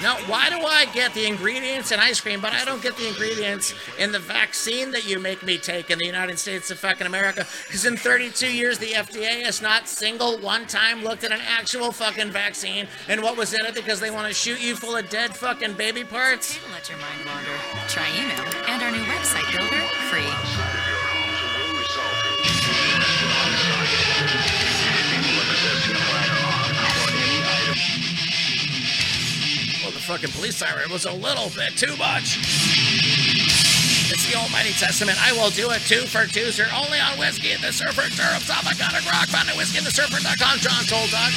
Now, 0.00 0.14
why 0.30 0.48
do 0.48 0.64
I 0.64 0.84
get 0.94 1.12
the 1.12 1.26
ingredients 1.26 1.90
in 1.90 1.98
ice 1.98 2.20
cream, 2.20 2.40
but 2.40 2.52
I 2.52 2.64
don't 2.64 2.82
get 2.84 2.96
the 2.96 3.08
ingredients 3.08 3.74
in 3.98 4.12
the 4.12 4.20
vaccine 4.20 4.92
that 4.92 5.08
you 5.08 5.18
make 5.18 5.42
me 5.42 5.58
take 5.58 5.90
in 5.90 5.98
the 5.98 6.06
United 6.06 6.38
States 6.38 6.70
of 6.70 6.78
fucking 6.78 7.08
America? 7.08 7.44
Because 7.66 7.84
in 7.84 7.96
32 7.96 8.54
years, 8.54 8.78
the 8.78 8.92
FDA 8.92 9.42
has 9.42 9.60
not 9.60 9.88
single 9.88 10.38
one 10.38 10.68
time 10.68 11.02
looked 11.02 11.24
at 11.24 11.32
an 11.32 11.40
actual 11.48 11.90
fucking 11.90 12.30
vaccine 12.30 12.86
and 13.08 13.20
what 13.24 13.36
was 13.36 13.52
in 13.52 13.66
it 13.66 13.74
because 13.74 13.98
they 13.98 14.12
want 14.12 14.28
to 14.28 14.34
shoot 14.34 14.62
you 14.62 14.76
full 14.76 14.94
of 14.94 15.10
dead 15.10 15.34
fucking 15.34 15.72
baby 15.72 16.04
parts. 16.04 16.60
Let 16.70 16.88
your 16.88 16.98
mind 16.98 17.26
wander. 17.26 17.50
Try 17.88 18.06
email 18.14 18.44
and 18.68 18.82
our 18.82 18.90
new 18.92 19.02
website 19.04 19.63
free. 20.10 20.30
Well, 29.82 29.92
the 29.92 30.00
fucking 30.00 30.30
police 30.30 30.56
siren 30.56 30.90
was 30.90 31.04
a 31.04 31.12
little 31.12 31.50
bit 31.50 31.76
too 31.76 31.96
much. 31.96 32.38
It's 34.12 34.30
the 34.30 34.36
Almighty 34.36 34.72
Testament. 34.72 35.16
I 35.20 35.32
will 35.32 35.50
do 35.50 35.70
it 35.70 35.80
two 35.82 36.06
for 36.06 36.26
two, 36.26 36.52
sir. 36.52 36.66
Only 36.74 37.00
on 37.00 37.18
Whiskey 37.18 37.52
and 37.52 37.62
the 37.62 37.72
Surfer. 37.72 38.08
Syrup, 38.10 38.44
Got 38.46 38.92
a 38.92 39.00
Rock. 39.08 39.28
Found 39.32 39.48
at 39.48 39.56
whiskeyandthesurfer.com. 39.56 40.58
John 40.60 40.84
told 40.84 41.10
Doug. 41.10 41.32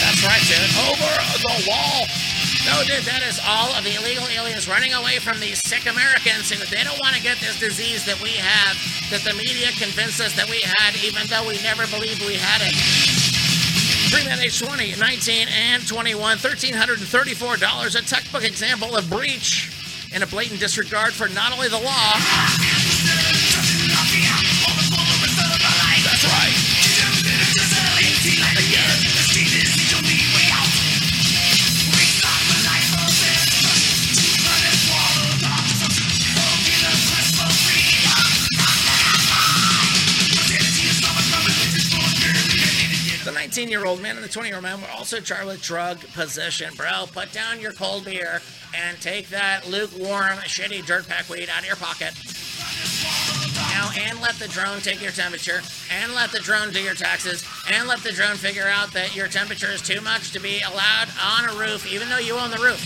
That's 0.00 0.22
right, 0.24 0.44
dude. 0.48 0.72
Over 0.88 1.12
the 1.44 1.68
wall. 1.68 2.37
No, 2.68 2.84
dude, 2.84 3.00
that 3.08 3.24
is 3.24 3.40
all 3.48 3.72
of 3.72 3.80
the 3.80 3.96
illegal 3.96 4.28
aliens 4.28 4.68
running 4.68 4.92
away 4.92 5.16
from 5.24 5.40
these 5.40 5.56
sick 5.64 5.88
Americans 5.88 6.52
and 6.52 6.60
they 6.68 6.84
don't 6.84 7.00
want 7.00 7.16
to 7.16 7.22
get 7.22 7.40
this 7.40 7.58
disease 7.58 8.04
that 8.04 8.20
we 8.20 8.36
have, 8.36 8.76
that 9.08 9.24
the 9.24 9.32
media 9.32 9.72
convinced 9.80 10.20
us 10.20 10.36
that 10.36 10.44
we 10.52 10.60
had, 10.60 10.92
even 11.00 11.24
though 11.32 11.48
we 11.48 11.56
never 11.64 11.88
believed 11.88 12.20
we 12.28 12.36
had 12.36 12.60
it. 12.60 12.76
Bring 14.12 14.28
that 14.28 14.44
age 14.44 14.60
20, 14.60 15.00
19, 15.00 15.48
and 15.48 15.86
21, 15.88 16.36
$1,334. 16.38 17.96
A 17.96 18.02
textbook 18.04 18.44
example 18.44 18.94
of 18.96 19.08
breach 19.08 19.72
and 20.12 20.22
a 20.22 20.26
blatant 20.26 20.60
disregard 20.60 21.14
for 21.14 21.28
not 21.28 21.52
only 21.52 21.68
the 21.68 21.80
law. 21.80 22.12
19 43.58 43.72
year 43.72 43.86
old 43.86 44.00
man 44.00 44.14
and 44.14 44.24
the 44.24 44.28
20 44.28 44.50
year 44.50 44.58
old 44.58 44.62
man 44.62 44.80
were 44.80 44.86
also 44.96 45.18
charged 45.18 45.46
with 45.46 45.60
drug 45.60 45.98
possession. 46.14 46.72
Bro, 46.76 47.06
put 47.12 47.32
down 47.32 47.58
your 47.58 47.72
cold 47.72 48.04
beer 48.04 48.40
and 48.72 48.96
take 49.00 49.30
that 49.30 49.66
lukewarm, 49.66 50.38
shitty 50.46 50.86
dirt 50.86 51.08
pack 51.08 51.28
weed 51.28 51.48
out 51.50 51.62
of 51.62 51.66
your 51.66 51.74
pocket. 51.74 52.14
Now, 53.74 53.90
and 53.98 54.20
let 54.20 54.36
the 54.36 54.46
drone 54.46 54.78
take 54.78 55.02
your 55.02 55.10
temperature, 55.10 55.60
and 55.90 56.14
let 56.14 56.30
the 56.30 56.38
drone 56.38 56.72
do 56.72 56.80
your 56.80 56.94
taxes, 56.94 57.42
and 57.68 57.88
let 57.88 57.98
the 58.04 58.12
drone 58.12 58.36
figure 58.36 58.68
out 58.68 58.92
that 58.92 59.16
your 59.16 59.26
temperature 59.26 59.72
is 59.72 59.82
too 59.82 60.00
much 60.02 60.30
to 60.34 60.38
be 60.38 60.60
allowed 60.60 61.08
on 61.20 61.50
a 61.50 61.58
roof, 61.58 61.92
even 61.92 62.08
though 62.08 62.18
you 62.18 62.36
own 62.36 62.52
the 62.52 62.62
roof. 62.62 62.78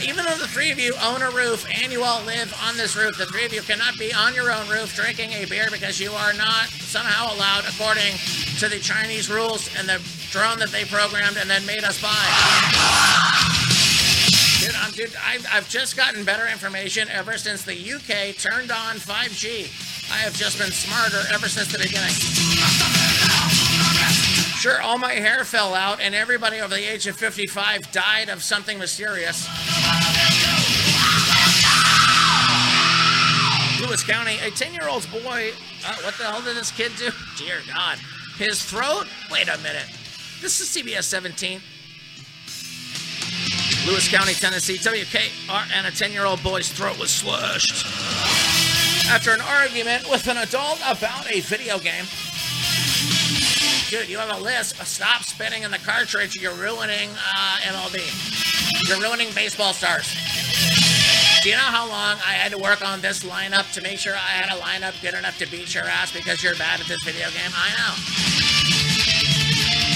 Even 0.00 0.24
though 0.24 0.38
the 0.38 0.46
three 0.46 0.70
of 0.70 0.78
you 0.78 0.94
own 1.02 1.20
a 1.22 1.30
roof 1.30 1.66
and 1.82 1.90
you 1.90 2.04
all 2.04 2.22
live 2.22 2.54
on 2.62 2.76
this 2.76 2.94
roof, 2.94 3.18
the 3.18 3.26
three 3.26 3.44
of 3.44 3.52
you 3.52 3.62
cannot 3.62 3.98
be 3.98 4.14
on 4.14 4.34
your 4.34 4.52
own 4.52 4.68
roof 4.68 4.94
drinking 4.94 5.32
a 5.32 5.46
beer 5.46 5.66
because 5.72 5.98
you 5.98 6.12
are 6.12 6.32
not 6.34 6.66
somehow 6.68 7.34
allowed 7.34 7.64
according 7.66 8.14
to 8.58 8.68
the 8.68 8.80
Chinese 8.80 9.30
rules 9.30 9.70
and 9.78 9.88
the 9.88 10.02
drone 10.32 10.58
that 10.58 10.70
they 10.70 10.84
programmed 10.84 11.36
and 11.36 11.48
then 11.48 11.64
made 11.64 11.84
us 11.84 12.02
buy. 12.02 12.10
Dude, 14.58 14.74
I'm, 14.74 14.90
dude 14.90 15.14
I've, 15.24 15.46
I've 15.52 15.68
just 15.68 15.96
gotten 15.96 16.24
better 16.24 16.48
information 16.48 17.08
ever 17.08 17.38
since 17.38 17.62
the 17.62 17.74
UK 17.74 18.34
turned 18.36 18.72
on 18.72 18.96
5G. 18.96 20.10
I 20.12 20.18
have 20.18 20.34
just 20.34 20.58
been 20.58 20.72
smarter 20.72 21.22
ever 21.32 21.48
since 21.48 21.70
the 21.70 21.78
beginning. 21.78 22.10
Sure, 24.58 24.82
all 24.82 24.98
my 24.98 25.12
hair 25.12 25.44
fell 25.44 25.72
out, 25.74 26.00
and 26.00 26.12
everybody 26.12 26.58
over 26.58 26.74
the 26.74 26.92
age 26.92 27.06
of 27.06 27.14
55 27.14 27.92
died 27.92 28.28
of 28.28 28.42
something 28.42 28.76
mysterious. 28.76 29.46
Lewis 33.80 34.02
County, 34.02 34.36
a 34.42 34.50
10 34.50 34.74
year 34.74 34.88
old's 34.88 35.06
boy. 35.06 35.52
Uh, 35.86 35.94
what 36.02 36.14
the 36.14 36.24
hell 36.24 36.42
did 36.42 36.56
this 36.56 36.72
kid 36.72 36.90
do? 36.98 37.10
Dear 37.38 37.58
God. 37.68 37.98
His 38.38 38.62
throat? 38.62 39.06
Wait 39.32 39.48
a 39.48 39.58
minute. 39.58 39.86
This 40.40 40.60
is 40.60 40.68
CBS 40.68 41.04
17. 41.04 41.60
Lewis 43.88 44.08
County, 44.08 44.34
Tennessee, 44.34 44.76
WKR, 44.76 45.66
and 45.74 45.86
a 45.86 45.90
10 45.90 46.12
year 46.12 46.24
old 46.24 46.40
boy's 46.42 46.70
throat 46.70 46.98
was 47.00 47.10
slashed 47.10 47.84
after 49.10 49.32
an 49.32 49.40
argument 49.40 50.08
with 50.08 50.28
an 50.28 50.36
adult 50.36 50.78
about 50.86 51.28
a 51.32 51.40
video 51.40 51.78
game. 51.78 52.04
Dude, 53.88 54.08
you 54.08 54.18
have 54.18 54.38
a 54.38 54.40
list. 54.40 54.76
Stop 54.86 55.24
spinning 55.24 55.64
in 55.64 55.70
the 55.70 55.78
cartridge. 55.78 56.36
You're 56.36 56.54
ruining 56.54 57.08
uh, 57.10 57.56
MLB. 57.62 58.88
You're 58.88 59.00
ruining 59.00 59.32
baseball 59.34 59.72
stars. 59.72 60.14
Do 61.48 61.52
you 61.52 61.56
know 61.56 61.62
how 61.62 61.88
long 61.88 62.18
I 62.18 62.34
had 62.34 62.52
to 62.52 62.58
work 62.58 62.86
on 62.86 63.00
this 63.00 63.24
lineup 63.24 63.72
to 63.72 63.80
make 63.80 63.98
sure 63.98 64.12
I 64.12 64.36
had 64.36 64.54
a 64.54 64.60
lineup 64.60 65.00
good 65.00 65.14
enough 65.14 65.38
to 65.38 65.50
beat 65.50 65.74
your 65.74 65.84
ass 65.84 66.12
because 66.12 66.42
you're 66.42 66.54
bad 66.56 66.78
at 66.78 66.86
this 66.86 67.02
video 67.02 67.24
game? 67.30 67.50
I 67.56 67.70
know. 67.72 67.94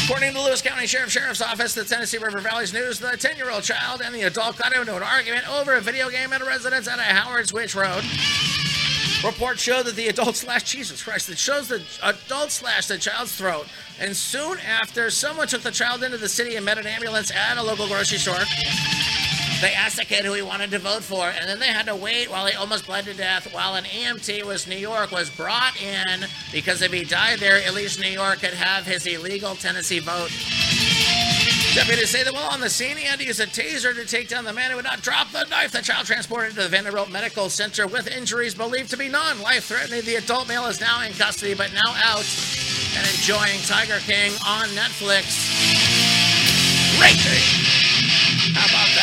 According 0.07 0.31
to 0.31 0.39
the 0.39 0.45
Lewis 0.47 0.63
County 0.63 0.87
Sheriff 0.87 1.11
Sheriff's 1.11 1.43
Office, 1.43 1.75
the 1.75 1.85
Tennessee 1.85 2.17
River 2.17 2.39
Valley's 2.39 2.73
News, 2.73 2.99
the 2.99 3.19
10 3.19 3.37
year 3.37 3.51
old 3.51 3.65
child 3.65 4.01
and 4.03 4.15
the 4.15 4.23
adult 4.23 4.57
got 4.57 4.75
into 4.75 4.97
an 4.97 5.03
argument 5.03 5.47
over 5.47 5.75
a 5.75 5.83
video 5.83 6.09
game 6.09 6.33
at 6.33 6.41
a 6.41 6.45
residence 6.47 6.89
at 6.89 6.99
a 6.99 7.03
Howard's 7.03 7.51
Switch 7.51 7.75
Road. 7.75 8.03
Reports 9.23 9.61
show 9.61 9.83
that 9.83 9.95
the 9.95 10.09
adult 10.09 10.37
slashed 10.37 10.69
Jesus 10.69 11.03
Christ. 11.03 11.29
It 11.29 11.37
shows 11.37 11.69
the 11.69 11.83
adult 12.03 12.51
slashed 12.51 12.89
the 12.89 12.97
child's 12.97 13.37
throat, 13.37 13.67
and 14.01 14.17
soon 14.17 14.57
after, 14.59 15.11
someone 15.11 15.49
took 15.49 15.61
the 15.61 15.71
child 15.71 16.03
into 16.03 16.17
the 16.17 16.31
city 16.31 16.57
and 16.57 16.65
met 16.65 16.79
an 16.79 16.87
ambulance 16.87 17.31
at 17.31 17.59
a 17.59 17.63
local 17.63 17.89
grocery 17.89 18.17
store. 18.17 18.41
They 19.63 19.75
asked 19.75 19.97
the 19.97 20.05
kid 20.05 20.25
who 20.25 20.33
he 20.33 20.43
wanted 20.43 20.73
to 20.73 20.81
vote 20.81 21.05
for, 21.05 21.29
and 21.29 21.49
then 21.49 21.61
they 21.61 21.69
had 21.69 21.87
to 21.87 21.95
wait 21.95 22.29
while 22.29 22.47
he 22.47 22.57
almost 22.57 22.85
bled 22.85 23.05
to 23.05 23.15
death. 23.15 23.55
While 23.55 23.77
an 23.77 23.85
EMT 23.85 24.43
was 24.43 24.67
New 24.67 24.75
York 24.77 25.13
was 25.13 25.31
brought 25.31 25.81
in 25.81 26.27
because 26.51 26.83
if 26.83 26.93
he 26.93 27.05
died 27.05 27.39
there, 27.39 27.59
at 27.59 27.73
least 27.73 28.01
New 28.01 28.11
York 28.11 28.41
could 28.41 28.55
have 28.55 28.85
his 28.85 29.07
illegal 29.07 29.55
Tennessee 29.55 30.01
vote. 30.01 30.33
Deputies 31.77 32.11
say 32.11 32.25
that 32.25 32.35
while 32.35 32.51
on 32.51 32.59
the 32.59 32.69
scene, 32.69 32.97
he 32.97 33.05
had 33.05 33.21
to 33.21 33.25
use 33.25 33.39
a 33.39 33.47
taser 33.47 33.95
to 33.95 34.05
take 34.05 34.27
down 34.27 34.45
the 34.45 34.53
man 34.53 34.71
who 34.71 34.77
would 34.77 34.85
not 34.85 35.01
drop 35.01 35.31
the 35.31 35.45
knife. 35.45 35.71
The 35.71 35.81
child 35.81 36.07
transported 36.07 36.57
to 36.57 36.63
the 36.63 36.69
Vanderbilt 36.69 37.13
Medical 37.13 37.49
Center 37.49 37.87
with 37.87 38.09
injuries 38.09 38.57
believed 38.57 38.91
to 38.91 38.97
be 38.97 39.09
non-life 39.09 39.67
threatening. 39.67 40.03
The 40.03 40.17
adult 40.17 40.49
male 40.49 40.67
is 40.67 40.81
now 40.81 41.03
in 41.03 41.13
custody, 41.13 41.55
but 41.55 41.73
now 41.73 41.95
out 42.03 42.27
and 42.97 43.07
enjoying 43.07 43.61
Tiger 43.61 44.01
King 44.01 44.33
on 44.45 44.67
Netflix. 44.71 45.39
Rating. 47.01 47.82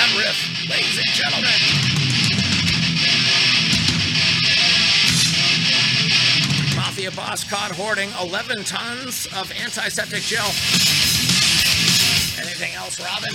That 0.10 0.18
riff, 0.18 0.70
ladies 0.70 0.98
and 0.98 1.08
gentlemen? 1.08 1.50
Mafia 6.76 7.12
boss 7.12 7.44
caught 7.44 7.72
hoarding 7.72 8.10
11 8.22 8.64
tons 8.64 9.28
of 9.36 9.52
antiseptic 9.52 10.22
gel. 10.22 10.46
Anything 12.40 12.74
else, 12.76 13.00
Robin? 13.00 13.34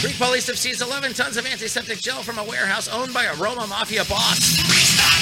Greek 0.00 0.18
police 0.18 0.46
have 0.46 0.58
seized 0.58 0.82
11 0.82 1.14
tons 1.14 1.36
of 1.36 1.46
antiseptic 1.46 2.00
gel 2.00 2.22
from 2.22 2.38
a 2.38 2.44
warehouse 2.44 2.88
owned 2.88 3.14
by 3.14 3.24
a 3.24 3.34
Roma 3.34 3.66
Mafia 3.66 4.04
boss. 4.04 5.15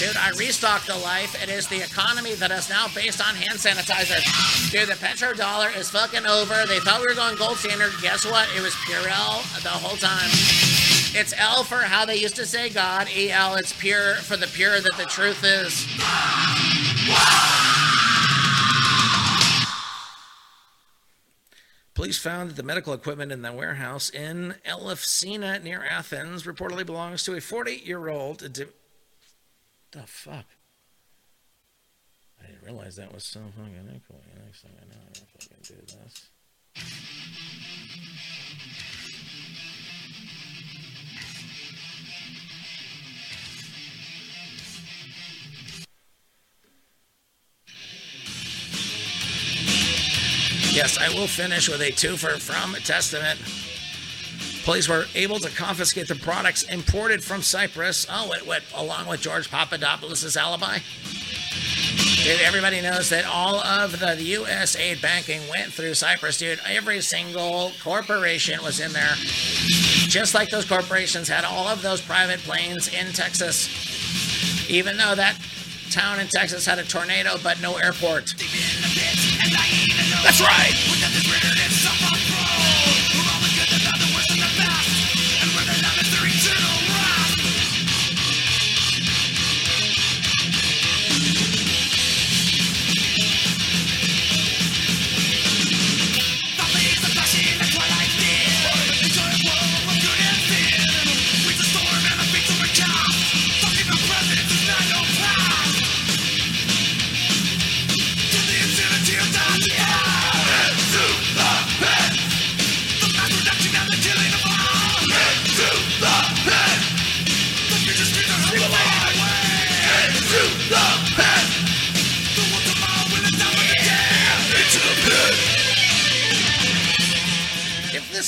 Dude, 0.00 0.16
I 0.16 0.30
restocked 0.30 0.86
the 0.86 0.96
life. 0.96 1.36
It 1.42 1.50
is 1.50 1.68
the 1.68 1.84
economy 1.84 2.32
that 2.36 2.50
is 2.50 2.70
now 2.70 2.86
based 2.94 3.20
on 3.20 3.34
hand 3.34 3.58
sanitizer. 3.58 4.16
Dude, 4.70 4.88
the 4.88 4.94
petrodollar 4.94 5.76
is 5.76 5.90
fucking 5.90 6.24
over. 6.24 6.64
They 6.66 6.80
thought 6.80 7.02
we 7.02 7.06
were 7.06 7.14
going 7.14 7.36
gold 7.36 7.58
standard. 7.58 7.92
Guess 8.00 8.24
what? 8.24 8.48
It 8.56 8.62
was 8.62 8.72
Purell 8.88 9.42
the 9.62 9.68
whole 9.68 9.98
time. 9.98 10.30
It's 11.12 11.34
L 11.36 11.64
for 11.64 11.76
how 11.76 12.06
they 12.06 12.16
used 12.16 12.36
to 12.36 12.46
say 12.46 12.70
God. 12.70 13.08
EL, 13.14 13.56
it's 13.56 13.78
pure 13.78 14.14
for 14.14 14.38
the 14.38 14.46
pure 14.46 14.80
that 14.80 14.96
the 14.96 15.04
truth 15.04 15.44
is. 15.44 15.84
Police 21.92 22.16
found 22.16 22.48
that 22.48 22.56
the 22.56 22.62
medical 22.62 22.94
equipment 22.94 23.32
in 23.32 23.42
the 23.42 23.52
warehouse 23.52 24.08
in 24.08 24.54
Elefsina 24.66 25.62
near 25.62 25.84
Athens 25.84 26.44
reportedly 26.44 26.86
belongs 26.86 27.22
to 27.24 27.36
a 27.36 27.40
48 27.42 27.84
year 27.84 28.08
old. 28.08 28.42
The 29.92 30.02
fuck? 30.06 30.44
I 32.40 32.46
didn't 32.46 32.62
realize 32.62 32.94
that 32.96 33.12
was 33.12 33.24
so 33.24 33.40
fucking 33.56 34.00
cool. 34.06 34.20
Next 34.44 34.62
thing 34.62 34.70
I 34.80 34.84
know, 34.86 35.00
I'm 35.04 35.12
fucking 35.14 35.56
do 35.62 35.74
this. 35.74 36.30
Yes, 50.72 50.98
I 50.98 51.08
will 51.08 51.26
finish 51.26 51.68
with 51.68 51.80
a 51.80 51.90
twofer 51.90 52.40
from 52.40 52.74
Testament. 52.84 53.40
Police 54.64 54.88
were 54.88 55.06
able 55.14 55.38
to 55.40 55.50
confiscate 55.50 56.08
the 56.08 56.14
products 56.14 56.62
imported 56.64 57.24
from 57.24 57.42
Cyprus. 57.42 58.06
Oh, 58.10 58.32
it 58.32 58.46
went 58.46 58.64
along 58.74 59.06
with 59.06 59.20
George 59.20 59.50
Papadopoulos' 59.50 60.36
alibi. 60.36 60.78
Dude, 62.22 62.40
everybody 62.42 62.82
knows 62.82 63.08
that 63.08 63.24
all 63.24 63.60
of 63.60 63.98
the 63.98 64.22
U.S. 64.22 64.76
aid 64.76 65.00
banking 65.00 65.40
went 65.48 65.72
through 65.72 65.94
Cyprus, 65.94 66.36
dude. 66.38 66.60
Every 66.68 67.00
single 67.00 67.72
corporation 67.82 68.62
was 68.62 68.78
in 68.78 68.92
there. 68.92 69.14
Just 69.16 70.34
like 70.34 70.50
those 70.50 70.66
corporations 70.66 71.28
had 71.28 71.44
all 71.44 71.66
of 71.66 71.80
those 71.80 72.02
private 72.02 72.40
planes 72.40 72.88
in 72.88 73.12
Texas. 73.12 73.70
Even 74.68 74.98
though 74.98 75.14
that 75.14 75.40
town 75.90 76.20
in 76.20 76.28
Texas 76.28 76.66
had 76.66 76.78
a 76.78 76.84
tornado 76.84 77.36
but 77.42 77.60
no 77.62 77.76
airport. 77.76 78.34
That's 80.22 80.40
right. 80.40 82.19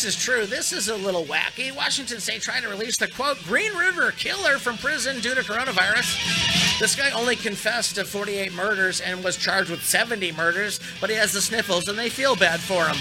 This 0.02 0.16
is 0.16 0.20
true, 0.24 0.46
this 0.46 0.72
is 0.72 0.88
a 0.88 0.96
little 0.96 1.24
wacky. 1.26 1.74
Washington 1.74 2.18
State 2.18 2.42
trying 2.42 2.62
to 2.62 2.68
release 2.68 2.96
the 2.96 3.06
quote 3.06 3.40
Green 3.44 3.72
River 3.76 4.10
killer 4.10 4.58
from 4.58 4.76
prison 4.76 5.20
due 5.20 5.32
to 5.32 5.42
coronavirus. 5.42 6.80
This 6.80 6.96
guy 6.96 7.12
only 7.12 7.36
confessed 7.36 7.94
to 7.94 8.04
48 8.04 8.52
murders 8.52 9.00
and 9.00 9.22
was 9.22 9.36
charged 9.36 9.70
with 9.70 9.84
70 9.84 10.32
murders, 10.32 10.80
but 11.00 11.08
he 11.08 11.14
has 11.14 11.32
the 11.32 11.40
sniffles 11.40 11.86
and 11.86 11.96
they 11.96 12.08
feel 12.08 12.34
bad 12.34 12.58
for 12.58 12.84
him. 12.84 12.96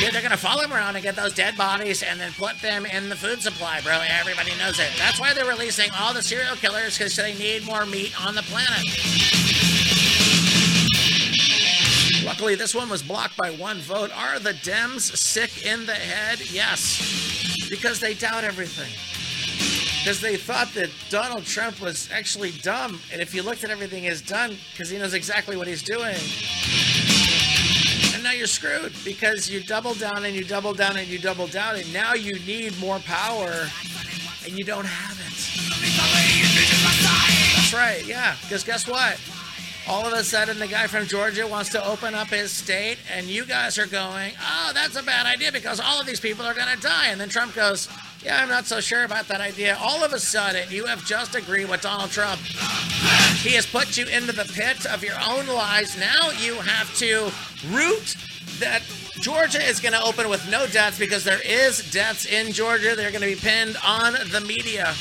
Yeah, 0.00 0.10
they're 0.10 0.22
gonna 0.22 0.38
follow 0.38 0.62
him 0.62 0.72
around 0.72 0.96
and 0.96 1.02
get 1.02 1.16
those 1.16 1.34
dead 1.34 1.54
bodies 1.54 2.02
and 2.02 2.18
then 2.18 2.32
put 2.32 2.58
them 2.62 2.86
in 2.86 3.10
the 3.10 3.16
food 3.16 3.42
supply, 3.42 3.82
bro. 3.82 4.00
Everybody 4.08 4.52
knows 4.58 4.78
it. 4.78 4.88
That's 4.96 5.20
why 5.20 5.34
they're 5.34 5.44
releasing 5.44 5.90
all 6.00 6.14
the 6.14 6.22
serial 6.22 6.56
killers 6.56 6.96
because 6.96 7.14
they 7.14 7.34
need 7.34 7.66
more 7.66 7.84
meat 7.84 8.18
on 8.24 8.34
the 8.34 8.42
planet. 8.42 9.65
Luckily, 12.26 12.56
this 12.56 12.74
one 12.74 12.90
was 12.90 13.04
blocked 13.04 13.36
by 13.36 13.52
one 13.52 13.78
vote. 13.78 14.10
Are 14.12 14.40
the 14.40 14.50
Dems 14.50 15.16
sick 15.16 15.64
in 15.64 15.86
the 15.86 15.94
head? 15.94 16.40
Yes, 16.50 17.68
because 17.70 18.00
they 18.00 18.14
doubt 18.14 18.42
everything. 18.42 18.90
Because 20.02 20.20
they 20.20 20.36
thought 20.36 20.74
that 20.74 20.90
Donald 21.08 21.44
Trump 21.44 21.80
was 21.80 22.10
actually 22.10 22.50
dumb, 22.50 22.98
and 23.12 23.22
if 23.22 23.32
you 23.32 23.44
looked 23.44 23.62
at 23.62 23.70
everything 23.70 24.02
he's 24.02 24.20
done, 24.20 24.56
because 24.72 24.90
he 24.90 24.98
knows 24.98 25.14
exactly 25.14 25.56
what 25.56 25.68
he's 25.68 25.84
doing. 25.84 26.16
And 28.12 28.24
now 28.24 28.32
you're 28.32 28.48
screwed 28.48 28.92
because 29.04 29.48
you 29.48 29.62
double 29.62 29.94
down 29.94 30.24
and 30.24 30.34
you 30.34 30.42
double 30.42 30.74
down 30.74 30.96
and 30.96 31.06
you 31.06 31.20
double 31.20 31.46
down, 31.46 31.76
and 31.76 31.92
now 31.92 32.14
you 32.14 32.40
need 32.40 32.76
more 32.80 32.98
power, 32.98 33.68
and 34.44 34.58
you 34.58 34.64
don't 34.64 34.84
have 34.84 35.16
it. 35.20 35.26
That's 37.54 37.72
right, 37.72 38.04
yeah. 38.04 38.34
Because 38.42 38.64
guess 38.64 38.88
what? 38.88 39.16
All 39.88 40.04
of 40.04 40.12
a 40.12 40.24
sudden, 40.24 40.58
the 40.58 40.66
guy 40.66 40.88
from 40.88 41.06
Georgia 41.06 41.46
wants 41.46 41.70
to 41.70 41.86
open 41.86 42.12
up 42.12 42.26
his 42.26 42.50
state, 42.50 42.98
and 43.14 43.26
you 43.26 43.44
guys 43.46 43.78
are 43.78 43.86
going, 43.86 44.32
oh, 44.42 44.72
that's 44.74 44.96
a 44.96 45.02
bad 45.02 45.26
idea 45.26 45.52
because 45.52 45.78
all 45.78 46.00
of 46.00 46.06
these 46.06 46.18
people 46.18 46.44
are 46.44 46.54
going 46.54 46.74
to 46.74 46.82
die. 46.82 47.06
And 47.06 47.20
then 47.20 47.28
Trump 47.28 47.54
goes, 47.54 47.88
yeah, 48.24 48.42
I'm 48.42 48.48
not 48.48 48.66
so 48.66 48.80
sure 48.80 49.04
about 49.04 49.28
that 49.28 49.40
idea. 49.40 49.78
All 49.80 50.02
of 50.02 50.12
a 50.12 50.18
sudden, 50.18 50.68
you 50.70 50.86
have 50.86 51.04
just 51.06 51.36
agreed 51.36 51.70
with 51.70 51.82
Donald 51.82 52.10
Trump. 52.10 52.40
He 53.42 53.54
has 53.54 53.64
put 53.64 53.96
you 53.96 54.06
into 54.06 54.32
the 54.32 54.50
pit 54.52 54.86
of 54.86 55.04
your 55.04 55.14
own 55.24 55.46
lies. 55.46 55.96
Now 56.00 56.30
you 56.30 56.54
have 56.54 56.92
to 56.96 57.30
root 57.70 58.16
that 58.58 58.82
Georgia 59.20 59.62
is 59.62 59.78
going 59.78 59.92
to 59.92 60.02
open 60.02 60.28
with 60.28 60.50
no 60.50 60.66
deaths 60.66 60.98
because 60.98 61.22
there 61.22 61.40
is 61.44 61.88
deaths 61.92 62.26
in 62.26 62.50
Georgia. 62.52 62.96
They're 62.96 63.12
going 63.12 63.22
to 63.22 63.28
be 63.28 63.36
pinned 63.36 63.76
on 63.84 64.14
the 64.32 64.40
media. 64.40 64.94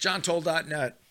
JohnToll.net. 0.00 1.07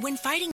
When 0.00 0.16
fighting 0.16 0.46